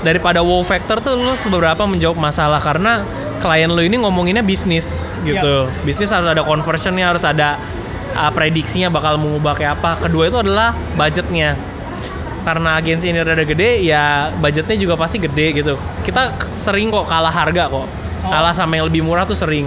Daripada 0.00 0.40
wow 0.40 0.64
factor 0.64 0.96
tuh 1.04 1.12
lu 1.12 1.36
seberapa 1.36 1.84
menjawab 1.84 2.16
masalah. 2.16 2.56
Karena 2.56 3.04
klien 3.40 3.68
lu 3.68 3.82
ini 3.84 4.00
ngomonginnya 4.00 4.42
bisnis 4.42 5.18
gitu. 5.22 5.68
Bisnis 5.84 6.10
harus 6.10 6.28
ada 6.28 6.42
conversionnya, 6.42 7.12
harus 7.12 7.24
ada 7.24 7.60
uh, 8.16 8.30
prediksinya 8.32 8.88
bakal 8.88 9.20
mengubah 9.20 9.54
kayak 9.54 9.80
apa. 9.80 10.08
Kedua 10.08 10.28
itu 10.28 10.38
adalah 10.40 10.72
budgetnya. 10.96 11.54
Karena 12.46 12.78
agensi 12.78 13.10
ini 13.10 13.18
rada 13.26 13.42
gede, 13.42 13.82
ya 13.82 14.30
budgetnya 14.38 14.78
juga 14.78 14.94
pasti 14.94 15.18
gede 15.18 15.46
gitu. 15.50 15.74
Kita 16.06 16.30
sering 16.54 16.94
kok 16.94 17.10
kalah 17.10 17.34
harga 17.34 17.66
kok. 17.66 17.86
Kalah 18.26 18.54
sama 18.54 18.78
yang 18.78 18.86
lebih 18.86 19.02
murah 19.02 19.26
tuh 19.26 19.34
sering 19.34 19.66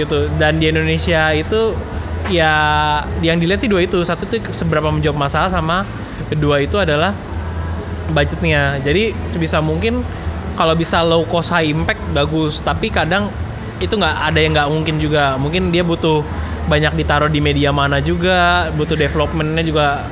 gitu. 0.00 0.24
Dan 0.40 0.56
di 0.56 0.72
Indonesia 0.72 1.32
itu 1.36 1.76
ya 2.32 2.52
yang 3.20 3.36
dilihat 3.36 3.60
sih 3.60 3.68
dua 3.68 3.84
itu. 3.84 4.00
Satu 4.00 4.24
tuh 4.24 4.40
seberapa 4.48 4.88
menjawab 4.88 5.28
masalah 5.28 5.52
sama 5.52 5.84
kedua 6.32 6.64
itu 6.64 6.80
adalah 6.80 7.12
budgetnya. 8.16 8.80
Jadi 8.80 9.12
sebisa 9.28 9.60
mungkin 9.60 10.00
kalau 10.56 10.74
bisa 10.74 11.04
low 11.04 11.22
cost 11.28 11.52
high 11.52 11.68
impact 11.68 12.00
bagus. 12.16 12.64
Tapi 12.64 12.88
kadang 12.88 13.28
itu 13.76 13.92
nggak 13.92 14.16
ada 14.32 14.38
yang 14.40 14.52
nggak 14.56 14.68
mungkin 14.72 14.96
juga. 14.96 15.36
Mungkin 15.36 15.68
dia 15.68 15.84
butuh 15.84 16.24
banyak 16.66 16.96
ditaruh 16.98 17.30
di 17.30 17.38
media 17.38 17.70
mana 17.70 18.02
juga, 18.02 18.72
butuh 18.74 18.96
developmentnya 18.98 19.62
juga 19.62 20.08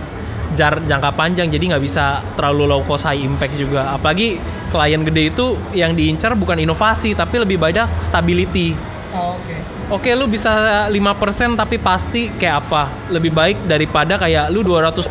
jar 0.55 0.79
jangka 0.85 1.11
panjang. 1.17 1.49
Jadi 1.49 1.73
nggak 1.75 1.83
bisa 1.83 2.21
terlalu 2.37 2.69
low 2.69 2.83
cost 2.85 3.09
high 3.09 3.19
impact 3.19 3.57
juga. 3.57 3.91
Apalagi 3.97 4.39
klien 4.69 5.03
gede 5.03 5.33
itu 5.33 5.57
yang 5.73 5.97
diincar 5.97 6.37
bukan 6.37 6.61
inovasi 6.61 7.17
tapi 7.17 7.41
lebih 7.41 7.59
banyak 7.59 7.89
stability. 7.99 8.77
oke 9.15 9.55
Oke 9.93 10.17
lu 10.17 10.25
bisa 10.25 10.89
5% 10.89 11.61
tapi 11.61 11.77
pasti 11.77 12.33
kayak 12.41 12.57
apa 12.65 12.89
Lebih 13.13 13.37
baik 13.37 13.69
daripada 13.69 14.17
kayak 14.17 14.49
lu 14.49 14.65
200% 14.65 15.05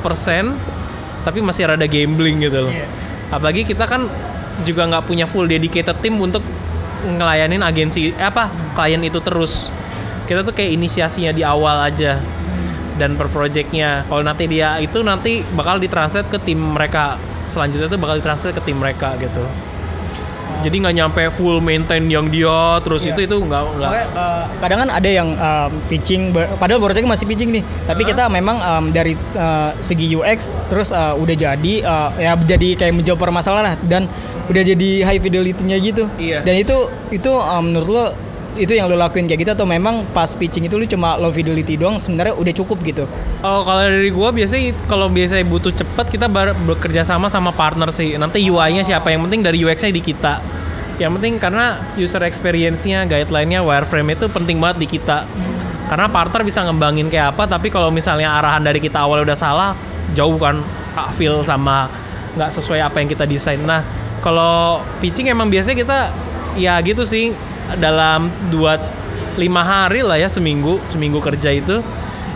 Tapi 1.22 1.39
masih 1.46 1.69
rada 1.69 1.86
gambling 1.86 2.41
gitu 2.41 2.65
loh 2.65 2.74
Iya. 2.74 2.89
Apalagi 3.30 3.69
kita 3.69 3.86
kan 3.86 4.10
juga 4.62 4.86
nggak 4.86 5.10
punya 5.10 5.26
full 5.26 5.50
dedicated 5.50 5.98
team 6.06 6.22
untuk 6.22 6.46
ngelayanin 7.04 7.66
agensi 7.66 8.13
eh, 8.13 8.30
apa 8.30 8.48
klien 8.78 9.02
itu 9.02 9.18
terus. 9.20 9.74
Kita 10.30 10.46
tuh 10.46 10.54
kayak 10.56 10.78
inisiasinya 10.78 11.34
di 11.34 11.42
awal 11.42 11.89
aja 11.89 12.22
dan 13.02 13.18
per 13.18 13.28
projectnya. 13.34 14.06
Kalau 14.06 14.22
nanti 14.22 14.46
dia 14.46 14.78
itu 14.78 15.02
nanti 15.02 15.42
bakal 15.58 15.82
ditranslate 15.82 16.30
ke 16.30 16.38
tim 16.39 16.62
mereka. 16.62 17.18
Selanjutnya 17.44 17.92
tuh 17.92 18.00
bakal 18.00 18.22
ditranslate 18.22 18.56
ke 18.56 18.63
tim 18.63 18.80
mereka 18.80 19.18
gitu 19.20 19.72
jadi 20.63 20.76
nggak 20.80 20.95
nyampe 20.95 21.21
full 21.36 21.60
maintain 21.60 22.08
yang 22.08 22.32
dia 22.32 22.80
terus 22.80 23.04
Iya. 23.04 23.19
itu 23.19 23.21
itu 23.28 23.38
nggak 23.43 23.63
uh, 24.15 24.43
kadang 24.63 24.80
kan 24.88 24.89
ada 24.95 25.10
yang 25.12 25.30
um, 25.36 25.71
pitching, 25.91 26.32
padahal 26.32 26.80
project 26.80 27.04
masih 27.04 27.28
pitching 27.28 27.52
nih. 27.52 27.63
Tapi 27.84 28.08
kita 28.08 28.32
memang 28.32 28.58
um, 28.63 28.86
dari 28.95 29.13
uh, 29.36 29.76
segi 29.84 30.15
UX 30.15 30.63
terus 30.71 30.95
uh, 30.95 31.13
udah 31.19 31.36
jadi 31.36 31.73
uh, 31.84 32.10
ya 32.15 32.34
jadi 32.39 32.80
kayak 32.80 32.93
menjawab 32.95 33.19
permasalahan 33.19 33.73
lah 33.73 33.76
dan 33.84 34.08
udah 34.47 34.63
jadi 34.63 34.89
high 35.04 35.19
fidelity-nya 35.19 35.78
gitu. 35.84 36.08
Iya. 36.15 36.41
Dan 36.47 36.63
itu 36.63 36.88
itu 37.12 37.32
um, 37.32 37.63
menurut 37.69 37.89
lo 37.91 38.06
itu 38.54 38.74
yang 38.78 38.86
lo 38.86 38.96
lakuin 38.98 39.26
kayak 39.26 39.42
gitu 39.46 39.52
atau 39.58 39.66
memang 39.66 40.06
pas 40.13 40.30
pitching 40.30 40.70
itu 40.70 40.76
lo 40.78 40.86
cuma 40.86 41.18
low 41.18 41.34
fidelity 41.34 41.78
doang 41.78 41.98
sebenarnya 41.98 42.38
udah 42.38 42.54
cukup 42.54 42.78
gitu. 42.86 43.04
Oh 43.42 43.62
kalau 43.66 43.82
dari 43.84 44.13
gua 44.13 44.30
biasanya 44.30 44.74
kalau 44.86 45.10
biasanya 45.10 45.46
butuh 45.50 45.74
cepet 45.74 46.13
kita 46.13 46.30
bekerja 46.68 47.02
sama 47.02 47.28
sama 47.28 47.50
partner 47.50 47.89
sih. 47.89 48.16
Nanti 48.16 48.46
UI-nya 48.46 48.86
siapa 48.86 49.10
yang 49.10 49.26
penting 49.26 49.42
dari 49.42 49.58
UX-nya 49.62 49.89
di 49.89 50.04
kita. 50.04 50.39
Yang 51.02 51.12
penting 51.18 51.34
karena 51.42 51.82
user 51.98 52.22
experience-nya, 52.22 53.10
guideline-nya, 53.10 53.66
wireframe 53.66 54.13
itu 54.13 54.30
penting 54.30 54.62
banget 54.62 54.86
di 54.86 54.88
kita. 54.98 55.26
Karena 55.89 56.06
partner 56.08 56.42
bisa 56.46 56.62
ngembangin 56.63 57.10
kayak 57.10 57.34
apa, 57.34 57.50
tapi 57.50 57.74
kalau 57.74 57.89
misalnya 57.89 58.30
arahan 58.38 58.62
dari 58.62 58.78
kita 58.78 59.02
awal 59.02 59.26
udah 59.26 59.38
salah, 59.38 59.74
jauh 60.13 60.38
kan 60.38 60.62
feel 61.18 61.42
sama 61.42 61.89
nggak 62.38 62.50
sesuai 62.54 62.82
apa 62.82 63.02
yang 63.02 63.10
kita 63.10 63.26
desain. 63.26 63.62
Nah, 63.62 63.82
kalau 64.22 64.86
pitching 65.02 65.30
emang 65.34 65.50
biasanya 65.50 65.78
kita 65.82 66.00
ya 66.58 66.78
gitu 66.86 67.02
sih 67.02 67.34
dalam 67.80 68.30
dua 68.52 68.78
lima 69.39 69.65
hari 69.65 70.06
lah 70.06 70.19
ya 70.19 70.30
seminggu 70.30 70.78
seminggu 70.93 71.17
kerja 71.17 71.49
itu 71.49 71.82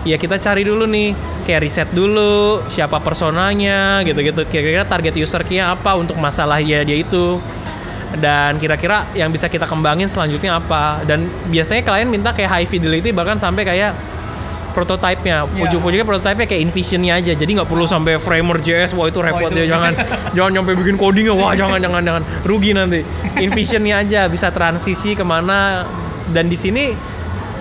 ya 0.07 0.17
kita 0.17 0.39
cari 0.41 0.63
dulu 0.65 0.87
nih 0.87 1.13
kayak 1.47 1.61
riset 1.63 1.89
dulu 1.95 2.63
siapa 2.67 2.99
personanya 2.99 4.03
gitu-gitu. 4.03 4.43
Kira-kira 4.51 4.83
target 4.83 5.15
usernya 5.15 5.71
apa 5.75 5.95
untuk 5.95 6.19
masalahnya 6.19 6.83
dia 6.83 6.97
itu. 6.99 7.39
Dan 8.07 8.55
kira-kira 8.55 9.03
yang 9.19 9.31
bisa 9.31 9.51
kita 9.51 9.67
kembangin 9.67 10.07
selanjutnya 10.07 10.59
apa. 10.59 11.03
Dan 11.07 11.27
biasanya 11.47 11.83
klien 11.83 12.07
minta 12.07 12.35
kayak 12.35 12.51
high 12.51 12.67
fidelity 12.67 13.15
bahkan 13.15 13.39
sampai 13.39 13.63
kayak 13.63 13.91
prototype-nya 14.77 15.49
Iya. 15.49 15.63
ujung-ujungnya 15.65 16.05
prototype-nya 16.05 16.45
kayak 16.45 16.61
InVision-nya 16.69 17.13
aja. 17.17 17.33
Jadi 17.33 17.57
nggak 17.57 17.65
perlu 17.65 17.89
sampai 17.89 18.21
framer 18.21 18.61
JS 18.61 18.93
wah 18.93 19.09
itu 19.09 19.17
repot 19.17 19.49
ya 19.49 19.65
jangan. 19.65 19.97
Jangan 20.37 20.51
nyampe 20.53 20.77
bikin 20.77 21.01
codingnya 21.01 21.33
wah 21.33 21.57
jangan 21.57 21.81
jangan 21.81 22.05
jangan. 22.05 22.23
Rugi 22.45 22.77
nanti. 22.77 23.01
InVision-nya 23.41 24.05
aja 24.05 24.21
bisa 24.29 24.53
transisi 24.53 25.17
ke 25.17 25.25
mana. 25.25 25.81
Dan 26.29 26.45
di 26.45 26.59
sini 26.59 26.93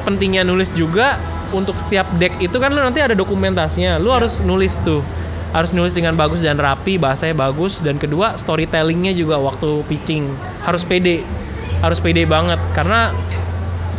pentingnya 0.04 0.44
nulis 0.44 0.68
juga 0.76 1.16
untuk 1.56 1.80
setiap 1.80 2.04
deck 2.20 2.36
itu 2.42 2.58
kan 2.60 2.68
lu 2.68 2.84
nanti 2.84 3.00
ada 3.00 3.16
dokumentasinya. 3.16 3.96
Lu 3.96 4.12
harus 4.12 4.44
nulis 4.44 4.76
tuh. 4.84 5.00
Harus 5.56 5.72
nulis 5.72 5.96
dengan 5.96 6.12
bagus 6.12 6.44
dan 6.44 6.60
rapi 6.60 7.00
bahasanya 7.00 7.32
bagus. 7.32 7.80
Dan 7.80 7.96
kedua 7.96 8.36
storytellingnya 8.36 9.16
juga 9.16 9.40
waktu 9.40 9.80
pitching. 9.88 10.28
Harus 10.68 10.84
pede. 10.84 11.24
Harus 11.80 11.96
pede 11.96 12.28
banget. 12.28 12.60
Karena 12.76 13.14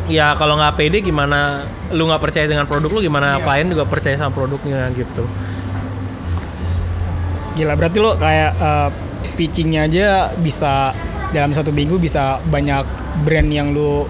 ya 0.07 0.33
kalau 0.39 0.55
nggak 0.55 0.75
pede 0.75 1.03
gimana 1.03 1.63
lu 1.91 2.07
nggak 2.07 2.23
percaya 2.23 2.47
dengan 2.47 2.63
produk 2.63 2.91
lu 2.91 2.99
gimana 3.03 3.37
Iya. 3.37 3.43
klien 3.43 3.67
juga 3.67 3.83
percaya 3.83 4.15
sama 4.15 4.31
produknya 4.31 4.87
gitu 4.95 5.27
Gila 7.57 7.73
berarti 7.73 7.97
lo 7.97 8.13
kayak 8.15 8.51
eh, 8.55 8.89
pitchingnya 9.33 9.89
aja 9.89 10.07
bisa 10.37 10.93
dalam 11.33 11.51
satu 11.51 11.73
minggu 11.75 11.99
bisa 11.99 12.39
banyak 12.47 12.85
brand 13.25 13.49
yang 13.51 13.73
lo 13.75 14.07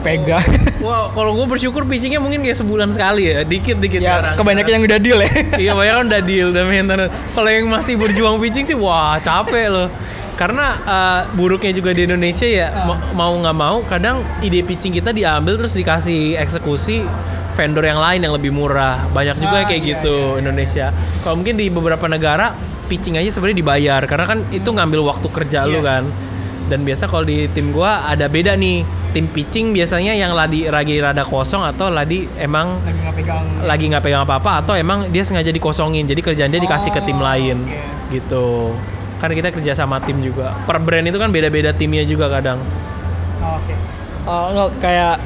pegang. 0.00 0.42
wah 0.84 1.08
kalau 1.08 1.32
gue 1.34 1.46
bersyukur 1.48 1.82
pitchingnya 1.82 2.16
mungkin 2.16 2.40
kayak 2.40 2.56
sebulan 2.56 2.90
sekali 2.90 3.26
ya 3.26 3.42
dikit 3.42 3.76
dikit 3.76 3.98
ya 3.98 4.34
kebanyakan 4.34 4.72
yang 4.72 4.84
udah 4.84 4.98
deal 4.98 5.18
ya. 5.18 5.30
iya 5.62 5.72
banyak 5.72 5.94
kan 5.94 6.04
udah 6.06 6.22
deal 6.22 6.46
udah 6.50 6.64
maintenance 6.64 7.12
kalau 7.30 7.48
yang 7.48 7.66
masih 7.66 7.94
berjuang 7.94 8.36
pitching 8.36 8.64
sih 8.64 8.74
wah 8.74 9.16
capek 9.18 9.66
loh. 9.66 9.88
Karena 10.34 10.66
uh, 10.78 11.20
buruknya 11.32 11.72
juga 11.72 11.90
di 11.90 12.04
Indonesia 12.04 12.44
ya 12.44 12.84
ma- 12.84 13.00
mau 13.12 13.32
nggak 13.34 13.56
mau 13.56 13.80
kadang 13.82 14.20
ide 14.40 14.60
pitching 14.60 14.92
kita 14.92 15.10
diambil 15.10 15.56
terus 15.56 15.72
dikasih 15.72 16.36
eksekusi 16.36 17.00
vendor 17.52 17.82
yang 17.82 17.96
lain 17.96 18.20
yang 18.20 18.32
lebih 18.32 18.50
murah. 18.50 19.00
Banyak 19.10 19.36
juga 19.36 19.56
Ah, 19.56 19.64
kayak 19.64 19.80
iya, 19.80 19.88
gitu 19.96 20.36
Indonesia. 20.36 20.92
Kalau 21.20 21.40
mungkin 21.40 21.56
di 21.56 21.66
beberapa 21.66 22.04
negara 22.04 22.52
pitching 22.86 23.16
aja 23.16 23.32
sebenarnya 23.32 23.58
dibayar 23.58 24.00
karena 24.04 24.24
kan 24.24 24.38
itu 24.48 24.68
ngambil 24.68 25.00
waktu 25.02 25.26
kerja 25.26 25.64
lu 25.64 25.80
Iya. 25.80 25.82
kan. 25.82 26.04
Dan 26.66 26.82
biasa 26.82 27.06
kalau 27.06 27.22
di 27.22 27.48
tim 27.48 27.70
gua 27.70 28.04
ada 28.04 28.26
beda 28.26 28.52
nih 28.54 28.82
tim 29.16 29.24
pitching 29.26 29.72
biasanya 29.72 30.12
yang 30.12 30.36
lagi 30.36 30.68
lagi 30.68 31.00
rada 31.00 31.24
kosong 31.24 31.64
atau 31.64 31.88
lagi 31.88 32.28
emang 32.36 32.76
Lagi 32.78 33.00
nggak 33.00 33.14
pegang. 33.16 33.44
lagi 33.64 33.84
nggak 33.88 34.04
pegang 34.04 34.22
apa-apa 34.22 34.60
atau 34.60 34.76
emang 34.76 35.08
dia 35.08 35.24
sengaja 35.24 35.48
dikosongin 35.48 36.04
jadi 36.04 36.20
kerjaan 36.20 36.52
dia 36.52 36.60
dikasih 36.60 36.92
ke 36.92 37.00
tim 37.00 37.16
Oh, 37.16 37.24
lain 37.24 37.56
oke. 37.58 38.12
gitu 38.12 38.76
karena 39.16 39.32
kita 39.34 39.48
kerja 39.50 39.72
sama 39.72 39.96
tim 39.98 40.20
juga 40.20 40.52
per 40.62 40.76
brand 40.76 41.00
itu 41.02 41.16
kan 41.16 41.32
beda-beda 41.32 41.72
timnya 41.72 42.04
juga 42.04 42.28
kadang 42.28 42.60
Oh, 43.38 43.56
Oke. 43.56 43.72
Oh, 44.22 44.46
lo 44.50 44.64
kayak 44.76 45.16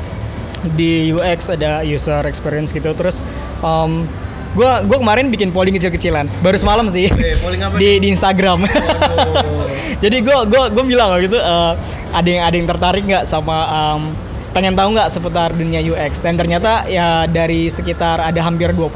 di 0.78 1.08
UX 1.08 1.48
ada 1.48 1.80
user 1.80 2.24
experience 2.24 2.70
gitu 2.70 2.90
terus 2.92 3.22
um, 3.60 4.10
gua 4.50 4.82
gua 4.82 4.98
kemarin 4.98 5.30
bikin 5.30 5.50
polling 5.50 5.72
kecil-kecilan 5.72 6.26
baru 6.42 6.58
semalam 6.58 6.86
sih 6.86 7.06
polling 7.38 7.62
apa 7.62 7.78
di 7.78 8.02
di 8.02 8.08
Instagram. 8.10 8.66
Jadi 10.02 10.16
gua 10.24 10.42
gua 10.48 10.66
gua 10.68 10.84
bilang 10.84 11.14
gitu 11.20 11.36
eh, 11.36 11.72
ada 12.10 12.28
yang 12.28 12.42
ada 12.42 12.56
yang 12.56 12.68
tertarik 12.68 13.02
nggak 13.04 13.24
sama 13.24 13.56
um, 13.68 14.02
pengen 14.50 14.74
tahu 14.74 14.96
nggak 14.96 15.08
seputar 15.08 15.54
dunia 15.54 15.78
UX 15.78 16.18
dan 16.18 16.34
ternyata 16.34 16.82
ya 16.90 17.28
dari 17.30 17.70
sekitar 17.70 18.18
ada 18.18 18.40
hampir 18.42 18.74
20 18.74 18.90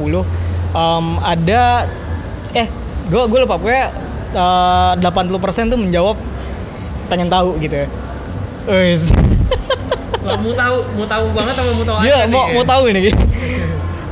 um, 0.74 1.06
ada 1.22 1.86
eh 2.50 2.66
gua 3.06 3.30
gua 3.30 3.38
lupa 3.46 3.54
pokoknya 3.54 3.86
eh, 4.34 4.92
80% 4.98 5.70
tuh 5.70 5.78
menjawab 5.78 6.16
pengen 7.06 7.28
tahu 7.28 7.60
gitu. 7.60 7.84
Wes. 8.64 9.12
Mau 10.24 10.56
tahu 10.56 10.76
mau 10.96 11.04
tahu 11.04 11.24
banget 11.36 11.52
atau 11.52 11.72
mau 11.76 11.84
tahu 11.84 11.98
Iya, 12.00 12.24
aja 12.24 12.32
mau 12.32 12.48
nih? 12.48 12.54
mau 12.56 12.64
tahu 12.64 12.82
ini. 12.88 13.02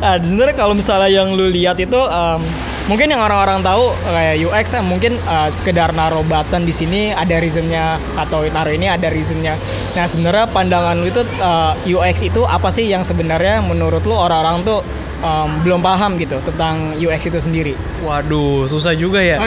Nah, 0.02 0.18
sebenarnya 0.18 0.56
kalau 0.58 0.74
misalnya 0.74 1.06
yang 1.06 1.30
lu 1.30 1.46
lihat 1.46 1.78
itu 1.78 1.94
em, 1.94 2.42
mungkin 2.90 3.06
yang 3.06 3.22
orang-orang 3.22 3.62
tahu 3.62 3.94
kayak 4.02 4.34
UX 4.42 4.74
ya 4.74 4.82
mungkin 4.82 5.14
eh, 5.14 5.48
sekedar 5.48 5.94
naruh 5.94 6.26
button 6.26 6.66
di 6.66 6.74
sini 6.74 7.14
ada 7.14 7.38
reasonnya 7.38 7.96
atau 8.18 8.42
naruh 8.42 8.74
ini 8.74 8.90
ada 8.90 9.06
reasonnya. 9.06 9.54
Nah 9.94 10.04
sebenarnya 10.04 10.50
pandangan 10.50 10.98
lu 10.98 11.06
itu 11.06 11.22
eh, 11.22 11.72
UX 11.86 12.26
itu 12.26 12.42
apa 12.42 12.68
sih 12.68 12.90
yang 12.90 13.06
sebenarnya 13.06 13.62
menurut 13.62 14.02
lu 14.02 14.18
orang-orang 14.18 14.66
tuh 14.66 14.82
em, 15.22 15.62
belum 15.62 15.78
paham 15.78 16.18
gitu 16.18 16.42
tentang 16.42 16.98
UX 16.98 17.30
itu 17.30 17.38
sendiri? 17.38 17.74
Waduh, 18.02 18.66
susah 18.66 18.98
juga 18.98 19.22
ya. 19.22 19.38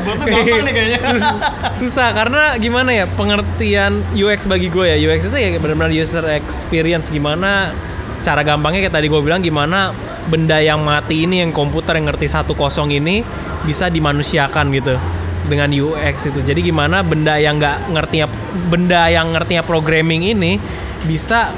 Buat 0.00 0.16
tuh 0.16 0.26
gampang 0.32 0.64
nih 0.64 0.72
kayaknya. 0.72 0.98
Sus- 1.12 1.36
susah 1.76 2.16
karena 2.16 2.56
gimana 2.56 2.88
ya 2.88 3.04
pengertian 3.04 4.00
UX 4.16 4.48
bagi 4.48 4.72
gue 4.72 4.88
ya 4.88 4.96
UX 4.96 5.28
itu 5.28 5.36
ya 5.36 5.60
benar-benar 5.60 5.92
user 5.92 6.24
experience 6.32 7.12
gimana 7.12 7.76
cara 8.24 8.40
gampangnya 8.40 8.88
kayak 8.88 8.96
tadi 8.96 9.06
gue 9.12 9.20
bilang 9.20 9.44
gimana 9.44 9.92
benda 10.24 10.56
yang 10.56 10.80
mati 10.80 11.28
ini 11.28 11.44
yang 11.44 11.52
komputer 11.52 12.00
yang 12.00 12.08
ngerti 12.08 12.26
satu 12.32 12.56
kosong 12.56 12.96
ini 12.96 13.20
bisa 13.68 13.92
dimanusiakan 13.92 14.72
gitu 14.72 14.96
dengan 15.44 15.68
UX 15.68 16.32
itu. 16.32 16.40
Jadi 16.40 16.72
gimana 16.72 17.04
benda 17.04 17.36
yang 17.36 17.60
nggak 17.60 17.92
ngertinya 17.92 18.26
benda 18.72 19.12
yang 19.12 19.36
ngertinya 19.36 19.60
programming 19.60 20.32
ini 20.32 20.56
bisa 21.04 21.52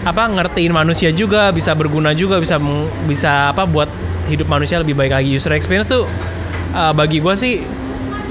apa 0.00 0.24
ngertiin 0.30 0.72
manusia 0.72 1.12
juga 1.12 1.50
bisa 1.52 1.76
berguna 1.76 2.16
juga 2.16 2.40
bisa 2.40 2.56
bisa 3.04 3.52
apa 3.52 3.66
buat 3.68 3.90
hidup 4.30 4.46
manusia 4.46 4.78
lebih 4.78 4.94
baik 4.94 5.12
lagi. 5.12 5.28
User 5.34 5.50
experience 5.58 5.90
tuh 5.90 6.06
uh, 6.72 6.94
bagi 6.94 7.18
gue 7.18 7.34
sih 7.34 7.66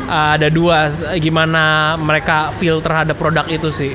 uh, 0.07 0.39
ada 0.39 0.47
dua 0.47 0.87
gimana 1.19 1.93
mereka 1.99 2.55
feel 2.55 2.79
terhadap 2.79 3.19
produk 3.19 3.45
itu 3.51 3.69
sih 3.69 3.93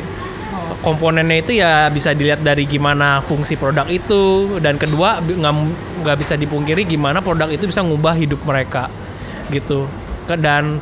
komponennya 0.84 1.40
itu 1.40 1.56
ya 1.56 1.88
bisa 1.88 2.12
dilihat 2.12 2.44
dari 2.44 2.68
gimana 2.68 3.24
fungsi 3.24 3.56
produk 3.56 3.88
itu. 3.88 4.56
Dan 4.60 4.76
kedua 4.76 5.18
nggak 5.24 6.16
bisa 6.20 6.36
dipungkiri 6.36 6.84
gimana 6.84 7.24
produk 7.24 7.48
itu 7.48 7.64
bisa 7.64 7.80
ngubah 7.80 8.14
hidup 8.14 8.44
mereka 8.44 8.92
gitu. 9.48 9.88
Dan 10.28 10.78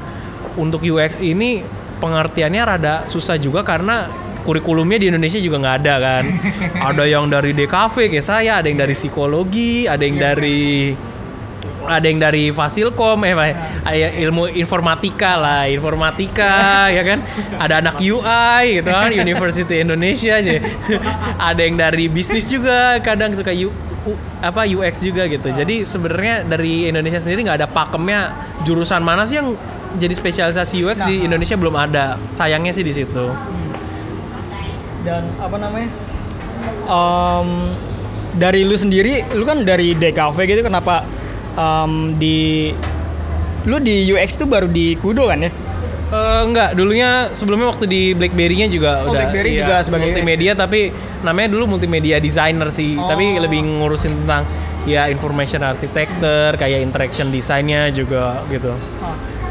untuk 0.58 0.82
UX 0.82 1.22
ini 1.22 1.62
pengertiannya 2.02 2.62
rada 2.66 2.94
susah 3.06 3.38
juga 3.38 3.62
karena 3.62 4.10
kurikulumnya 4.42 4.98
di 4.98 5.06
Indonesia 5.14 5.38
juga 5.38 5.62
nggak 5.62 5.76
ada 5.86 5.94
kan. 6.02 6.24
Ada 6.92 7.04
yang 7.06 7.30
dari 7.30 7.54
DKV 7.54 7.94
kayak 8.10 8.26
saya 8.26 8.58
ada 8.58 8.66
yang 8.66 8.82
dari 8.82 8.98
psikologi 8.98 9.86
ada 9.86 10.02
yang 10.02 10.18
dari 10.18 10.90
ada 11.86 12.06
yang 12.06 12.20
dari 12.20 12.50
Fasilkom 12.50 13.24
eh 13.24 13.34
ya, 13.92 14.08
ilmu 14.26 14.46
informatika 14.52 15.38
lah 15.38 15.62
informatika 15.66 16.86
ya 16.96 17.02
kan? 17.02 17.18
Ada 17.58 17.80
anak 17.82 17.96
UI 17.98 18.62
gitu 18.80 18.90
kan 18.90 19.10
University 19.24 19.82
Indonesia 19.82 20.38
aja. 20.38 20.58
Ada 21.50 21.60
yang 21.62 21.76
dari 21.76 22.06
bisnis 22.06 22.46
juga 22.46 22.98
kadang 23.00 23.32
suka 23.34 23.50
U, 23.50 23.70
U- 24.06 24.20
apa 24.42 24.66
UX 24.66 25.02
juga 25.02 25.26
gitu. 25.26 25.48
Jadi 25.48 25.86
sebenarnya 25.86 26.42
dari 26.42 26.90
Indonesia 26.90 27.18
sendiri 27.18 27.46
nggak 27.46 27.58
ada 27.62 27.68
pakemnya. 27.70 28.34
Jurusan 28.62 29.02
mana 29.02 29.26
sih 29.26 29.38
yang 29.38 29.54
jadi 29.98 30.14
spesialisasi 30.16 30.80
UX 30.82 31.04
di 31.04 31.26
Indonesia 31.26 31.54
belum 31.54 31.76
ada? 31.76 32.18
Sayangnya 32.30 32.72
sih 32.72 32.82
di 32.82 32.94
situ. 32.94 33.26
Dan 35.02 35.22
apa 35.38 35.56
namanya? 35.58 35.90
Em, 36.86 37.48
dari 38.32 38.62
lu 38.64 38.74
sendiri 38.74 39.26
lu 39.34 39.44
kan 39.44 39.60
dari 39.60 39.92
DKV 39.92 40.36
gitu 40.46 40.62
kenapa 40.62 41.02
em, 41.52 41.92
di 42.16 42.72
lu 43.62 43.78
di 43.78 44.06
UX 44.08 44.36
tuh 44.36 44.46
baru 44.46 44.66
di 44.66 44.96
Kudo 44.96 45.28
kan 45.28 45.40
ya 45.40 45.52
Eh, 46.12 46.42
enggak, 46.44 46.76
dulunya 46.76 47.32
sebelumnya 47.32 47.72
waktu 47.72 47.88
di 47.88 48.12
BlackBerry-nya 48.12 48.68
juga 48.68 49.00
Oh, 49.00 49.16
udah 49.16 49.32
BlackBerry 49.32 49.56
iya, 49.56 49.64
juga 49.64 49.74
sebagai 49.80 50.12
multimedia 50.12 50.52
tapi 50.52 50.92
namanya 51.24 51.48
dulu 51.56 51.64
multimedia 51.72 52.20
designer 52.20 52.68
sih, 52.68 53.00
Oh. 53.00 53.08
tapi 53.08 53.40
lebih 53.40 53.64
ngurusin 53.64 54.20
tentang 54.20 54.44
ya 54.84 55.08
information 55.08 55.64
architecture, 55.64 56.52
kayak 56.60 56.84
interaction 56.84 57.32
desainnya 57.32 57.88
juga 57.88 58.44
gitu. 58.52 58.76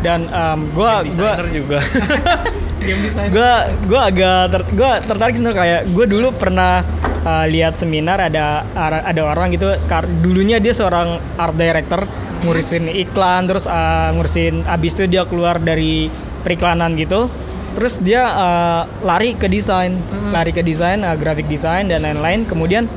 dan 0.06 0.30
em, 0.30 0.70
gua 0.78 1.02
gua 1.02 1.42
juga. 1.50 1.82
Game 2.82 3.14
gua 3.30 3.70
gua 3.86 4.02
agak 4.10 4.42
ter, 4.50 4.62
gua 4.74 4.92
tertarik 4.98 5.38
sebenarnya 5.38 5.60
kayak 5.62 5.82
gua 5.94 6.06
dulu 6.10 6.28
pernah 6.34 6.82
uh, 7.22 7.46
lihat 7.46 7.78
seminar 7.78 8.18
ada 8.18 8.66
ada 8.74 9.22
orang 9.22 9.54
gitu. 9.54 9.70
Sekarang 9.78 10.10
dulunya 10.26 10.58
dia 10.58 10.74
seorang 10.74 11.22
art 11.38 11.54
director 11.54 12.10
ngurusin 12.42 12.90
iklan 12.90 13.46
terus 13.46 13.70
uh, 13.70 14.10
ngurusin 14.18 14.66
abis 14.66 14.98
itu 14.98 15.06
dia 15.06 15.30
keluar 15.30 15.62
dari 15.62 16.10
periklanan 16.42 16.98
gitu. 16.98 17.30
Terus 17.78 18.02
dia 18.02 18.26
uh, 18.28 18.84
lari 19.06 19.38
ke 19.38 19.46
desain 19.46 19.96
lari 20.34 20.50
ke 20.52 20.66
desain 20.66 21.06
uh, 21.06 21.14
graphic 21.14 21.46
design 21.46 21.86
dan 21.86 22.02
lain-lain. 22.02 22.50
Kemudian 22.50 22.90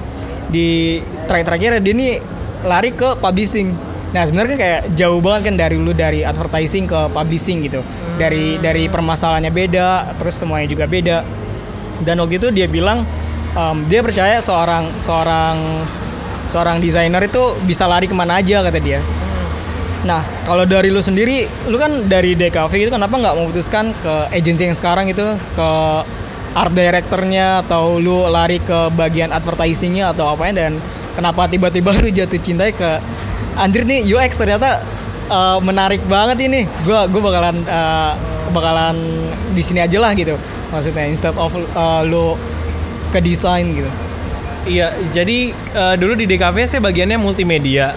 di 0.49 0.99
terakhir-terakhir 1.29 1.85
dia 1.85 1.93
ini 1.93 2.09
lari 2.65 2.97
ke 2.97 3.21
publishing 3.21 3.94
nah 4.15 4.23
sebenarnya 4.23 4.51
kan 4.55 4.61
kayak 4.63 4.83
jauh 4.95 5.19
banget 5.19 5.43
kan 5.51 5.55
dari 5.59 5.77
lu 5.77 5.91
dari 5.91 6.23
advertising 6.23 6.87
ke 6.87 7.11
publishing 7.11 7.67
gitu. 7.67 7.83
Dari 8.15 8.63
dari 8.63 8.87
permasalahannya 8.87 9.51
beda 9.51 10.15
terus 10.23 10.39
semuanya 10.39 10.71
juga 10.71 10.87
beda. 10.87 11.27
Dan 11.99 12.23
waktu 12.23 12.39
itu 12.39 12.49
dia 12.55 12.71
bilang 12.71 13.03
um, 13.59 13.83
dia 13.91 14.07
percaya 14.07 14.39
seorang 14.39 14.87
seorang 15.03 15.59
seorang 16.55 16.79
desainer 16.79 17.27
itu 17.27 17.59
bisa 17.67 17.91
lari 17.91 18.07
ke 18.07 18.15
mana 18.15 18.39
aja 18.39 18.63
kata 18.63 18.79
dia. 18.79 19.03
Nah, 20.05 20.21
kalau 20.45 20.69
dari 20.69 20.93
lu 20.93 21.01
sendiri, 21.01 21.49
lu 21.67 21.81
kan 21.81 22.05
dari 22.05 22.37
DKV 22.37 22.73
itu 22.77 22.91
kenapa 22.93 23.17
nggak 23.17 23.35
memutuskan 23.41 23.91
ke 24.05 24.15
agensi 24.37 24.69
yang 24.69 24.77
sekarang 24.77 25.09
itu 25.09 25.25
ke 25.57 25.71
art 26.55 26.71
directornya 26.71 27.67
atau 27.67 27.99
lu 27.99 28.29
lari 28.31 28.63
ke 28.63 28.93
bagian 28.95 29.35
advertisingnya 29.35 30.15
atau 30.15 30.31
apa 30.31 30.55
dan 30.55 30.79
kenapa 31.19 31.51
tiba-tiba 31.51 31.91
lu 32.05 32.13
jatuh 32.13 32.39
cinta 32.39 32.71
ke 32.71 33.03
anjir 33.59 33.83
nih 33.87 34.05
UX 34.07 34.39
ternyata 34.39 34.83
uh, 35.31 35.59
menarik 35.63 36.03
banget 36.07 36.47
ini. 36.47 36.67
Gua 36.87 37.07
gua 37.09 37.23
bakalan 37.33 37.57
uh, 37.67 38.13
bakalan 38.51 38.97
di 39.53 39.63
sini 39.63 39.83
aja 39.83 39.99
lah 39.99 40.13
gitu. 40.15 40.35
Maksudnya 40.71 41.07
instead 41.07 41.35
of 41.39 41.55
uh, 41.75 42.03
lu 42.03 42.35
ke 43.15 43.23
desain 43.23 43.67
gitu. 43.71 43.91
Iya, 44.65 44.97
jadi 45.13 45.53
uh, 45.77 45.95
dulu 46.01 46.17
di 46.17 46.25
DKV 46.25 46.57
saya 46.65 46.81
bagiannya 46.81 47.21
multimedia 47.21 47.93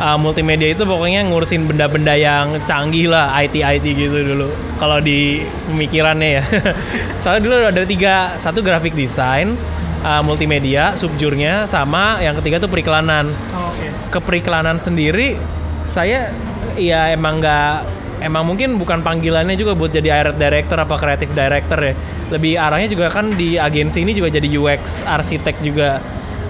uh, 0.00 0.16
multimedia 0.16 0.72
itu 0.72 0.82
pokoknya 0.88 1.28
ngurusin 1.28 1.68
benda-benda 1.68 2.16
yang 2.16 2.56
canggih 2.64 3.12
lah 3.12 3.36
IT 3.44 3.60
IT 3.60 3.84
gitu 3.84 4.16
dulu 4.34 4.48
kalau 4.80 4.98
di 4.98 5.44
pemikirannya 5.68 6.40
ya 6.40 6.42
soalnya 7.20 7.42
dulu 7.44 7.54
ada 7.68 7.82
tiga 7.84 8.34
satu 8.40 8.64
graphic 8.64 8.96
design 8.96 9.54
uh, 10.02 10.24
multimedia 10.24 10.96
subjurnya 10.96 11.68
sama 11.68 12.18
yang 12.24 12.34
ketiga 12.40 12.58
tuh 12.58 12.72
periklanan 12.72 13.28
Oh, 13.52 13.69
okay. 14.10 14.18
ke 14.18 14.18
periklanan 14.18 14.82
sendiri 14.82 15.38
saya 15.86 16.34
ya 16.74 17.14
emang 17.14 17.38
nggak 17.38 18.00
emang 18.20 18.44
mungkin 18.44 18.76
bukan 18.76 19.00
panggilannya 19.00 19.56
juga 19.56 19.72
buat 19.72 19.90
jadi 19.90 20.12
art 20.12 20.36
director 20.36 20.76
apa 20.76 20.94
creative 21.00 21.32
director 21.32 21.78
ya. 21.80 21.94
Lebih 22.30 22.52
arahnya 22.60 22.88
juga 22.92 23.10
kan 23.10 23.34
di 23.34 23.56
agensi 23.56 24.04
ini 24.04 24.14
juga 24.14 24.30
jadi 24.30 24.46
UX 24.46 25.02
arsitek 25.02 25.56
juga. 25.64 25.98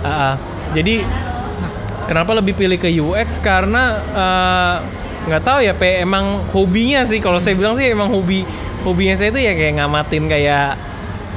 Uh, 0.03 0.09
uh, 0.09 0.35
jadi 0.77 1.05
kenapa 2.11 2.37
lebih 2.37 2.59
pilih 2.59 2.79
ke 2.79 2.91
UX 2.91 3.39
karena 3.39 4.03
eh, 4.03 4.77
nggak 5.31 5.43
tahu 5.47 5.59
ya 5.63 5.75
pe 5.79 6.03
emang 6.03 6.43
hobinya 6.51 7.07
sih. 7.07 7.23
Kalau 7.23 7.39
saya 7.39 7.55
bilang 7.55 7.79
sih 7.79 7.87
emang 7.87 8.11
hobi 8.11 8.43
hobinya 8.83 9.15
saya 9.15 9.31
itu 9.31 9.41
ya 9.43 9.53
kayak 9.55 9.79
ngamatin 9.79 10.25
kayak 10.27 10.75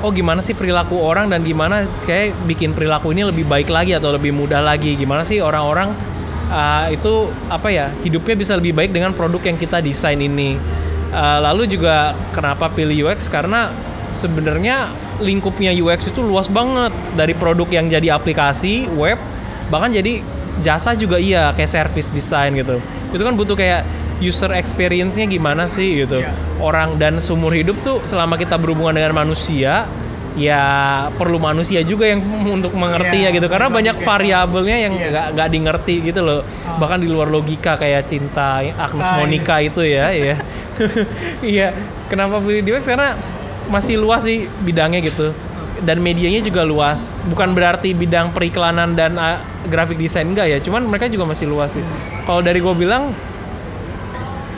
oh 0.03 0.11
gimana 0.11 0.41
sih 0.41 0.57
perilaku 0.57 0.99
orang 0.99 1.31
dan 1.31 1.45
gimana 1.45 1.87
kayak 2.03 2.35
bikin 2.49 2.75
perilaku 2.75 3.13
ini 3.15 3.23
lebih 3.23 3.45
baik 3.47 3.69
lagi 3.69 3.93
atau 3.93 4.13
lebih 4.13 4.33
mudah 4.33 4.61
lagi? 4.65 4.97
Gimana 4.97 5.25
sih 5.25 5.41
orang-orang 5.41 6.12
uh, 6.53 6.87
itu 6.93 7.33
apa 7.49 7.73
ya 7.73 7.89
hidupnya 8.05 8.37
bisa 8.37 8.53
lebih 8.53 8.77
baik 8.77 8.93
dengan 8.93 9.11
produk 9.17 9.41
yang 9.41 9.57
kita 9.57 9.81
desain 9.81 10.21
ini. 10.21 10.55
Uh, 11.13 11.39
lalu 11.41 11.69
juga 11.69 12.13
kenapa 12.33 12.69
pilih 12.73 13.09
UX 13.09 13.29
karena 13.29 13.69
sebenarnya 14.13 14.89
lingkupnya 15.21 15.73
UX 15.73 16.13
itu 16.13 16.21
luas 16.21 16.45
banget. 16.45 16.93
Dari 17.17 17.33
produk 17.33 17.65
yang 17.73 17.89
jadi 17.89 18.13
aplikasi 18.13 18.87
web 18.93 19.17
bahkan 19.73 19.89
jadi 19.89 20.21
jasa 20.61 20.93
juga 20.93 21.17
iya 21.17 21.49
kayak 21.57 21.69
service 21.69 22.13
design 22.13 22.53
gitu. 22.53 22.77
Itu 23.09 23.21
kan 23.25 23.33
butuh 23.33 23.57
kayak 23.57 23.85
user 24.21 24.53
experience-nya 24.53 25.25
gimana 25.25 25.65
sih 25.65 26.05
gitu. 26.05 26.21
Iya. 26.21 26.31
orang 26.63 26.95
dan 26.95 27.19
seumur 27.19 27.51
hidup 27.51 27.75
tuh 27.83 27.99
selama 28.07 28.39
kita 28.39 28.55
berhubungan 28.55 28.95
dengan 28.95 29.11
manusia 29.11 29.83
ya 30.33 30.63
perlu 31.13 31.37
manusia 31.37 31.85
juga 31.85 32.09
yang 32.09 32.21
untuk 32.57 32.73
mengerti 32.73 33.21
Iya, 33.21 33.29
ya 33.29 33.37
gitu. 33.37 33.47
Karena 33.49 33.69
banyak 33.69 33.95
variabelnya 34.01 34.77
yang 34.77 34.93
Iya. 34.97 35.07
nggak 35.09 35.27
nggak 35.37 35.47
di 35.49 35.59
ngerti 35.61 35.95
gitu 36.09 36.19
loh. 36.25 36.41
Bahkan 36.81 36.99
di 37.01 37.09
luar 37.09 37.29
logika 37.29 37.77
kayak 37.77 38.03
cinta 38.05 38.61
Agnes 38.61 39.05
Ah, 39.05 39.21
Monica 39.21 39.61
itu 39.61 39.81
ya 39.85 40.09
ya 40.09 40.35
iya. 41.55 41.67
Kenapa 42.09 42.41
pilih 42.41 42.61
di 42.61 42.69
UX 42.73 42.85
karena 42.85 43.13
masih 43.69 43.97
luas 43.97 44.25
sih 44.25 44.49
bidangnya 44.65 45.01
gitu. 45.05 45.33
Dan 45.83 45.99
medianya 45.99 46.39
juga 46.39 46.63
luas. 46.63 47.13
Bukan 47.27 47.53
berarti 47.53 47.91
bidang 47.93 48.31
periklanan 48.31 48.95
dan 48.95 49.17
uh, 49.17 49.37
graphic 49.67 49.97
design 49.97 50.31
enggak 50.33 50.47
ya. 50.49 50.57
Cuman 50.61 50.85
mereka 50.87 51.09
juga 51.09 51.27
masih 51.29 51.45
luas 51.45 51.75
sih. 51.75 51.83
Kalau 52.23 52.41
dari 52.41 52.57
gue 52.57 52.73
bilang 52.73 53.11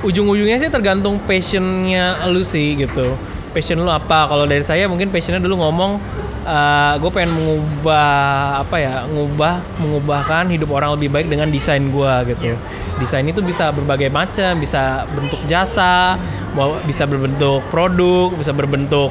ujung-ujungnya 0.06 0.62
sih 0.62 0.70
tergantung 0.70 1.18
passionnya 1.18 2.30
lu 2.30 2.46
sih 2.46 2.78
gitu 2.78 3.18
passion 3.56 3.80
lu 3.80 3.88
apa 3.88 4.28
kalau 4.28 4.44
dari 4.44 4.62
saya 4.68 4.92
mungkin 4.92 5.08
passionnya 5.08 5.40
dulu 5.40 5.64
ngomong 5.64 5.96
gue 7.02 7.10
pengen 7.10 7.32
mengubah 7.34 8.12
apa 8.62 8.76
ya 8.78 8.94
ngubah 9.10 9.82
mengubahkan 9.82 10.46
hidup 10.54 10.70
orang 10.76 10.94
lebih 10.94 11.10
baik 11.10 11.26
dengan 11.32 11.50
desain 11.50 11.82
gue 11.82 12.14
gitu 12.36 12.54
desain 13.02 13.26
itu 13.26 13.42
bisa 13.42 13.74
berbagai 13.74 14.14
macam 14.14 14.60
bisa 14.62 15.10
bentuk 15.10 15.42
jasa 15.50 16.20
mau 16.54 16.78
bisa 16.86 17.10
berbentuk 17.10 17.66
produk 17.74 18.30
bisa 18.38 18.54
berbentuk 18.54 19.10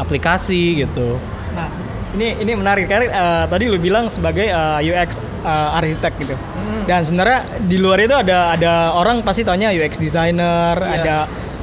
aplikasi 0.00 0.86
gitu 0.86 1.20
Nah, 1.50 1.68
ini 2.14 2.38
ini 2.42 2.52
menarik 2.54 2.86
karena 2.86 3.06
eh, 3.10 3.44
tadi 3.50 3.66
lu 3.66 3.78
bilang 3.78 4.06
sebagai 4.06 4.46
eh, 4.46 4.80
UX 4.86 5.18
eh, 5.42 5.76
arsitek 5.78 6.12
gitu. 6.22 6.34
Hmm. 6.38 6.82
Dan 6.86 7.00
sebenarnya 7.02 7.38
di 7.62 7.76
luar 7.78 7.98
itu 8.02 8.14
ada 8.14 8.54
ada 8.54 8.94
orang 8.94 9.22
pasti 9.26 9.42
tanya 9.42 9.70
UX 9.74 9.98
designer, 9.98 10.78
Iya. 10.78 10.90
ada 11.02 11.16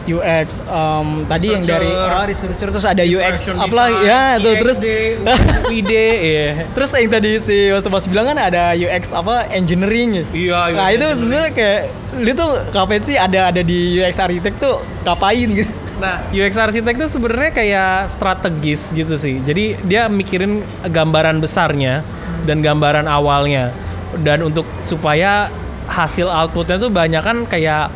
UX 0.08 0.64
em, 0.64 1.08
tadi 1.28 1.48
yang 1.52 1.64
dari 1.68 1.92
ah, 1.92 2.24
researcher 2.24 2.72
terus 2.72 2.88
ada 2.88 3.04
UX 3.04 3.52
apa 3.52 3.84
ya 4.02 4.40
tuh 4.40 4.54
terus 4.56 4.80
IXD, 4.80 5.28
UID 5.68 5.94
iya 6.32 6.48
terus 6.72 6.90
yang 6.96 7.12
tadi 7.12 7.32
si 7.44 7.68
Mas 7.70 7.84
Tobas 7.84 8.08
bilang 8.08 8.32
kan 8.32 8.40
ada 8.40 8.72
UX 8.74 9.12
apa 9.12 9.52
engineering 9.52 10.24
Iya, 10.32 10.72
Nah, 10.72 10.88
itu 10.94 11.04
sebenarnya 11.04 11.52
kayak 11.52 11.82
lu 12.24 12.32
tuh 12.34 12.52
kapan 12.72 13.02
sih 13.04 13.16
ada 13.20 13.52
ada 13.52 13.62
di 13.62 14.00
UX 14.00 14.16
arsitek 14.18 14.54
tuh 14.58 14.80
ngapain 15.04 15.50
gitu. 15.52 15.74
Nah, 15.98 16.22
UX 16.30 16.54
arsitek 16.54 16.94
itu 16.94 17.08
sebenarnya 17.10 17.52
kayak 17.52 18.14
strategis 18.14 18.94
gitu 18.94 19.18
sih. 19.18 19.42
Jadi 19.42 19.82
dia 19.86 20.06
mikirin 20.06 20.62
gambaran 20.86 21.42
besarnya 21.42 22.06
dan 22.46 22.62
gambaran 22.62 23.10
awalnya. 23.10 23.74
Dan 24.22 24.46
untuk 24.46 24.64
supaya 24.80 25.52
hasil 25.90 26.30
outputnya 26.30 26.78
tuh 26.78 26.92
banyak 26.94 27.24
kan 27.24 27.38
kayak 27.50 27.90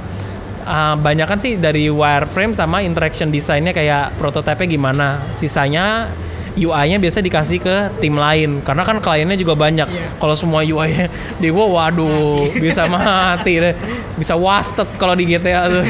uh, 0.71 0.95
banyak 0.95 1.27
kan 1.27 1.39
sih 1.43 1.59
dari 1.59 1.91
wireframe 1.91 2.55
sama 2.55 2.79
interaction 2.79 3.27
desainnya 3.27 3.75
kayak 3.75 4.15
prototipe 4.15 4.63
gimana. 4.63 5.19
Sisanya 5.35 6.07
UI-nya 6.51 6.99
biasa 6.99 7.23
dikasih 7.23 7.63
ke 7.63 7.75
tim 8.03 8.19
lain 8.19 8.59
karena 8.59 8.83
kan 8.83 8.99
kliennya 8.99 9.39
juga 9.39 9.55
banyak. 9.55 9.87
Iya. 9.87 10.07
Kalau 10.19 10.35
semua 10.35 10.63
UI-nya 10.63 11.07
di 11.39 11.47
gua 11.47 11.67
waduh 11.67 12.51
bisa 12.59 12.87
mati 12.91 13.59
deh. 13.59 13.75
Bisa 14.19 14.35
wasted 14.35 14.87
kalau 14.99 15.15
di 15.15 15.27
GTA 15.27 15.71
tuh. 15.71 15.85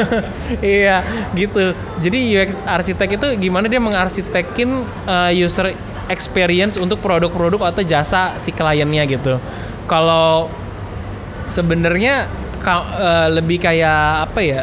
iya, 0.64 1.04
gitu. 1.36 1.76
Jadi 2.00 2.18
UX 2.32 2.56
arsitek 2.64 3.20
itu 3.20 3.26
gimana 3.36 3.68
dia 3.68 3.80
mengarsitekin 3.80 4.80
uh, 5.04 5.32
user 5.32 5.76
experience 6.08 6.80
untuk 6.80 7.00
produk-produk 7.04 7.72
atau 7.72 7.82
jasa 7.84 8.36
si 8.40 8.48
kliennya 8.52 9.04
gitu. 9.04 9.36
Kalau 9.84 10.48
sebenarnya 11.52 12.32
ka- 12.62 12.86
eh, 12.94 13.28
lebih 13.32 13.58
kayak 13.58 14.00
apa 14.24 14.40
ya? 14.40 14.62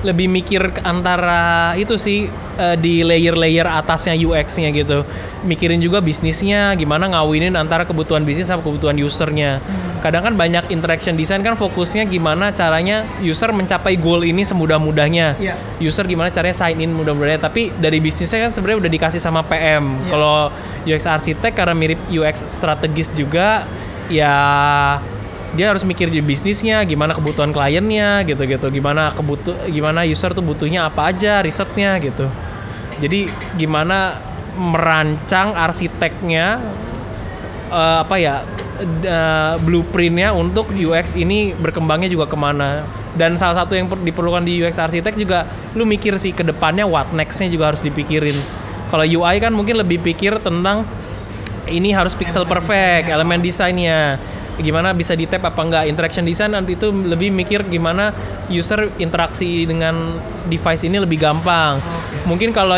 Lebih 0.00 0.26
mikir 0.26 0.62
antara 0.80 1.42
itu 1.74 1.92
sih 1.94 2.24
eh, 2.56 2.76
di 2.76 3.00
layer-layer 3.00 3.64
atasnya 3.64 4.12
UX-nya 4.14 4.68
gitu. 4.70 5.04
Mikirin 5.42 5.76
juga 5.76 5.98
bisnisnya 5.98 6.72
gimana 6.72 7.08
ngawinin 7.08 7.52
antara 7.52 7.84
kebutuhan 7.84 8.22
bisnis 8.22 8.46
sama 8.46 8.60
kebutuhan 8.60 8.96
usernya. 8.96 9.60
Kadang 10.00 10.22
kan 10.22 10.34
banyak 10.34 10.68
interaction 10.68 11.12
design 11.12 11.40
kan 11.40 11.52
fokusnya 11.54 12.04
gimana 12.06 12.48
caranya 12.50 13.04
user 13.20 13.48
mencapai 13.50 13.96
goal 13.96 14.20
ini 14.22 14.40
semudah-mudahnya. 14.42 15.36
Iya. 15.36 15.54
user 15.78 16.04
gimana 16.04 16.28
caranya 16.28 16.52
sign 16.54 16.80
in 16.80 16.92
mudah-mudahnya. 16.92 17.40
Tapi 17.42 17.68
dari 17.70 17.96
bisnisnya 17.98 18.40
kan 18.42 18.52
sebenarnya 18.52 18.78
udah 18.80 18.92
dikasih 18.92 19.20
sama 19.20 19.40
PM 19.42 19.84
kalau 20.08 20.48
UX 20.82 21.04
arsitek 21.04 21.52
karena 21.54 21.72
mirip 21.74 22.00
UX 22.08 22.44
strategis 22.46 23.08
juga 23.10 23.64
ya 24.08 24.32
dia 25.50 25.74
harus 25.74 25.82
mikir 25.82 26.06
di 26.06 26.22
bisnisnya 26.22 26.86
gimana 26.86 27.10
kebutuhan 27.10 27.50
kliennya 27.50 28.22
gitu-gitu. 28.22 28.70
Gimana 28.70 29.10
kebutuh 29.10 29.66
gimana 29.66 30.06
user 30.06 30.30
tuh 30.30 30.44
butuhnya 30.46 30.86
apa 30.86 31.10
aja 31.10 31.42
risetnya 31.42 31.98
gitu. 31.98 32.30
Jadi 33.02 33.26
gimana 33.58 34.14
merancang 34.54 35.56
arsiteknya 35.56 36.62
eh, 37.70 37.96
apa 38.06 38.16
ya 38.20 38.46
eh, 39.02 39.54
blueprintnya 39.58 40.30
untuk 40.36 40.70
UX 40.70 41.18
ini 41.18 41.56
berkembangnya 41.58 42.10
juga 42.10 42.30
ke 42.30 42.38
mana. 42.38 42.86
Dan 43.10 43.34
salah 43.34 43.66
satu 43.66 43.74
yang 43.74 43.90
per- 43.90 44.06
diperlukan 44.06 44.46
di 44.46 44.62
UX 44.62 44.78
arsitek 44.78 45.18
juga 45.18 45.42
lu 45.74 45.82
mikir 45.82 46.14
sih 46.14 46.30
ke 46.30 46.46
depannya 46.46 46.86
what 46.86 47.10
nextnya 47.10 47.50
juga 47.50 47.74
harus 47.74 47.82
dipikirin. 47.82 48.38
Kalau 48.86 49.02
UI 49.02 49.42
kan 49.42 49.50
mungkin 49.50 49.82
lebih 49.82 49.98
pikir 49.98 50.38
tentang 50.38 50.86
ini 51.70 51.90
harus 51.94 52.14
pixel 52.14 52.46
perfect 52.46 53.10
elemen 53.10 53.38
desainnya 53.42 54.18
gimana 54.58 54.90
bisa 54.90 55.14
di 55.14 55.30
tap 55.30 55.46
apa 55.46 55.62
enggak 55.62 55.84
interaction 55.86 56.26
design 56.26 56.56
nanti 56.56 56.74
itu 56.74 56.90
lebih 56.90 57.30
mikir 57.30 57.62
gimana 57.70 58.10
user 58.50 58.90
interaksi 58.98 59.68
dengan 59.68 60.18
device 60.50 60.86
ini 60.88 60.98
lebih 60.98 61.20
gampang. 61.22 61.78
Mungkin 62.26 62.50
kalau 62.50 62.76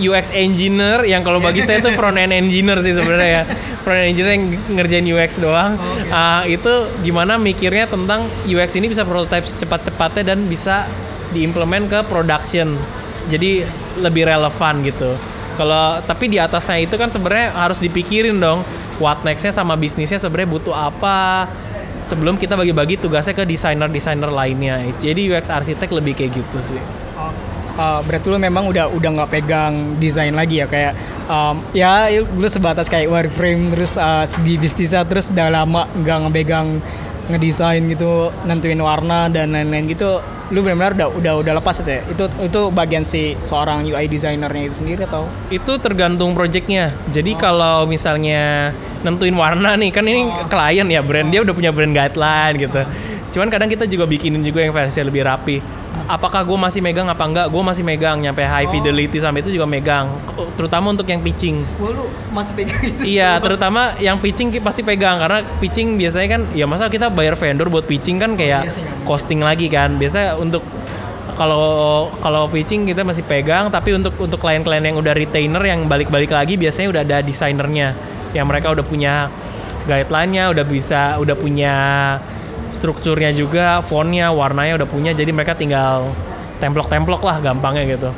UX 0.00 0.32
engineer 0.32 1.04
yang 1.04 1.20
kalau 1.20 1.44
bagi 1.44 1.60
saya 1.60 1.84
itu 1.84 1.92
front 1.92 2.16
end 2.16 2.32
engineer 2.32 2.80
sih 2.80 2.96
sebenarnya 2.96 3.30
ya. 3.30 3.42
Front 3.84 3.98
end 4.00 4.08
engineer 4.16 4.32
yang 4.32 4.44
ngerjain 4.80 5.06
UX 5.06 5.30
doang. 5.36 5.76
Ah, 6.08 6.42
itu 6.48 6.88
gimana 7.04 7.36
mikirnya 7.36 7.84
tentang 7.84 8.24
UX 8.48 8.80
ini 8.80 8.88
bisa 8.88 9.04
prototype 9.04 9.44
secepat-cepatnya 9.44 10.34
dan 10.34 10.48
bisa 10.48 10.88
diimplement 11.36 11.84
ke 11.86 12.00
production. 12.08 12.72
Jadi 13.28 13.62
lebih 14.00 14.24
relevan 14.24 14.80
gitu 14.82 15.12
kalau 15.60 16.00
tapi 16.08 16.32
di 16.32 16.40
atasnya 16.40 16.88
itu 16.88 16.96
kan 16.96 17.12
sebenarnya 17.12 17.52
harus 17.52 17.84
dipikirin 17.84 18.40
dong 18.40 18.64
what 18.96 19.20
nextnya 19.20 19.52
sama 19.52 19.76
bisnisnya 19.76 20.16
sebenarnya 20.16 20.48
butuh 20.56 20.72
apa. 20.72 21.44
Sebelum 22.00 22.40
kita 22.40 22.56
bagi-bagi 22.56 22.96
tugasnya 22.96 23.36
ke 23.36 23.44
desainer-desainer 23.44 24.32
lainnya. 24.32 24.80
Jadi 24.96 25.28
UX 25.28 25.52
arsitek 25.52 25.92
lebih 25.92 26.16
kayak 26.16 26.32
gitu 26.32 26.72
sih. 26.72 26.80
Uh, 27.76 28.00
berarti 28.08 28.26
lu 28.32 28.40
memang 28.40 28.72
udah 28.72 28.88
udah 28.88 29.10
nggak 29.20 29.28
pegang 29.28 30.00
desain 30.00 30.32
lagi 30.32 30.64
ya? 30.64 30.66
Kayak 30.68 30.96
um, 31.28 31.60
ya 31.76 32.08
lu 32.24 32.48
sebatas 32.48 32.88
kayak 32.88 33.04
wireframe 33.12 33.76
terus 33.76 34.00
uh, 34.00 34.24
segi 34.24 34.56
bisnisnya 34.56 35.04
terus 35.04 35.28
udah 35.28 35.52
lama 35.52 35.84
nggak 35.92 36.18
ngepegang 36.24 36.80
ngedesain 37.30 37.82
gitu 37.88 38.34
nentuin 38.44 38.78
warna 38.82 39.30
dan 39.30 39.54
lain-lain 39.54 39.86
gitu 39.88 40.18
lu 40.50 40.66
benar-benar 40.66 40.98
udah 40.98 41.08
udah 41.14 41.32
udah 41.46 41.52
lepas 41.62 41.78
itu 41.78 41.90
ya? 41.94 42.02
Itu 42.10 42.24
itu 42.42 42.60
bagian 42.74 43.06
si 43.06 43.38
seorang 43.46 43.86
UI 43.86 44.10
designernya 44.10 44.66
itu 44.66 44.82
sendiri 44.82 45.06
atau? 45.06 45.30
Itu 45.46 45.78
tergantung 45.78 46.34
projectnya. 46.34 46.90
Jadi 47.14 47.38
kalau 47.38 47.86
misalnya 47.86 48.74
nentuin 49.06 49.32
warna 49.38 49.78
nih 49.78 49.90
kan 49.94 50.02
ini 50.02 50.26
klien 50.50 50.86
ya 50.90 51.00
brand 51.06 51.30
dia 51.30 51.40
udah 51.46 51.54
punya 51.54 51.70
brand 51.70 51.94
guideline 51.94 52.56
gitu. 52.58 52.82
Cuman 53.30 53.46
kadang 53.46 53.70
kita 53.70 53.86
juga 53.86 54.10
bikinin 54.10 54.42
juga 54.42 54.66
yang 54.66 54.74
versi 54.74 54.98
lebih 55.06 55.22
rapi 55.22 55.79
apakah 56.10 56.42
gue 56.42 56.58
masih 56.58 56.80
megang 56.82 57.06
apa 57.06 57.24
enggak? 57.26 57.46
Gue 57.50 57.62
masih 57.62 57.86
megang 57.86 58.18
nyampe 58.18 58.42
high 58.42 58.66
fidelity 58.66 59.18
sampai 59.22 59.46
itu 59.46 59.54
juga 59.54 59.66
megang. 59.66 60.10
Terutama 60.58 60.90
untuk 60.90 61.06
yang 61.06 61.22
pitching. 61.22 61.62
Wah 61.78 61.90
lu 61.94 62.04
masih 62.34 62.52
pegang 62.58 62.82
itu 62.82 63.00
Iya, 63.18 63.38
terutama 63.38 63.94
yang 64.02 64.18
pitching 64.18 64.54
pasti 64.62 64.82
pegang 64.82 65.22
karena 65.22 65.42
pitching 65.62 65.94
biasanya 65.94 66.28
kan 66.38 66.42
ya 66.54 66.66
masa 66.66 66.90
kita 66.90 67.10
bayar 67.10 67.34
vendor 67.38 67.70
buat 67.70 67.86
pitching 67.86 68.18
kan 68.18 68.34
kayak 68.34 68.70
nggak 68.70 69.06
costing 69.06 69.40
lagi 69.42 69.70
kan. 69.70 69.94
Biasa 69.98 70.38
untuk 70.38 70.62
kalau 71.38 72.10
kalau 72.20 72.50
pitching 72.52 72.84
kita 72.84 73.00
masih 73.00 73.24
pegang 73.24 73.72
tapi 73.72 73.96
untuk 73.96 74.12
untuk 74.20 74.36
klien-klien 74.42 74.84
yang 74.84 74.98
udah 74.98 75.14
retainer 75.16 75.62
yang 75.64 75.88
balik-balik 75.88 76.28
lagi 76.28 76.60
biasanya 76.60 76.88
udah 76.92 77.02
ada 77.06 77.18
desainernya 77.24 77.96
yang 78.36 78.44
mereka 78.44 78.70
udah 78.70 78.84
punya 78.84 79.32
guideline-nya, 79.88 80.52
udah 80.52 80.64
bisa 80.68 81.16
udah 81.18 81.34
punya 81.34 81.74
strukturnya 82.70 83.34
juga, 83.34 83.82
fontnya, 83.82 84.30
warnanya 84.30 84.80
udah 84.80 84.88
punya 84.88 85.12
jadi 85.12 85.30
mereka 85.34 85.58
tinggal 85.58 86.08
templok-templok 86.62 87.22
lah 87.26 87.36
gampangnya 87.42 87.84
gitu. 87.86 88.10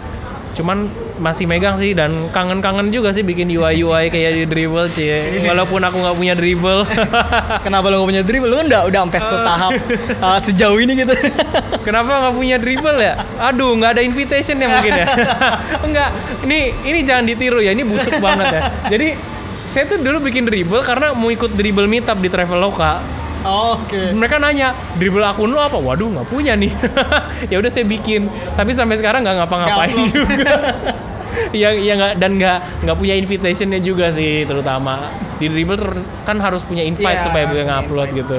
Cuman 0.52 0.84
masih 1.16 1.48
megang 1.48 1.80
sih 1.80 1.96
dan 1.96 2.28
kangen-kangen 2.28 2.92
juga 2.92 3.14
sih 3.14 3.24
bikin 3.24 3.48
UI 3.48 3.80
UI 3.80 4.12
kayak 4.12 4.32
di 4.36 4.44
dribble 4.44 4.84
cie. 4.92 5.40
Walaupun 5.48 5.80
aku 5.80 5.96
nggak 5.96 6.16
punya 6.16 6.34
dribble. 6.36 6.84
kenapa 7.66 7.88
lu 7.88 8.04
gak 8.04 8.08
punya 8.12 8.22
dribble 8.24 8.50
lu 8.52 8.56
kan 8.60 8.66
udah 8.68 8.82
udah 8.90 9.00
sampai 9.08 9.20
setahap 9.22 9.72
uh, 10.26 10.38
sejauh 10.40 10.76
ini 10.76 10.92
gitu 11.04 11.14
Kenapa 11.88 12.28
nggak 12.28 12.34
punya 12.36 12.56
dribble 12.60 12.98
ya? 13.00 13.14
Aduh, 13.48 13.72
nggak 13.80 13.90
ada 13.98 14.02
invitation 14.04 14.60
ya 14.60 14.68
mungkin 14.68 14.92
ya. 14.92 15.06
Enggak, 15.82 16.08
ini 16.44 16.70
ini 16.84 17.00
jangan 17.02 17.24
ditiru 17.26 17.58
ya. 17.64 17.72
Ini 17.72 17.82
busuk 17.88 18.20
banget 18.20 18.46
ya. 18.52 18.60
Jadi 18.92 19.08
saya 19.72 19.88
tuh 19.88 19.98
dulu 20.04 20.20
bikin 20.28 20.44
dribble 20.44 20.84
karena 20.84 21.16
mau 21.16 21.32
ikut 21.32 21.56
dribble 21.56 21.88
meetup 21.88 22.20
di 22.20 22.28
Traveloka. 22.28 23.21
Oke 23.44 24.00
Mereka 24.14 24.38
nanya 24.38 24.70
dribble 24.96 25.22
akun 25.22 25.50
lu 25.50 25.58
apa? 25.58 25.74
Waduh, 25.74 26.08
nggak 26.08 26.28
punya 26.30 26.54
nih. 26.54 26.70
ya 27.50 27.58
udah 27.58 27.70
saya 27.70 27.84
bikin. 27.84 28.30
Tapi 28.54 28.70
sampai 28.70 28.96
sekarang 28.96 29.26
nggak 29.26 29.36
ngapa-ngapain 29.42 29.96
juga. 30.08 30.54
yang 31.56 31.74
ya 31.80 31.96
nggak 31.96 32.12
dan 32.20 32.36
nggak 32.36 32.58
nggak 32.84 32.96
punya 32.96 33.16
invitationnya 33.16 33.80
juga 33.80 34.12
sih 34.12 34.44
terutama 34.44 35.08
di 35.40 35.48
dribble 35.48 35.80
ter- 35.80 36.04
kan 36.28 36.36
harus 36.36 36.60
punya 36.60 36.84
invite 36.84 37.18
Iya, 37.18 37.24
supaya 37.24 37.48
bisa 37.48 37.64
ngupload 37.64 38.08
gitu 38.12 38.38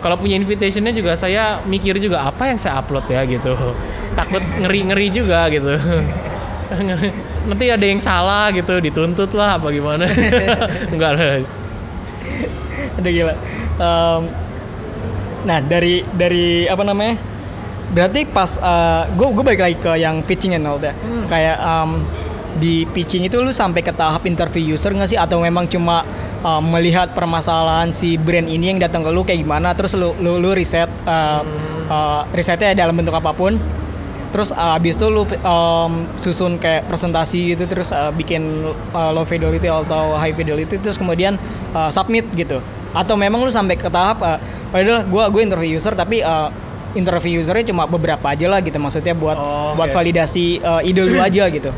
kalau 0.00 0.16
punya 0.16 0.40
invitationnya 0.40 0.96
juga 0.96 1.12
saya 1.12 1.60
mikir 1.68 2.00
juga 2.00 2.24
apa 2.24 2.48
yang 2.48 2.56
saya 2.56 2.80
upload 2.80 3.04
ya 3.12 3.28
gitu 3.28 3.52
takut 4.18 4.40
ngeri 4.40 4.80
ngeri 4.88 5.08
juga 5.12 5.44
gitu 5.52 5.76
nanti 7.44 7.64
ada 7.68 7.84
yang 7.84 8.00
salah 8.00 8.48
gitu 8.48 8.80
dituntut 8.80 9.28
lah 9.36 9.60
apa 9.60 9.68
gimana 9.68 10.08
enggak 10.88 11.10
lah 11.12 11.44
Ada 12.92 13.08
gila. 13.08 13.34
Em, 13.78 14.22
nah 15.42 15.58
dari 15.60 16.04
dari 16.12 16.68
apa 16.68 16.82
namanya? 16.84 17.16
Berarti 17.92 18.24
pas 18.24 18.48
gue 19.12 19.26
gue 19.36 19.44
balik 19.44 19.60
lagi 19.60 19.76
ke 19.76 19.92
yang 20.00 20.24
pitching 20.24 20.56
and 20.56 20.64
all 20.64 20.80
that. 20.80 20.96
Kayak 21.28 21.60
em, 21.60 21.90
di 22.52 22.84
pitching 22.84 23.24
itu 23.28 23.40
lu 23.40 23.48
sampai 23.48 23.80
ke 23.80 23.92
tahap 23.96 24.28
interview 24.28 24.76
user 24.76 24.92
nggak 24.92 25.08
sih? 25.08 25.18
Atau 25.20 25.40
memang 25.40 25.68
cuma 25.68 26.04
em, 26.40 26.62
melihat 26.72 27.12
permasalahan 27.12 27.92
si 27.92 28.16
brand 28.16 28.48
ini 28.48 28.72
yang 28.72 28.78
datang 28.80 29.04
ke 29.04 29.10
lu 29.12 29.24
kayak 29.24 29.44
gimana? 29.44 29.76
Terus 29.76 29.96
lu 29.96 30.16
lu, 30.20 30.40
lu 30.40 30.56
riset 30.56 30.88
eh, 30.88 31.42
eh, 31.88 32.20
risetnya 32.32 32.72
dalam 32.76 32.96
bentuk 32.96 33.12
apa 33.12 33.32
pun. 33.36 33.56
Terus 34.32 34.48
uh, 34.56 34.80
abis 34.80 34.96
itu 34.96 35.12
lu 35.12 35.28
um, 35.44 36.08
susun 36.16 36.56
kayak 36.56 36.88
presentasi 36.88 37.52
gitu 37.52 37.68
terus 37.68 37.92
uh, 37.92 38.08
bikin 38.16 38.64
uh, 38.96 39.12
low 39.12 39.28
fidelity 39.28 39.68
atau 39.68 40.16
high 40.16 40.32
fidelity 40.32 40.80
terus 40.80 40.96
kemudian 40.96 41.36
uh, 41.76 41.92
submit 41.92 42.24
gitu 42.32 42.64
atau 42.92 43.14
memang 43.16 43.40
lu 43.44 43.52
sampai 43.52 43.76
ke 43.76 43.88
tahap 43.88 44.20
uh, 44.20 44.38
padahal 44.68 45.04
gua 45.08 45.28
gue 45.32 45.42
interview 45.44 45.76
user 45.76 45.92
tapi 45.96 46.20
uh, 46.20 46.48
interview 46.92 47.40
usernya 47.40 47.72
cuma 47.72 47.88
beberapa 47.88 48.22
aja 48.28 48.46
lah 48.52 48.60
gitu 48.60 48.76
maksudnya 48.76 49.16
buat 49.16 49.36
Oh, 49.36 49.72
buat 49.76 49.88
oke. 49.88 49.96
validasi 49.96 50.60
uh, 50.60 50.80
ide 50.84 51.02
lu 51.08 51.16
aja 51.16 51.48
gitu 51.48 51.72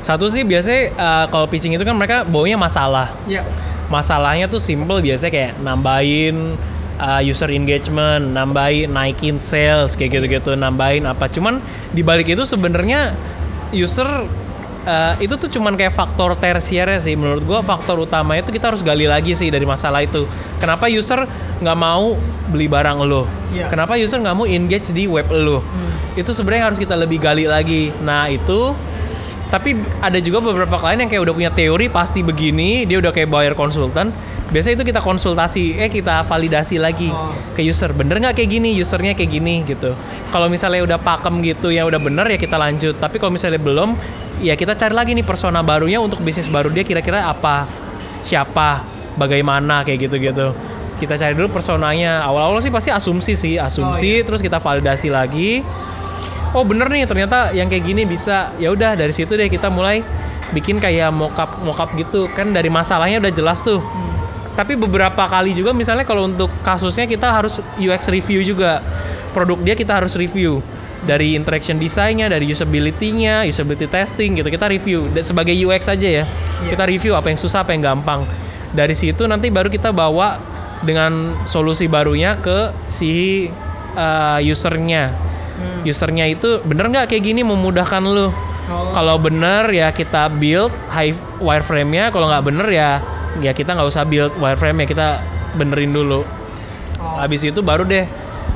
satu 0.00 0.30
sih 0.30 0.46
biasanya 0.46 0.94
uh, 0.96 1.24
kalau 1.28 1.46
pitching 1.50 1.74
itu 1.74 1.82
kan 1.82 1.92
mereka 1.98 2.22
baunya 2.22 2.54
masalah 2.54 3.10
ya 3.26 3.42
masalahnya 3.90 4.46
tuh 4.46 4.62
simple 4.62 5.02
biasanya 5.02 5.32
kayak 5.34 5.52
nambahin 5.60 6.54
uh, 7.00 7.20
user 7.24 7.50
engagement, 7.50 8.22
nambahin 8.30 8.92
naikin 8.92 9.42
sales 9.42 9.98
kayak 9.98 10.20
gitu-gitu, 10.20 10.54
nambahin 10.54 11.08
apa. 11.10 11.26
Cuman 11.26 11.58
di 11.90 12.06
balik 12.06 12.30
itu 12.30 12.46
sebenarnya 12.46 13.16
user 13.74 14.06
uh, 14.86 15.14
itu 15.20 15.34
tuh 15.36 15.48
cuman 15.48 15.76
kayak 15.76 15.92
faktor 15.92 16.36
tersier 16.36 16.88
sih 17.00 17.14
menurut 17.16 17.42
gua 17.44 17.60
faktor 17.60 18.00
utamanya 18.00 18.44
itu 18.44 18.52
kita 18.54 18.72
harus 18.72 18.82
gali 18.84 19.04
lagi 19.08 19.36
sih 19.36 19.48
dari 19.48 19.64
masalah 19.64 20.04
itu. 20.04 20.24
Kenapa 20.60 20.88
user 20.88 21.24
nggak 21.60 21.78
mau 21.78 22.16
beli 22.48 22.66
barang 22.68 22.98
lo? 23.04 23.24
Iya. 23.52 23.68
Kenapa 23.68 23.96
user 23.96 24.20
nggak 24.20 24.36
mau 24.36 24.46
engage 24.46 24.92
di 24.92 25.04
web 25.10 25.28
lo? 25.32 25.64
Itu 26.18 26.34
sebenarnya 26.34 26.72
harus 26.72 26.78
kita 26.80 26.94
lebih 26.98 27.22
gali 27.22 27.46
lagi. 27.46 27.94
Nah 28.02 28.28
itu 28.28 28.74
tapi 29.50 29.74
ada 29.98 30.16
juga 30.22 30.38
beberapa 30.38 30.78
klien 30.78 31.02
yang 31.02 31.10
kayak 31.10 31.26
udah 31.26 31.34
punya 31.34 31.50
teori 31.50 31.90
pasti 31.90 32.22
begini 32.22 32.86
dia 32.86 33.02
udah 33.02 33.10
kayak 33.10 33.26
bayar 33.26 33.54
konsultan 33.58 34.14
biasanya 34.54 34.78
itu 34.78 34.86
kita 34.94 35.02
konsultasi 35.02 35.74
eh 35.74 35.90
kita 35.90 36.22
validasi 36.22 36.78
lagi 36.78 37.10
ke 37.58 37.62
user 37.66 37.90
bener 37.90 38.22
nggak 38.22 38.38
kayak 38.38 38.50
gini 38.50 38.78
usernya 38.78 39.18
kayak 39.18 39.30
gini 39.30 39.66
gitu 39.66 39.98
kalau 40.30 40.46
misalnya 40.46 40.86
udah 40.86 40.98
pakem 41.02 41.42
gitu 41.42 41.74
ya 41.74 41.82
udah 41.82 41.98
bener 41.98 42.30
ya 42.30 42.38
kita 42.38 42.54
lanjut 42.54 42.94
tapi 43.02 43.18
kalau 43.18 43.34
misalnya 43.34 43.58
belum 43.58 43.98
ya 44.40 44.56
kita 44.56 44.72
cari 44.74 44.96
lagi 44.96 45.12
nih 45.12 45.24
persona 45.24 45.60
barunya 45.60 46.00
untuk 46.00 46.24
bisnis 46.24 46.48
baru 46.48 46.72
dia 46.72 46.82
kira-kira 46.82 47.28
apa 47.28 47.68
siapa 48.24 48.82
bagaimana 49.14 49.84
kayak 49.84 50.10
gitu-gitu. 50.10 50.56
Kita 51.00 51.16
cari 51.16 51.32
dulu 51.32 51.48
personanya. 51.52 52.24
Awal-awal 52.24 52.60
sih 52.60 52.72
pasti 52.72 52.92
asumsi 52.92 53.32
sih 53.36 53.54
asumsi 53.56 54.20
terus 54.24 54.44
kita 54.44 54.60
validasi 54.60 55.08
lagi. 55.08 55.64
Oh 56.52 56.66
bener 56.66 56.90
nih 56.90 57.06
ternyata 57.08 57.52
yang 57.56 57.68
kayak 57.68 57.84
gini 57.84 58.02
bisa. 58.04 58.52
Ya 58.60 58.72
udah 58.72 58.96
dari 58.96 59.12
situ 59.12 59.32
deh 59.36 59.48
kita 59.48 59.72
mulai 59.72 60.04
bikin 60.52 60.76
kayak 60.82 61.12
mockup 61.12 61.60
mockup 61.64 61.92
gitu. 61.96 62.28
Kan 62.32 62.52
dari 62.52 62.68
masalahnya 62.68 63.20
udah 63.20 63.32
jelas 63.32 63.64
tuh. 63.64 63.80
Tapi 64.56 64.76
beberapa 64.76 65.24
kali 65.24 65.56
juga 65.56 65.72
misalnya 65.72 66.04
kalau 66.04 66.28
untuk 66.28 66.52
kasusnya 66.60 67.08
kita 67.08 67.32
harus 67.32 67.64
UX 67.80 68.08
review 68.12 68.44
juga. 68.44 68.84
Produk 69.30 69.56
dia 69.62 69.78
kita 69.78 69.94
harus 69.94 70.12
review 70.18 70.58
dari 71.00 71.32
interaction 71.32 71.80
desainnya 71.80 72.28
dari 72.28 72.52
usability-nya 72.52 73.48
usability 73.48 73.88
testing 73.88 74.36
gitu. 74.36 74.48
Kita 74.52 74.68
review. 74.68 75.08
Dan 75.08 75.24
sebagai 75.24 75.56
UX 75.56 75.88
aja 75.88 76.08
ya. 76.22 76.24
Kita 76.60 76.84
review 76.84 77.16
apa 77.16 77.32
yang 77.32 77.40
susah 77.40 77.64
apa 77.64 77.72
yang 77.72 77.82
gampang. 77.84 78.24
Dari 78.70 78.92
situ 78.92 79.24
nanti 79.24 79.48
baru 79.48 79.72
kita 79.72 79.90
bawa 79.90 80.38
dengan 80.84 81.44
solusi 81.44 81.88
barunya 81.88 82.36
ke 82.38 82.72
si 82.88 83.48
uh, 83.96 84.38
usernya. 84.44 85.12
Usernya 85.84 86.24
itu 86.28 86.60
bener 86.64 86.88
nggak 86.88 87.12
kayak 87.12 87.24
gini 87.24 87.40
memudahkan 87.44 88.04
lu? 88.04 88.32
Kalau 88.70 89.18
bener 89.18 89.66
ya 89.74 89.90
kita 89.90 90.30
build 90.30 90.70
high 90.92 91.16
wireframe-nya. 91.42 92.12
Kalau 92.14 92.30
nggak 92.30 92.44
bener 92.44 92.68
ya 92.70 92.90
ya 93.40 93.52
kita 93.56 93.74
nggak 93.74 93.88
usah 93.88 94.04
build 94.04 94.36
wireframe-nya. 94.38 94.86
Kita 94.86 95.08
benerin 95.56 95.90
dulu. 95.90 96.22
Habis 97.00 97.48
itu 97.48 97.64
baru 97.64 97.88
deh 97.88 98.04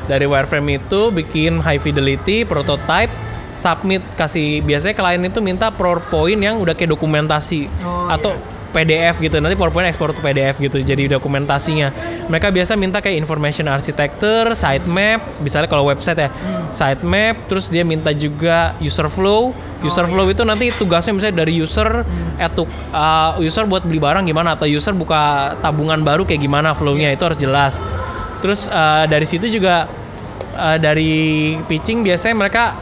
dari 0.05 0.28
wireframe 0.28 0.80
itu 0.80 1.11
bikin 1.11 1.61
high 1.61 1.80
fidelity 1.80 2.44
prototype 2.44 3.11
submit 3.55 4.02
kasih 4.18 4.61
biasanya 4.66 4.94
klien 4.98 5.22
itu 5.22 5.38
minta 5.38 5.70
PowerPoint 5.70 6.40
yang 6.42 6.59
udah 6.59 6.74
kayak 6.74 6.90
dokumentasi 6.90 7.70
Oh, 7.86 8.11
atau 8.11 8.34
PDF 8.74 9.22
gitu. 9.22 9.38
Nanti 9.38 9.55
PowerPoint 9.55 9.86
ekspor 9.86 10.11
ke 10.11 10.18
PDF 10.18 10.59
gitu 10.59 10.82
jadi 10.82 11.07
dokumentasinya. 11.07 11.94
Mereka 12.26 12.50
biasa 12.50 12.74
minta 12.74 12.98
kayak 12.98 13.22
information 13.22 13.70
architecture 13.70 14.50
sitemap 14.59 15.22
misalnya 15.38 15.70
kalau 15.70 15.86
website 15.86 16.18
ya 16.18 16.28
sitemap 16.74 17.46
terus 17.46 17.70
dia 17.70 17.86
minta 17.86 18.11
juga 18.11 18.74
user 18.82 19.07
flow. 19.07 19.55
User 19.78 20.11
flow 20.11 20.26
itu 20.26 20.42
nanti 20.42 20.74
tugasnya 20.74 21.14
misalnya 21.14 21.46
dari 21.46 21.55
user 21.55 22.02
etuk 22.34 22.66
uh, 22.90 23.38
user 23.38 23.62
buat 23.70 23.86
beli 23.86 24.02
barang 24.02 24.26
gimana 24.26 24.59
atau 24.59 24.66
user 24.66 24.90
buka 24.90 25.55
tabungan 25.62 26.02
baru 26.02 26.26
kayak 26.26 26.42
gimana 26.42 26.74
flownya 26.74 27.14
itu 27.14 27.22
harus 27.22 27.38
jelas 27.38 27.78
terus 28.45 28.68
uh, 28.68 29.09
dari 29.09 29.24
situ 29.24 29.49
juga 29.49 29.88
uh, 30.53 30.76
dari 30.76 31.57
pitching 31.64 32.05
biasanya 32.05 32.36
mereka 32.36 32.76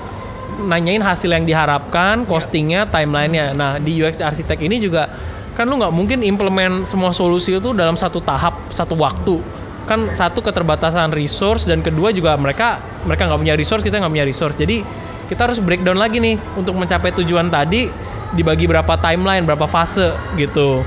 nanyain 0.66 0.98
hasil 1.00 1.30
yang 1.30 1.46
diharapkan, 1.46 2.26
costingnya, 2.26 2.84
timelinenya. 2.90 3.54
Nah 3.54 3.78
di 3.78 4.02
UX 4.02 4.18
arsitek 4.18 4.58
ini 4.66 4.82
juga 4.82 5.06
kan 5.54 5.70
lu 5.70 5.78
nggak 5.78 5.94
mungkin 5.94 6.18
implement 6.26 6.82
semua 6.82 7.14
solusi 7.14 7.54
itu 7.54 7.70
dalam 7.70 7.94
satu 7.94 8.18
tahap, 8.18 8.58
satu 8.74 8.98
waktu. 8.98 9.38
Kan 9.86 10.10
satu 10.18 10.42
keterbatasan 10.42 11.14
resource 11.14 11.70
dan 11.70 11.78
kedua 11.78 12.10
juga 12.10 12.34
mereka 12.34 12.82
mereka 13.06 13.30
nggak 13.30 13.40
punya 13.40 13.54
resource, 13.54 13.86
kita 13.86 14.02
nggak 14.02 14.12
punya 14.12 14.26
resource. 14.26 14.58
Jadi 14.58 14.82
kita 15.30 15.46
harus 15.46 15.62
breakdown 15.62 15.96
lagi 15.96 16.18
nih 16.18 16.36
untuk 16.58 16.74
mencapai 16.74 17.14
tujuan 17.22 17.46
tadi 17.46 17.86
dibagi 18.34 18.66
berapa 18.66 18.98
timeline, 18.98 19.46
berapa 19.46 19.70
fase 19.70 20.10
gitu 20.34 20.82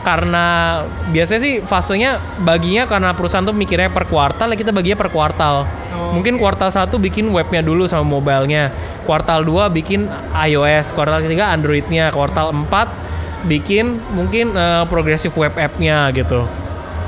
karena 0.00 0.80
biasanya 1.12 1.40
sih 1.40 1.54
fasenya 1.60 2.16
baginya 2.40 2.88
karena 2.88 3.12
perusahaan 3.12 3.44
tuh 3.44 3.52
mikirnya 3.52 3.92
per 3.92 4.08
kuartal 4.08 4.48
ya 4.52 4.56
kita 4.56 4.72
baginya 4.72 4.96
per 4.96 5.12
kuartal. 5.12 5.68
Mungkin 6.10 6.40
kuartal 6.40 6.72
satu 6.72 6.96
bikin 6.96 7.28
webnya 7.30 7.60
dulu 7.60 7.84
sama 7.84 8.02
mobilenya. 8.02 8.72
Kuartal 9.04 9.44
2 9.44 9.68
bikin 9.74 10.08
iOS, 10.32 10.96
kuartal 10.96 11.22
ketiga 11.22 11.52
Androidnya, 11.52 12.08
kuartal 12.10 12.50
4 12.54 13.46
bikin 13.48 14.00
mungkin 14.12 14.52
uh, 14.52 14.84
progressive 14.88 15.32
web 15.36 15.52
app-nya 15.56 16.08
gitu. 16.16 16.48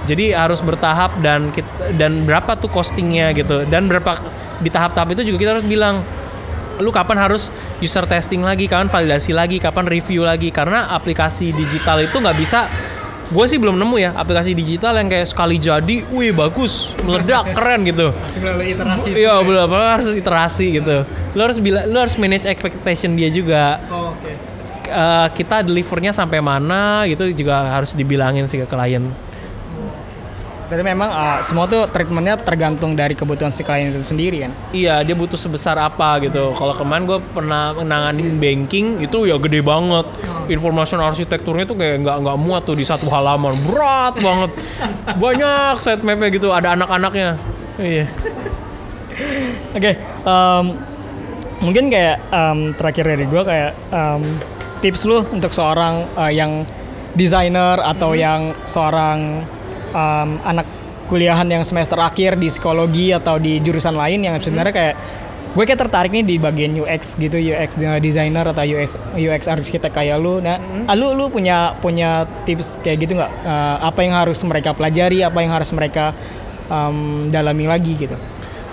Jadi 0.03 0.35
harus 0.35 0.59
bertahap 0.59 1.15
dan 1.23 1.55
kita, 1.55 1.95
dan 1.95 2.27
berapa 2.27 2.59
tuh 2.59 2.67
costingnya 2.67 3.31
gitu 3.39 3.63
dan 3.71 3.87
berapa 3.87 4.19
di 4.59 4.67
tahap-tahap 4.67 5.15
itu 5.15 5.31
juga 5.31 5.39
kita 5.47 5.51
harus 5.59 5.67
bilang 5.67 6.03
lu 6.81 6.95
kapan 6.95 7.29
harus 7.29 7.53
user 7.83 8.07
testing 8.07 8.41
lagi, 8.41 8.71
kapan 8.71 8.89
validasi 8.89 9.35
lagi, 9.35 9.59
kapan 9.59 9.85
review 9.85 10.25
lagi 10.25 10.49
karena 10.49 10.93
aplikasi 10.95 11.53
digital 11.53 12.01
itu 12.01 12.17
nggak 12.17 12.39
bisa 12.39 12.71
gue 13.33 13.47
sih 13.49 13.57
belum 13.57 13.81
nemu 13.81 13.97
ya 13.97 14.11
aplikasi 14.13 14.53
digital 14.53 14.93
yang 15.01 15.09
kayak 15.09 15.25
sekali 15.25 15.57
jadi, 15.57 16.05
wih 16.13 16.37
bagus, 16.37 16.93
meledak, 17.01 17.49
keren 17.57 17.81
gitu. 17.89 18.13
Masih 18.13 18.41
melalui 18.45 18.77
iterasi. 18.77 19.09
Iya, 19.17 19.35
belum 19.41 19.73
harus 19.73 20.07
iterasi 20.13 20.67
gitu. 20.77 20.97
Lu 21.33 21.41
harus 21.41 21.57
bila, 21.57 21.89
lu 21.89 21.97
harus 21.97 22.15
manage 22.21 22.45
expectation 22.45 23.17
dia 23.17 23.33
juga. 23.33 23.81
Oh, 23.89 24.13
Oke. 24.13 24.53
Uh, 24.93 25.25
kita 25.33 25.65
delivernya 25.65 26.13
sampai 26.13 26.45
mana 26.45 27.09
gitu 27.09 27.25
juga 27.33 27.65
harus 27.73 27.97
dibilangin 27.97 28.45
sih 28.45 28.61
ke 28.61 28.69
klien. 28.69 29.09
Berarti 30.73 30.89
memang 30.89 31.13
uh, 31.13 31.37
semua 31.45 31.69
tuh 31.69 31.85
treatmentnya 31.85 32.41
tergantung 32.41 32.97
dari 32.97 33.13
kebutuhan 33.13 33.53
si 33.53 33.61
klien 33.61 33.93
itu 33.93 34.01
sendiri 34.01 34.49
kan? 34.49 34.57
Iya, 34.73 35.05
dia 35.05 35.13
butuh 35.13 35.37
sebesar 35.37 35.77
apa 35.77 36.17
gitu. 36.25 36.57
Kalau 36.57 36.73
kemarin 36.73 37.05
gue 37.05 37.21
pernah 37.21 37.77
menanganin 37.77 38.41
banking 38.41 39.05
itu 39.05 39.29
ya 39.29 39.37
gede 39.37 39.61
banget. 39.61 40.09
Information 40.49 41.05
arsitekturnya 41.05 41.69
tuh 41.69 41.77
kayak 41.77 42.01
nggak 42.01 42.17
nggak 42.25 42.39
muat 42.41 42.65
tuh 42.65 42.73
di 42.73 42.89
satu 42.89 43.05
halaman, 43.13 43.53
berat 43.69 44.17
banget. 44.17 44.51
Banyak 45.21 45.77
sitemapnya 45.77 46.29
gitu, 46.33 46.49
ada 46.57 46.73
anak-anaknya. 46.73 47.37
Iya. 47.77 48.09
Oke, 49.77 49.93
em, 50.01 50.65
mungkin 51.61 51.93
kayak 51.93 52.17
em, 52.33 52.73
terakhir 52.81 53.05
dari 53.13 53.29
gue 53.29 53.43
kayak 53.45 53.73
em, 53.93 54.23
tips 54.81 55.05
lu 55.05 55.21
untuk 55.37 55.53
seorang 55.53 56.09
eh, 56.17 56.33
yang 56.33 56.65
desainer 57.13 57.77
atau 57.77 58.17
yang 58.17 58.57
seorang 58.65 59.45
em, 59.93 60.31
anak 60.43 60.67
kuliahan 61.13 61.45
yang 61.45 61.63
semester 61.63 62.01
akhir 62.01 62.41
di 62.41 62.49
psikologi 62.49 63.13
atau 63.13 63.37
di 63.37 63.61
jurusan 63.61 63.93
lain 63.93 64.25
yang 64.25 64.35
sebenarnya 64.41 64.73
kayak 64.73 64.95
gue 65.53 65.65
kayak 65.69 65.81
tertarik 65.85 66.09
nih 66.17 66.25
di 66.25 66.37
bagian 66.41 66.73
UX 66.73 67.13
gitu 67.21 67.37
UX 67.37 67.77
designer 68.01 68.49
atau 68.49 68.65
UX 68.65 68.97
UX 69.13 69.45
arsitek 69.45 69.93
kayak 69.93 70.17
lu. 70.17 70.41
Nah 70.41 70.57
ah, 70.89 70.97
lu 70.97 71.13
lu 71.13 71.29
punya 71.29 71.77
punya 71.77 72.25
tips 72.49 72.81
kayak 72.81 73.05
gitu 73.05 73.21
nggak? 73.21 73.33
Eh, 73.45 73.77
apa 73.85 74.01
yang 74.01 74.17
harus 74.17 74.41
mereka 74.49 74.73
pelajari 74.73 75.21
apa 75.21 75.39
yang 75.45 75.53
harus 75.53 75.69
mereka 75.77 76.17
em, 76.73 77.29
dalami 77.29 77.69
lagi 77.69 77.93
gitu? 77.93 78.17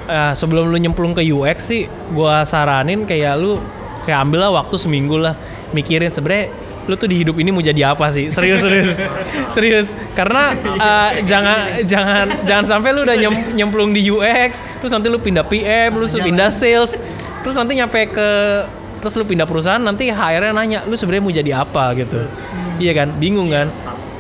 Eh, 0.08 0.34
sebelum 0.34 0.72
lu 0.72 0.78
nyemplung 0.80 1.12
ke 1.12 1.22
UX 1.22 1.70
sih, 1.70 1.86
gua 2.16 2.42
saranin 2.48 3.04
kayak 3.04 3.36
lu 3.36 3.60
kayak 4.08 4.26
ambil 4.26 4.48
lah 4.48 4.64
waktu 4.64 4.80
seminggu 4.80 5.20
lah 5.20 5.36
mikirin. 5.76 6.10
Sebenarnya 6.10 6.48
lu 6.90 6.98
tuh 6.98 7.06
di 7.06 7.22
hidup 7.22 7.38
ini 7.38 7.54
mau 7.54 7.62
jadi 7.62 7.94
apa 7.94 8.10
sih? 8.10 8.34
Serius 8.34 8.66
serius 8.66 8.98
serius. 9.56 9.88
Karena 10.18 10.58
eh, 10.58 11.12
jangan 11.22 11.86
jangan 11.86 12.26
jangan 12.44 12.66
sampai 12.66 12.90
lu 12.92 13.06
udah 13.06 13.14
nyem- 13.14 13.54
nyemplung 13.54 13.94
di 13.94 14.02
UX, 14.04 14.58
terus 14.82 14.90
nanti 14.90 15.06
lu 15.06 15.22
pindah 15.22 15.46
PM, 15.46 15.94
lu 15.94 16.10
terus 16.10 16.18
pindah 16.18 16.50
sales, 16.50 16.98
terus 17.46 17.54
nanti 17.54 17.78
nyampe 17.78 18.10
ke 18.10 18.30
terus 19.00 19.14
lu 19.16 19.24
pindah 19.24 19.46
perusahaan 19.46 19.80
nanti 19.80 20.10
HR-nya 20.10 20.52
nanya 20.52 20.80
lu 20.84 20.98
sebenarnya 20.98 21.24
mau 21.24 21.32
jadi 21.32 21.52
apa 21.62 21.94
gitu. 21.94 22.26
Iya 22.82 22.92
kan? 22.98 23.14
Bingung 23.16 23.54
kan? 23.54 23.70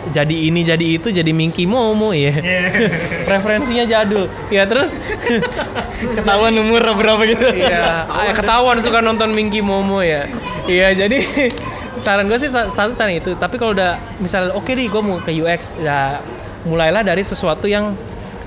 Jadi 0.09 0.47
ini 0.47 0.63
jadi 0.63 0.95
itu 0.95 1.11
jadi 1.11 1.27
Minky 1.35 1.67
Momo 1.67 2.15
ya. 2.15 2.31
Referensinya 3.33 3.83
jadul. 3.83 4.29
Ya 4.47 4.63
terus 4.63 4.95
ketahuan 6.17 6.55
umur 6.55 6.79
berapa 6.95 7.19
gitu 7.27 7.43
Iya, 7.51 8.07
ah, 8.07 8.31
ketahuan 8.31 8.79
suka 8.79 9.03
nonton 9.03 9.35
Minky 9.35 9.59
Momo 9.59 9.99
ya. 9.99 10.31
Iya, 10.65 10.95
jadi 10.95 11.19
saran 11.99 12.25
gue 12.25 12.39
sih 12.39 12.49
sa- 12.49 12.67
satu 12.67 12.93
saran 12.93 13.15
itu. 13.15 13.35
Tapi 13.35 13.55
kalau 13.55 13.71
udah 13.71 13.95
misalnya 14.17 14.51
oke 14.53 14.69
nih 14.69 14.87
gue 14.87 15.01
mau 15.01 15.19
ke 15.19 15.31
UX, 15.31 15.75
ya 15.77 16.19
mulailah 16.63 17.01
dari 17.01 17.23
sesuatu 17.23 17.65
yang 17.65 17.95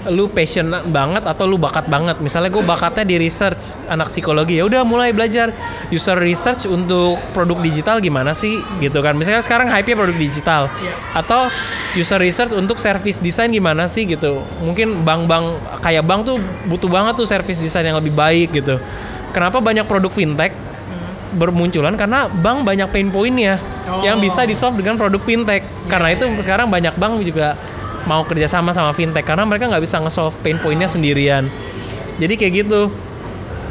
lu 0.02 0.26
passion 0.26 0.66
banget 0.90 1.22
atau 1.22 1.46
lu 1.46 1.54
bakat 1.54 1.86
banget. 1.86 2.18
Misalnya 2.18 2.50
gue 2.50 2.64
bakatnya 2.66 3.06
di 3.06 3.22
research 3.22 3.78
anak 3.86 4.10
psikologi 4.10 4.58
ya 4.58 4.66
udah 4.66 4.82
mulai 4.82 5.14
belajar 5.14 5.54
user 5.94 6.18
research 6.18 6.66
untuk 6.66 7.22
produk 7.30 7.62
digital 7.62 8.02
gimana 8.02 8.34
sih 8.34 8.58
gitu 8.82 8.98
kan. 8.98 9.14
Misalnya 9.14 9.46
sekarang 9.46 9.70
hype-nya 9.70 9.94
produk 9.94 10.18
digital 10.18 10.66
atau 11.14 11.46
user 11.94 12.18
research 12.18 12.50
untuk 12.50 12.82
service 12.82 13.22
design 13.22 13.54
gimana 13.54 13.86
sih 13.86 14.02
gitu. 14.02 14.42
Mungkin 14.58 15.06
bank-bank 15.06 15.78
kayak 15.78 16.02
bank 16.02 16.26
tuh 16.26 16.42
butuh 16.66 16.90
banget 16.90 17.14
tuh 17.14 17.26
service 17.30 17.62
design 17.62 17.94
yang 17.94 18.02
lebih 18.02 18.10
baik 18.10 18.58
gitu. 18.58 18.82
Kenapa 19.30 19.62
banyak 19.62 19.86
produk 19.86 20.10
fintech 20.10 20.50
bermunculan 21.32 21.96
karena 21.96 22.28
bank 22.28 22.64
banyak 22.68 22.88
pain 22.92 23.08
pointnya 23.08 23.56
yang 24.04 24.20
bisa 24.20 24.44
di 24.44 24.54
solve 24.54 24.78
dengan 24.78 25.00
produk 25.00 25.20
fintech. 25.20 25.64
Karena 25.88 26.12
itu 26.12 26.28
sekarang 26.40 26.68
banyak 26.68 26.94
bank 26.96 27.24
juga 27.24 27.56
mau 28.04 28.26
kerjasama 28.26 28.74
sama 28.74 28.90
fintech 28.92 29.22
karena 29.22 29.46
mereka 29.46 29.70
nggak 29.70 29.82
bisa 29.82 29.98
nge-solve 30.02 30.36
pain 30.44 30.58
pointnya 30.60 30.86
sendirian. 30.86 31.48
Jadi 32.20 32.34
kayak 32.36 32.52
gitu. 32.66 32.92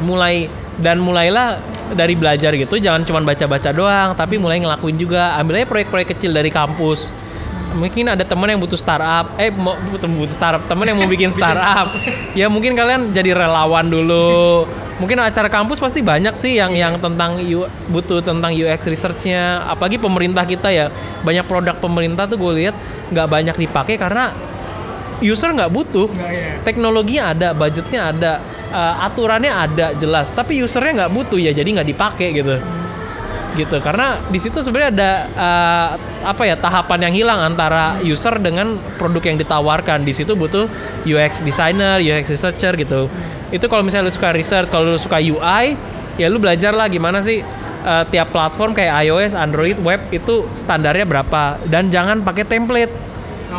Mulai 0.02 0.50
dan 0.82 0.98
mulailah 0.98 1.62
dari 1.94 2.16
belajar 2.18 2.56
gitu, 2.56 2.80
jangan 2.80 3.04
cuma 3.04 3.20
baca-baca 3.22 3.70
doang, 3.70 4.10
tapi 4.18 4.40
mulai 4.42 4.58
ngelakuin 4.64 4.98
juga. 4.98 5.38
Ambil 5.38 5.62
aja 5.62 5.68
proyek-proyek 5.68 6.18
kecil 6.18 6.32
dari 6.34 6.50
kampus. 6.50 7.14
Mungkin 7.72 8.12
ada 8.12 8.26
teman 8.26 8.52
yang 8.52 8.60
butuh 8.60 8.76
startup, 8.76 9.32
eh 9.40 9.54
butuh 9.54 10.10
startup, 10.28 10.64
teman 10.68 10.90
yang 10.90 10.98
mau 10.98 11.08
bikin 11.08 11.30
startup. 11.38 11.94
ya 12.34 12.50
mungkin 12.50 12.74
kalian 12.74 13.14
jadi 13.14 13.36
relawan 13.36 13.88
dulu. 13.88 14.66
Mungkin 15.02 15.18
acara 15.18 15.50
kampus 15.50 15.82
pasti 15.82 16.06
banyak 16.06 16.38
sih 16.38 16.62
yang 16.62 16.78
yang 16.78 17.02
tentang 17.02 17.42
U- 17.42 17.66
butuh 17.90 18.22
tentang 18.22 18.54
UX 18.54 18.86
researchnya. 18.86 19.66
Apalagi 19.66 19.98
pemerintah 19.98 20.46
kita 20.46 20.70
ya, 20.70 20.94
banyak 21.26 21.50
produk 21.50 21.74
pemerintah 21.82 22.30
tuh 22.30 22.38
gue 22.38 22.62
lihat 22.62 22.78
nggak 23.10 23.26
banyak 23.26 23.56
dipakai 23.58 23.98
karena 23.98 24.30
user 25.26 25.58
nggak 25.58 25.74
butuh. 25.74 26.06
Teknologinya 26.62 27.34
ada, 27.34 27.50
budgetnya 27.58 28.14
ada, 28.14 28.32
uh, 28.70 29.06
aturannya 29.10 29.50
ada 29.50 29.88
jelas, 29.98 30.30
tapi 30.30 30.62
usernya 30.62 31.06
nggak 31.06 31.14
butuh 31.18 31.42
ya, 31.42 31.50
jadi 31.50 31.66
nggak 31.66 31.90
dipakai 31.90 32.28
gitu. 32.38 32.62
Gitu, 33.52 33.84
karena 33.84 34.16
di 34.32 34.40
situ 34.40 34.64
sebenarnya 34.64 34.92
ada 34.96 35.12
uh, 35.36 35.88
apa 36.24 36.48
ya 36.48 36.56
tahapan 36.56 37.12
yang 37.12 37.14
hilang 37.20 37.40
antara 37.52 38.00
user 38.00 38.40
dengan 38.40 38.80
produk 38.96 39.20
yang 39.28 39.38
ditawarkan. 39.44 40.08
Di 40.08 40.16
situ 40.16 40.40
butuh 40.40 40.72
UX 41.04 41.44
designer, 41.44 42.00
UX 42.00 42.32
researcher 42.32 42.72
gitu. 42.80 43.12
Itu 43.52 43.68
kalau 43.68 43.84
misalnya 43.84 44.08
lu 44.08 44.14
suka 44.16 44.32
research, 44.32 44.72
kalau 44.72 44.96
lu 44.96 45.00
suka 45.00 45.20
UI, 45.20 45.76
ya 46.16 46.32
lu 46.32 46.40
belajar 46.40 46.72
lah 46.72 46.88
gimana 46.88 47.20
sih 47.20 47.44
uh, 47.84 48.08
tiap 48.08 48.32
platform 48.32 48.72
kayak 48.72 49.04
iOS, 49.12 49.36
Android, 49.36 49.76
web 49.84 50.00
itu 50.16 50.48
standarnya 50.56 51.04
berapa. 51.04 51.60
Dan 51.68 51.92
jangan 51.92 52.24
pakai 52.24 52.48
template. 52.48 52.94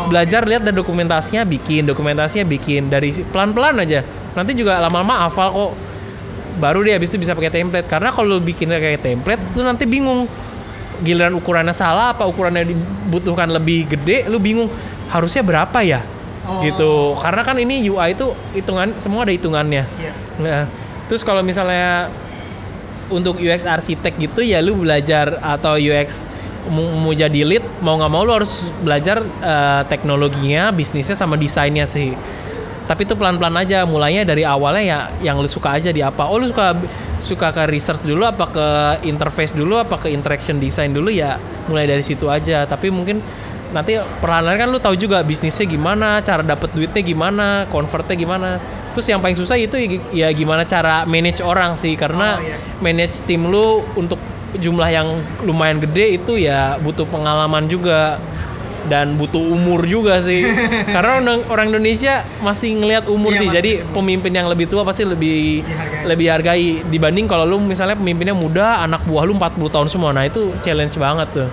Belajar 0.09 0.49
lihat 0.49 0.65
dan 0.65 0.73
dokumentasinya 0.73 1.45
bikin 1.45 1.85
dokumentasinya 1.85 2.49
bikin. 2.49 2.89
Dari 2.89 3.13
pelan-pelan 3.29 3.85
aja. 3.85 4.01
Nanti 4.33 4.57
juga 4.57 4.81
lama-lama 4.81 5.29
hafal 5.29 5.53
kok 5.53 5.92
baru 6.59 6.85
dia 6.85 6.97
habis 6.99 7.13
itu 7.13 7.19
bisa 7.21 7.33
pakai 7.37 7.53
template. 7.53 7.89
Karena 7.89 8.13
kalau 8.13 8.37
lu 8.37 8.43
bikinnya 8.43 8.81
kayak 8.81 9.01
template 9.05 9.43
lu 9.57 9.63
nanti 9.65 9.85
bingung 9.89 10.29
giliran 11.03 11.35
ukurannya 11.35 11.75
salah 11.75 12.15
apa 12.15 12.29
ukurannya 12.29 12.69
dibutuhkan 12.69 13.51
lebih 13.51 13.91
gede 13.91 14.31
lu 14.31 14.39
bingung 14.39 14.69
harusnya 15.11 15.43
berapa 15.45 15.79
ya? 15.85 16.01
Gitu. 16.65 17.15
Karena 17.23 17.43
kan 17.47 17.57
ini 17.59 17.87
UI 17.87 18.19
itu 18.19 18.35
hitungan 18.57 18.95
semua 18.99 19.23
ada 19.23 19.33
hitungannya. 19.33 19.85
Nah, 20.43 20.67
terus 21.07 21.23
kalau 21.23 21.45
misalnya 21.45 22.11
untuk 23.13 23.37
UX 23.39 23.69
arsitek 23.69 24.17
gitu 24.17 24.41
ya 24.41 24.65
lu 24.65 24.73
belajar 24.81 25.37
atau 25.45 25.77
UX 25.77 26.25
mau, 26.71 27.13
jadi 27.13 27.43
lead 27.43 27.65
mau 27.85 27.99
nggak 27.99 28.11
mau 28.11 28.23
lu 28.25 28.33
harus 28.33 28.73
belajar 28.81 29.21
eh, 29.21 29.83
teknologinya 29.91 30.73
bisnisnya 30.73 31.19
sama 31.19 31.37
desainnya 31.37 31.85
sih 31.85 32.17
tapi 32.93 33.09
itu 33.09 33.17
pelan-pelan 33.17 33.57
aja. 33.57 33.89
Mulainya 33.89 34.29
dari 34.29 34.45
awalnya 34.45 34.85
ya 34.85 34.99
yang 35.25 35.41
lu 35.41 35.49
suka 35.49 35.81
aja 35.81 35.89
di 35.89 36.05
apa. 36.05 36.29
Oh 36.29 36.37
lu 36.37 36.53
suka 36.53 36.77
suka 37.17 37.49
ke 37.57 37.65
research 37.73 38.05
dulu 38.05 38.29
apa 38.29 38.45
ke 38.53 38.67
interface 39.09 39.57
dulu 39.57 39.81
apa 39.81 39.97
ke 39.97 40.13
interaction 40.13 40.61
design 40.61 40.93
dulu? 40.93 41.09
Ya 41.09 41.41
mulai 41.73 41.89
dari 41.89 42.05
situ 42.05 42.29
aja. 42.29 42.69
Tapi 42.69 42.93
mungkin 42.93 43.25
nanti 43.73 43.97
perlahan 44.21 44.61
kan 44.61 44.69
lu 44.69 44.77
tahu 44.77 44.93
juga 45.01 45.25
bisnisnya 45.25 45.65
gimana 45.65 46.21
cara 46.21 46.45
dapet 46.45 46.77
duitnya 46.77 47.01
gimana 47.01 47.65
convertnya 47.73 48.13
gimana. 48.13 48.51
Terus 48.93 49.09
yang 49.09 49.25
paling 49.25 49.41
susah 49.41 49.57
itu 49.57 49.81
ya 50.13 50.29
gimana 50.37 50.69
cara 50.69 51.09
manage 51.09 51.41
orang 51.41 51.81
sih. 51.81 51.97
Karena 51.97 52.37
manage 52.85 53.25
tim 53.25 53.49
lu 53.49 53.81
untuk 53.97 54.21
jumlah 54.53 54.93
yang 54.93 55.09
lumayan 55.49 55.81
gede 55.81 56.21
itu 56.21 56.37
ya 56.37 56.77
butuh 56.77 57.09
pengalaman 57.09 57.65
juga 57.73 58.21
dan 58.91 59.15
butuh 59.15 59.39
umur 59.39 59.87
juga 59.87 60.19
sih. 60.19 60.43
Karena 60.95 61.23
orang, 61.23 61.41
orang 61.47 61.67
Indonesia 61.71 62.23
masih 62.43 62.75
ngelihat 62.79 63.07
umur 63.07 63.35
Iya, 63.35 63.41
sih. 63.43 63.49
jadi 63.51 63.73
pemimpin 63.91 64.33
yang 64.35 64.51
lebih 64.51 64.67
tua 64.67 64.83
pasti 64.83 65.07
lebih 65.07 65.63
lebih 66.03 66.27
hargai. 66.31 66.83
Dibanding 66.87 67.27
kalau 67.31 67.47
lu 67.47 67.63
misalnya 67.63 67.95
pemimpinnya 67.95 68.35
muda 68.35 68.83
anak 68.83 69.07
buah 69.07 69.23
lu 69.23 69.39
40 69.39 69.71
tahun 69.71 69.89
semua. 69.91 70.11
Nah 70.11 70.27
itu 70.27 70.51
challenge 70.61 70.99
banget 70.99 71.29
tuh. 71.31 71.49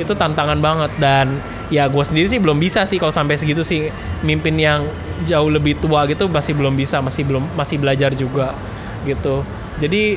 Itu 0.00 0.16
tantangan 0.16 0.56
banget. 0.60 0.90
Dan 0.96 1.40
ya 1.68 1.84
gue 1.86 2.04
sendiri 2.04 2.26
sih 2.26 2.40
belum 2.40 2.56
bisa 2.56 2.88
sih 2.88 2.96
kalau 2.96 3.12
sampai 3.12 3.36
segitu 3.36 3.60
sih. 3.60 3.92
Mimpin 4.24 4.56
yang 4.56 4.88
jauh 5.28 5.52
lebih 5.52 5.76
tua 5.76 6.08
gitu 6.08 6.32
masih 6.32 6.56
belum 6.56 6.72
bisa 6.72 7.04
masih 7.04 7.28
belum 7.28 7.44
masih 7.52 7.76
belajar 7.76 8.10
juga 8.16 8.56
gitu. 9.04 9.44
Jadi 9.76 10.16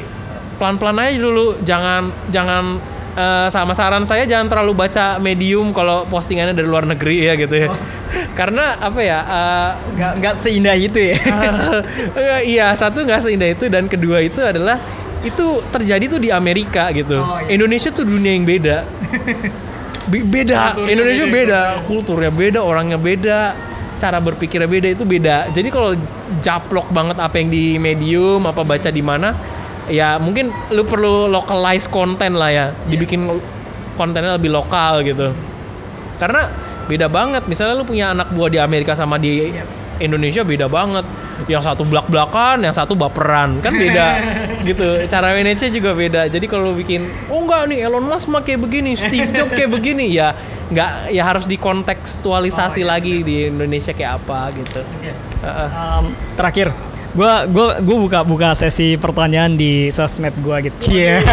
pelan-pelan 0.55 0.99
aja 1.03 1.19
dulu. 1.19 1.59
Jangan 1.59 2.07
jangan 2.31 2.79
eh, 3.13 3.47
sama 3.49 3.73
saran 3.77 4.03
saya 4.03 4.25
jangan 4.25 4.49
terlalu 4.49 4.73
baca 4.85 5.17
medium 5.21 5.71
kalau 5.71 6.05
postingannya 6.09 6.53
dari 6.53 6.67
luar 6.67 6.85
negeri 6.85 7.29
ya 7.29 7.33
gitu 7.37 7.55
ya. 7.55 7.67
Karena 8.37 8.77
apa 8.77 8.99
ya 9.01 9.19
eh, 9.23 9.69
nggak 9.97 10.13
nggak 10.21 10.35
seindah 10.37 10.75
itu 10.77 10.99
ya. 11.13 11.17
Eh, 12.17 12.41
iya 12.57 12.73
satu 12.77 13.01
nggak 13.05 13.21
seindah 13.25 13.49
itu 13.53 13.65
dan 13.69 13.85
kedua 13.89 14.21
itu 14.21 14.41
adalah 14.41 14.77
itu 15.23 15.63
terjadi 15.71 16.05
tuh 16.11 16.19
di 16.19 16.29
Amerika 16.29 16.91
gitu. 16.91 17.23
Oh, 17.23 17.39
iya. 17.39 17.55
Indonesia 17.55 17.89
tuh 17.95 18.03
dunia 18.03 18.35
yang 18.35 18.43
beda. 18.43 18.83
Be- 20.11 20.27
beda. 20.27 20.75
Kulturnya 20.75 20.91
Indonesia 20.91 21.25
beda, 21.25 21.39
beda. 21.39 21.61
kulturnya 21.87 22.31
beda 22.31 22.59
orangnya 22.59 22.99
beda 22.99 23.39
cara 24.03 24.19
berpikirnya 24.19 24.67
beda 24.67 24.87
itu 24.91 25.07
beda. 25.07 25.47
Jadi 25.55 25.71
kalau 25.71 25.95
japlok 26.43 26.91
banget 26.91 27.17
apa 27.23 27.39
yang 27.39 27.47
di 27.47 27.79
medium 27.79 28.43
apa 28.43 28.59
baca 28.67 28.91
di 28.91 28.99
mana 28.99 29.31
ya 29.91 30.15
mungkin 30.19 30.51
lu 30.71 30.83
perlu 30.87 31.27
localize 31.27 31.87
konten 31.89 32.35
lah 32.37 32.49
ya. 32.51 32.65
Dibikin 32.87 33.27
kontennya 33.99 34.37
lebih 34.37 34.51
lokal 34.53 35.03
gitu. 35.03 35.31
Karena 36.17 36.47
beda 36.87 37.07
banget. 37.07 37.43
Misalnya 37.47 37.79
lu 37.79 37.85
punya 37.87 38.11
anak 38.11 38.31
buah 38.31 38.49
di 38.51 38.59
Amerika 38.59 38.95
sama 38.95 39.19
di 39.19 39.51
Indonesia 39.99 40.41
beda 40.43 40.67
banget. 40.71 41.05
Yang 41.49 41.65
satu 41.65 41.83
belak 41.83 42.07
belakan 42.07 42.63
yang 42.63 42.75
satu 42.75 42.93
baperan. 42.93 43.59
Kan 43.59 43.75
beda 43.75 44.07
gitu. 44.69 45.03
Cara 45.09 45.33
manage 45.35 45.67
juga 45.73 45.91
beda. 45.91 46.29
Jadi 46.29 46.45
kalau 46.47 46.71
lu 46.71 46.79
bikin 46.79 47.09
oh 47.27 47.43
enggak 47.43 47.67
nih 47.67 47.89
Elon 47.89 48.05
Musk 48.05 48.29
mah 48.29 48.45
kayak 48.45 48.63
begini 48.63 48.95
Steve 48.95 49.33
Jobs 49.33 49.51
kayak 49.51 49.71
begini. 49.77 50.07
Ya 50.13 50.37
nggak 50.73 51.13
ya 51.13 51.21
harus 51.27 51.45
dikontekstualisasi 51.45 52.81
lagi 52.81 53.21
di 53.21 53.51
Indonesia 53.51 53.91
kayak 53.91 54.23
apa 54.23 54.53
gitu. 54.55 54.81
Heeh. 55.43 55.69
Um, 55.75 56.15
terakhir 56.39 56.71
gua 57.13 57.45
gua 57.45 57.77
gua 57.77 57.97
buka 57.99 58.19
buka 58.21 58.49
sesi 58.53 58.95
pertanyaan 58.95 59.53
di 59.53 59.87
sosmed 59.87 60.33
gua 60.39 60.57
gitu 60.59 60.75
Iya. 60.89 61.21
Eh, 61.23 61.29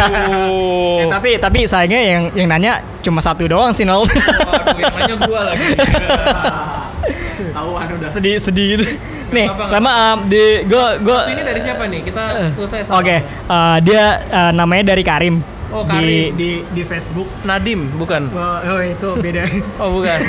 Oh. 1.03 1.09
tapi 1.09 1.35
tapi 1.35 1.65
sayangnya 1.65 1.97
yang 1.99 2.23
yang 2.35 2.47
nanya 2.47 2.71
cuma 3.01 3.17
satu 3.17 3.45
doang 3.45 3.71
sih 3.71 3.81
nol 3.81 4.05
Waduh, 4.05 4.77
yang 4.77 4.93
nanya 4.93 5.15
gua 5.19 5.39
lagi 5.47 5.65
Tahuan 7.51 7.85
udah. 7.89 8.09
sedih 8.13 8.37
sedih 8.37 8.67
gitu 8.77 8.85
nih 9.31 9.47
lama 9.47 9.91
um, 10.13 10.17
di 10.27 10.61
gua 10.67 10.99
gua 10.99 11.25
ini 11.25 11.41
dari 11.41 11.59
siapa 11.59 11.87
nih 11.87 12.01
kita 12.03 12.23
selesai 12.53 12.91
Oke, 12.91 13.15
uh, 13.47 13.77
dia 13.79 14.03
uh, 14.27 14.51
namanya 14.51 14.91
dari 14.91 15.01
Karim. 15.01 15.39
Oh, 15.71 15.81
Di, 15.81 15.89
Karim. 15.89 16.29
di 16.35 16.49
di 16.67 16.81
Facebook. 16.83 17.31
Nadim 17.41 17.95
bukan 17.95 18.27
Oh, 18.27 18.59
itu 18.77 19.09
beda. 19.17 19.47
oh 19.81 19.89
bukan 19.95 20.19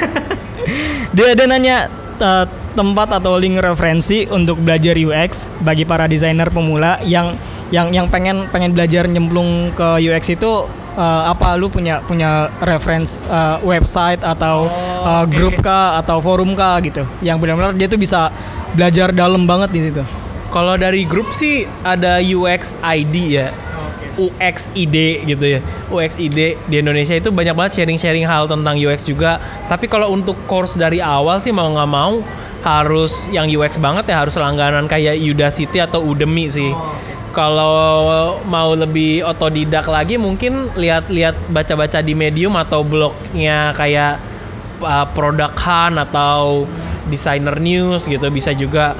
dia 1.12 1.34
dia 1.34 1.46
nanya 1.46 1.76
uh, 2.22 2.46
tempat 2.72 3.20
atau 3.20 3.36
link 3.36 3.60
referensi 3.60 4.24
untuk 4.30 4.62
belajar 4.62 4.96
UX 4.96 5.52
bagi 5.60 5.84
para 5.84 6.08
desainer 6.08 6.48
pemula 6.48 7.02
yang 7.04 7.36
yang 7.74 7.92
yang 7.92 8.06
pengen 8.08 8.48
pengen 8.48 8.72
belajar 8.72 9.04
nyemplung 9.10 9.74
ke 9.76 10.00
UX 10.00 10.32
itu 10.32 10.68
uh, 10.96 11.22
apa 11.28 11.56
lu 11.56 11.68
punya 11.68 12.00
punya 12.04 12.48
reference 12.64 13.24
uh, 13.28 13.58
website 13.64 14.20
atau 14.24 14.68
Oh, 15.02 15.08
uh, 15.08 15.24
grup 15.26 15.58
kah 15.60 15.98
atau 15.98 16.22
forum 16.22 16.54
kah 16.54 16.78
gitu 16.78 17.02
yang 17.26 17.42
benar-benar 17.42 17.74
dia 17.74 17.90
tuh 17.90 17.98
bisa 17.98 18.30
belajar 18.72 19.12
dalam 19.12 19.44
banget 19.44 19.70
di 19.74 19.80
situ. 19.90 20.02
Kalau 20.52 20.76
dari 20.76 21.08
grup 21.08 21.32
sih 21.32 21.64
ada 21.80 22.20
UX 22.20 22.76
ID 22.84 23.16
ya. 23.40 23.48
UXID 24.18 25.26
gitu 25.28 25.44
ya. 25.44 25.60
UXID 25.88 26.38
di 26.68 26.76
Indonesia 26.78 27.16
itu 27.16 27.32
banyak 27.32 27.54
banget 27.56 27.72
sharing-sharing 27.82 28.28
hal 28.28 28.48
tentang 28.48 28.76
UX 28.76 29.04
juga. 29.06 29.40
Tapi 29.68 29.88
kalau 29.88 30.12
untuk 30.12 30.36
course 30.44 30.76
dari 30.76 31.00
awal 31.00 31.40
sih 31.40 31.50
mau 31.54 31.68
nggak 31.72 31.90
mau 31.90 32.20
harus 32.62 33.26
yang 33.34 33.50
UX 33.50 33.76
banget 33.82 34.14
ya 34.14 34.22
harus 34.22 34.38
langganan 34.38 34.86
kayak 34.86 35.18
Udacity 35.18 35.82
atau 35.82 36.02
Udemy 36.02 36.46
sih. 36.46 36.70
Kalau 37.32 38.36
mau 38.44 38.76
lebih 38.76 39.24
otodidak 39.24 39.88
lagi 39.88 40.20
mungkin 40.20 40.68
lihat-lihat 40.76 41.48
baca-baca 41.48 42.04
di 42.04 42.12
Medium 42.12 42.52
atau 42.60 42.84
blognya 42.84 43.72
kayak 43.72 44.20
uh, 44.84 45.08
Product 45.16 45.56
Hunt 45.56 45.96
atau 45.96 46.68
Designer 47.08 47.56
News 47.56 48.04
gitu 48.04 48.28
bisa 48.28 48.52
juga. 48.52 48.92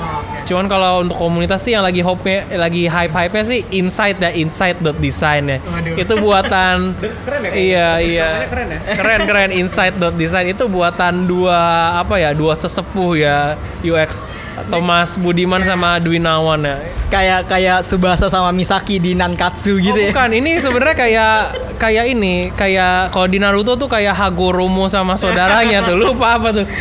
Cuman 0.46 0.66
kalau 0.66 1.02
untuk 1.02 1.16
komunitas 1.16 1.62
sih 1.62 1.74
yang 1.74 1.86
lagi 1.86 2.02
hype 2.02 2.50
lagi 2.54 2.90
hype 2.90 3.14
hype 3.14 3.36
sih 3.46 3.62
insight 3.70 4.18
ya 4.18 4.30
insight.design 4.34 5.42
ya. 5.46 5.58
Waduh. 5.62 5.94
Itu 5.98 6.14
buatan 6.18 6.76
Keren 7.26 7.40
ya? 7.46 7.52
Iya 7.52 7.88
iya. 8.02 8.30
keren 8.50 8.68
ya? 8.68 8.80
Keren 8.98 9.20
keren 9.26 9.50
insight.design 9.62 10.46
itu 10.52 10.64
buatan 10.66 11.24
dua 11.26 11.58
apa 11.98 12.18
ya 12.18 12.34
dua 12.34 12.58
sesepuh 12.58 13.12
ya 13.18 13.54
UX 13.82 14.22
Thomas 14.68 15.16
Budiman 15.16 15.64
sama 15.64 15.96
Dwinawan 15.96 16.60
ya. 16.60 16.76
Kayak 17.08 17.40
kayak 17.48 17.78
Subasa 17.84 18.28
sama 18.28 18.52
Misaki 18.52 19.00
di 19.00 19.16
Nankatsu 19.16 19.80
gitu 19.80 19.96
oh, 19.96 20.04
ya. 20.08 20.12
bukan, 20.12 20.30
ini 20.32 20.60
sebenarnya 20.60 20.96
kayak 20.96 21.36
kayak 21.76 22.12
ini, 22.12 22.50
kayak 22.52 23.10
kalau 23.10 23.26
di 23.26 23.36
Naruto 23.36 23.74
tuh 23.74 23.88
kayak 23.88 24.14
Hagoromo 24.14 24.86
sama 24.86 25.14
saudaranya 25.14 25.84
tuh. 25.86 25.96
Lupa 25.98 26.36
apa 26.38 26.48
tuh? 26.52 26.66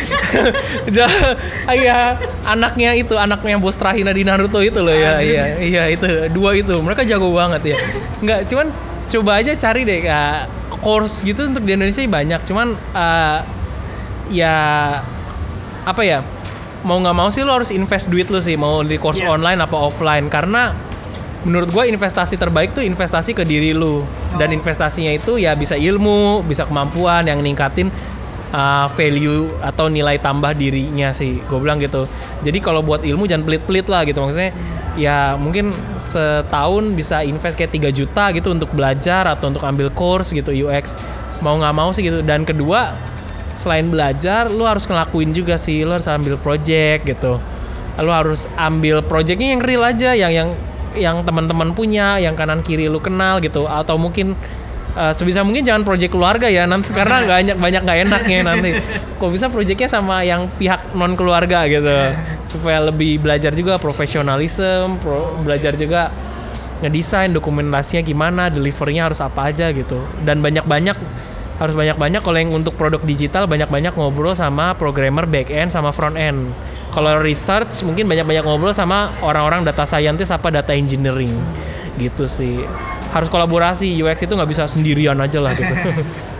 Iya, 1.72 2.18
anaknya 2.44 2.92
itu, 2.94 3.16
anaknya 3.16 3.56
bos 3.56 3.74
Trahina 3.78 4.12
di 4.12 4.22
Naruto 4.26 4.60
itu 4.60 4.78
loh 4.82 4.92
ya. 4.92 5.18
Iya, 5.22 5.44
iya 5.62 5.82
itu, 5.88 6.06
dua 6.30 6.52
itu. 6.54 6.74
Mereka 6.78 7.02
jago 7.06 7.32
banget 7.32 7.74
ya. 7.74 7.76
Enggak, 8.20 8.40
cuman 8.50 8.66
coba 9.08 9.30
aja 9.40 9.52
cari 9.56 9.82
deh 9.84 10.00
Kak, 10.04 10.38
course 10.80 11.22
gitu 11.22 11.48
untuk 11.48 11.64
di 11.64 11.72
Indonesia 11.74 12.02
banyak. 12.04 12.40
Cuman 12.44 12.74
eh, 12.76 13.38
ya 14.30 14.56
apa 15.82 16.02
ya? 16.04 16.20
Mau 16.82 16.98
nggak 16.98 17.14
mau 17.14 17.30
sih 17.30 17.46
lo 17.46 17.54
harus 17.54 17.70
invest 17.70 18.10
duit 18.10 18.26
lo 18.26 18.42
sih 18.42 18.58
mau 18.58 18.82
di 18.82 18.98
course 18.98 19.22
Iya. 19.22 19.30
online 19.30 19.60
apa 19.62 19.76
offline 19.78 20.26
karena 20.26 20.74
menurut 21.42 21.68
gue 21.74 21.84
investasi 21.90 22.38
terbaik 22.38 22.74
tuh 22.74 22.86
investasi 22.86 23.34
ke 23.34 23.42
diri 23.42 23.74
lu. 23.74 24.06
Dan 24.38 24.54
investasinya 24.54 25.12
itu 25.12 25.36
ya 25.36 25.52
bisa 25.58 25.74
ilmu 25.74 26.46
bisa 26.46 26.64
kemampuan 26.64 27.26
yang 27.26 27.42
ningkatin 27.42 27.90
uh, 28.54 28.86
value 28.94 29.50
atau 29.58 29.90
nilai 29.90 30.22
tambah 30.22 30.54
dirinya 30.54 31.10
sih. 31.10 31.42
Gue 31.50 31.58
bilang 31.58 31.82
gitu. 31.82 32.06
Jadi 32.46 32.58
kalau 32.62 32.80
buat 32.84 33.02
ilmu 33.02 33.26
jangan 33.26 33.44
pelit-pelit 33.44 33.86
lah 33.90 34.06
gitu. 34.06 34.22
Maksudnya 34.22 34.52
ya 34.94 35.34
mungkin 35.40 35.72
setahun 35.96 36.84
bisa 36.92 37.24
invest 37.24 37.56
kayak 37.56 37.72
3 37.72 37.90
juta 37.90 38.24
gitu 38.36 38.52
untuk 38.52 38.70
belajar 38.76 39.24
atau 39.24 39.48
untuk 39.48 39.64
ambil 39.64 39.88
course 39.88 40.36
gitu 40.36 40.52
UX 40.52 40.92
mau 41.40 41.56
nggak 41.58 41.74
mau 41.74 41.90
sih 41.90 42.06
gitu. 42.06 42.22
Dan 42.22 42.46
kedua 42.46 42.94
selain 43.58 43.90
belajar 43.90 44.48
lu 44.48 44.62
harus 44.62 44.86
ngelakuin 44.86 45.34
juga 45.34 45.58
sih. 45.58 45.82
Lu 45.82 45.92
harus 45.98 46.06
ambil 46.06 46.38
project 46.38 47.02
gitu. 47.08 47.42
Lu 47.98 48.12
harus 48.14 48.46
ambil 48.56 49.02
projectnya 49.04 49.52
yang 49.58 49.60
real 49.60 49.84
aja 49.84 50.14
yang 50.16 50.32
yang 50.32 50.48
yang 50.96 51.24
teman-teman 51.24 51.72
punya 51.72 52.18
yang 52.20 52.36
kanan 52.36 52.60
kiri 52.60 52.88
lu 52.88 52.98
kenal 52.98 53.38
gitu. 53.40 53.64
Atau 53.68 53.96
mungkin 53.96 54.36
uh, 54.96 55.12
sebisa 55.12 55.42
mungkin 55.42 55.64
jangan 55.64 55.82
project 55.86 56.12
keluarga 56.12 56.48
ya. 56.48 56.64
Nanti 56.64 56.92
karena 56.92 57.24
banyak 57.24 57.56
banyak 57.56 57.80
nggak 57.84 57.98
enaknya 58.08 58.38
nanti. 58.44 58.70
Kok 59.20 59.30
bisa 59.30 59.46
projectnya 59.48 59.88
sama 59.88 60.26
yang 60.26 60.48
pihak 60.58 60.96
non 60.96 61.14
keluarga 61.14 61.64
gitu? 61.68 61.96
Supaya 62.48 62.82
lebih 62.82 63.22
belajar 63.22 63.52
juga 63.54 63.78
profesionalisme 63.78 64.98
pro- 65.00 65.36
belajar 65.40 65.76
juga 65.78 66.12
ngedesain 66.82 67.30
dokumentasinya 67.30 68.02
gimana 68.02 68.50
delivernya 68.50 69.12
harus 69.12 69.22
apa 69.22 69.54
aja 69.54 69.70
gitu. 69.70 70.02
Dan 70.26 70.42
banyak-banyak 70.42 70.96
harus 71.62 71.74
banyak-banyak 71.78 72.26
kalau 72.26 72.38
yang 72.42 72.50
untuk 72.50 72.74
produk 72.74 72.98
digital 73.06 73.46
banyak-banyak 73.46 73.94
ngobrol 73.94 74.34
sama 74.34 74.74
programmer 74.74 75.28
back 75.30 75.46
end 75.46 75.70
sama 75.70 75.94
front 75.94 76.18
end 76.18 76.50
kalau 76.92 77.16
research 77.24 77.80
mungkin 77.88 78.04
banyak-banyak 78.04 78.44
ngobrol 78.44 78.76
sama 78.76 79.16
orang-orang 79.24 79.64
data 79.64 79.88
scientist 79.88 80.30
apa 80.30 80.52
data 80.52 80.76
engineering. 80.76 81.32
Gitu 81.96 82.28
sih. 82.28 82.60
Harus 83.12 83.32
kolaborasi 83.32 83.88
UX 83.96 84.24
itu 84.24 84.32
nggak 84.32 84.50
bisa 84.52 84.68
sendirian 84.68 85.16
aja 85.16 85.40
lah 85.40 85.56
gitu. 85.56 85.72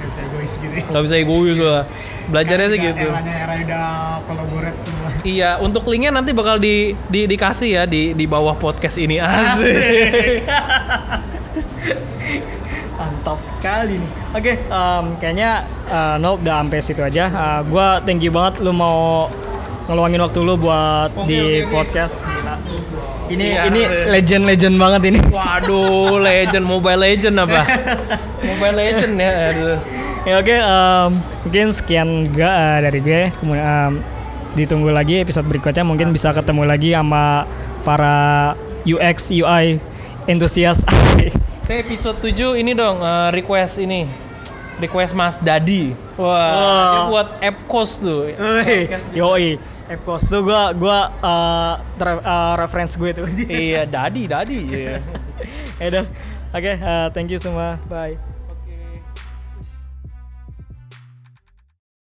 Gak 0.00 0.08
bisa 0.08 0.20
egois 0.24 0.52
gitu. 0.56 0.74
Nggak 0.88 1.02
bisa 1.04 1.16
egois 1.20 1.58
lah. 1.60 1.82
Belajarnya 2.30 2.68
sih 2.70 2.78
gitu. 2.78 3.08
Eranya 3.10 3.34
era 3.34 3.54
udah 3.60 3.88
collaborate 4.22 4.78
semua. 4.78 5.08
iya 5.26 5.50
untuk 5.58 5.82
linknya 5.90 6.14
nanti 6.14 6.30
bakal 6.32 6.56
di, 6.56 6.94
di 7.10 7.26
dikasih 7.26 7.70
ya 7.76 7.82
di 7.84 8.14
di 8.14 8.24
bawah 8.24 8.54
podcast 8.56 8.96
ini. 8.96 9.18
Asik. 9.18 10.46
Mantap 13.00 13.38
sekali 13.40 13.96
nih. 13.98 14.12
Oke, 14.36 14.52
em, 14.60 15.04
kayaknya 15.18 15.50
eh, 15.88 16.16
Noel 16.22 16.38
udah 16.38 16.56
sampai 16.62 16.78
situ 16.80 17.02
aja. 17.02 17.24
Eh, 17.26 17.60
gua 17.66 17.98
thank 18.04 18.22
you 18.22 18.30
banget 18.30 18.62
lu 18.62 18.70
mau 18.70 19.26
ngeluangin 19.90 20.20
waktu 20.20 20.38
lu 20.40 20.54
buat 20.54 21.10
Oke, 21.12 21.26
di 21.26 21.40
oke. 21.60 21.74
podcast. 21.74 22.22
Gila. 22.22 22.54
Ini 23.28 23.46
Iya, 23.48 23.60
ini 23.66 23.80
iya. 23.80 24.06
legend-legend 24.08 24.74
banget 24.76 25.02
ini. 25.06 25.18
waduh 25.28 26.18
legend 26.18 26.64
mobile 26.64 26.98
legend 27.00 27.36
apa 27.36 27.62
mobile 28.48 28.76
legend 28.76 29.14
ya 29.16 29.30
aduh. 29.50 29.78
ya 30.20 30.34
oke, 30.36 30.56
em, 30.56 31.08
mungkin 31.42 31.66
sekian 31.70 32.08
juga 32.26 32.50
eh, 32.50 32.78
dari 32.84 32.98
gue. 32.98 33.22
Kemudian 33.32 33.62
em, 33.62 33.92
ditunggu 34.52 34.90
lagi 34.90 35.18
episode 35.18 35.46
berikutnya 35.46 35.82
mungkin 35.82 36.10
bisa 36.10 36.30
ketemu 36.30 36.62
lagi 36.64 36.90
sama 36.90 37.46
para 37.82 38.54
UX 38.82 39.30
UI 39.30 39.78
entusias. 40.24 40.82
saya 41.64 41.78
episode 41.80 42.18
7 42.20 42.58
ini 42.58 42.74
dong 42.74 42.98
eh, 42.98 43.30
request 43.32 43.78
ini 43.78 44.10
request 44.76 45.12
Mas 45.12 45.38
Dadi 45.38 45.94
wah 46.16 46.50
dia 46.90 47.02
buat 47.06 47.28
app 47.38 47.56
cost 47.64 48.00
tuh 48.00 48.26
yoi. 49.12 49.54
Epos 49.90 50.22
tuh 50.24 50.46
gua 50.46 50.70
gua 50.70 50.98
eh, 51.18 51.74
ter- 51.98 52.22
eh, 52.22 52.54
reference 52.56 52.94
gue 52.94 53.10
tuh. 53.10 53.26
iya 53.44 53.82
Dadi 53.84 54.30
Dadi 54.30 54.58
iya 54.70 55.02
Ya 55.82 55.86
udah. 55.90 56.04
Oke, 56.50 56.72
eh, 56.76 57.06
thank 57.10 57.26
you 57.26 57.40
semua. 57.40 57.80
Bye. 57.88 58.29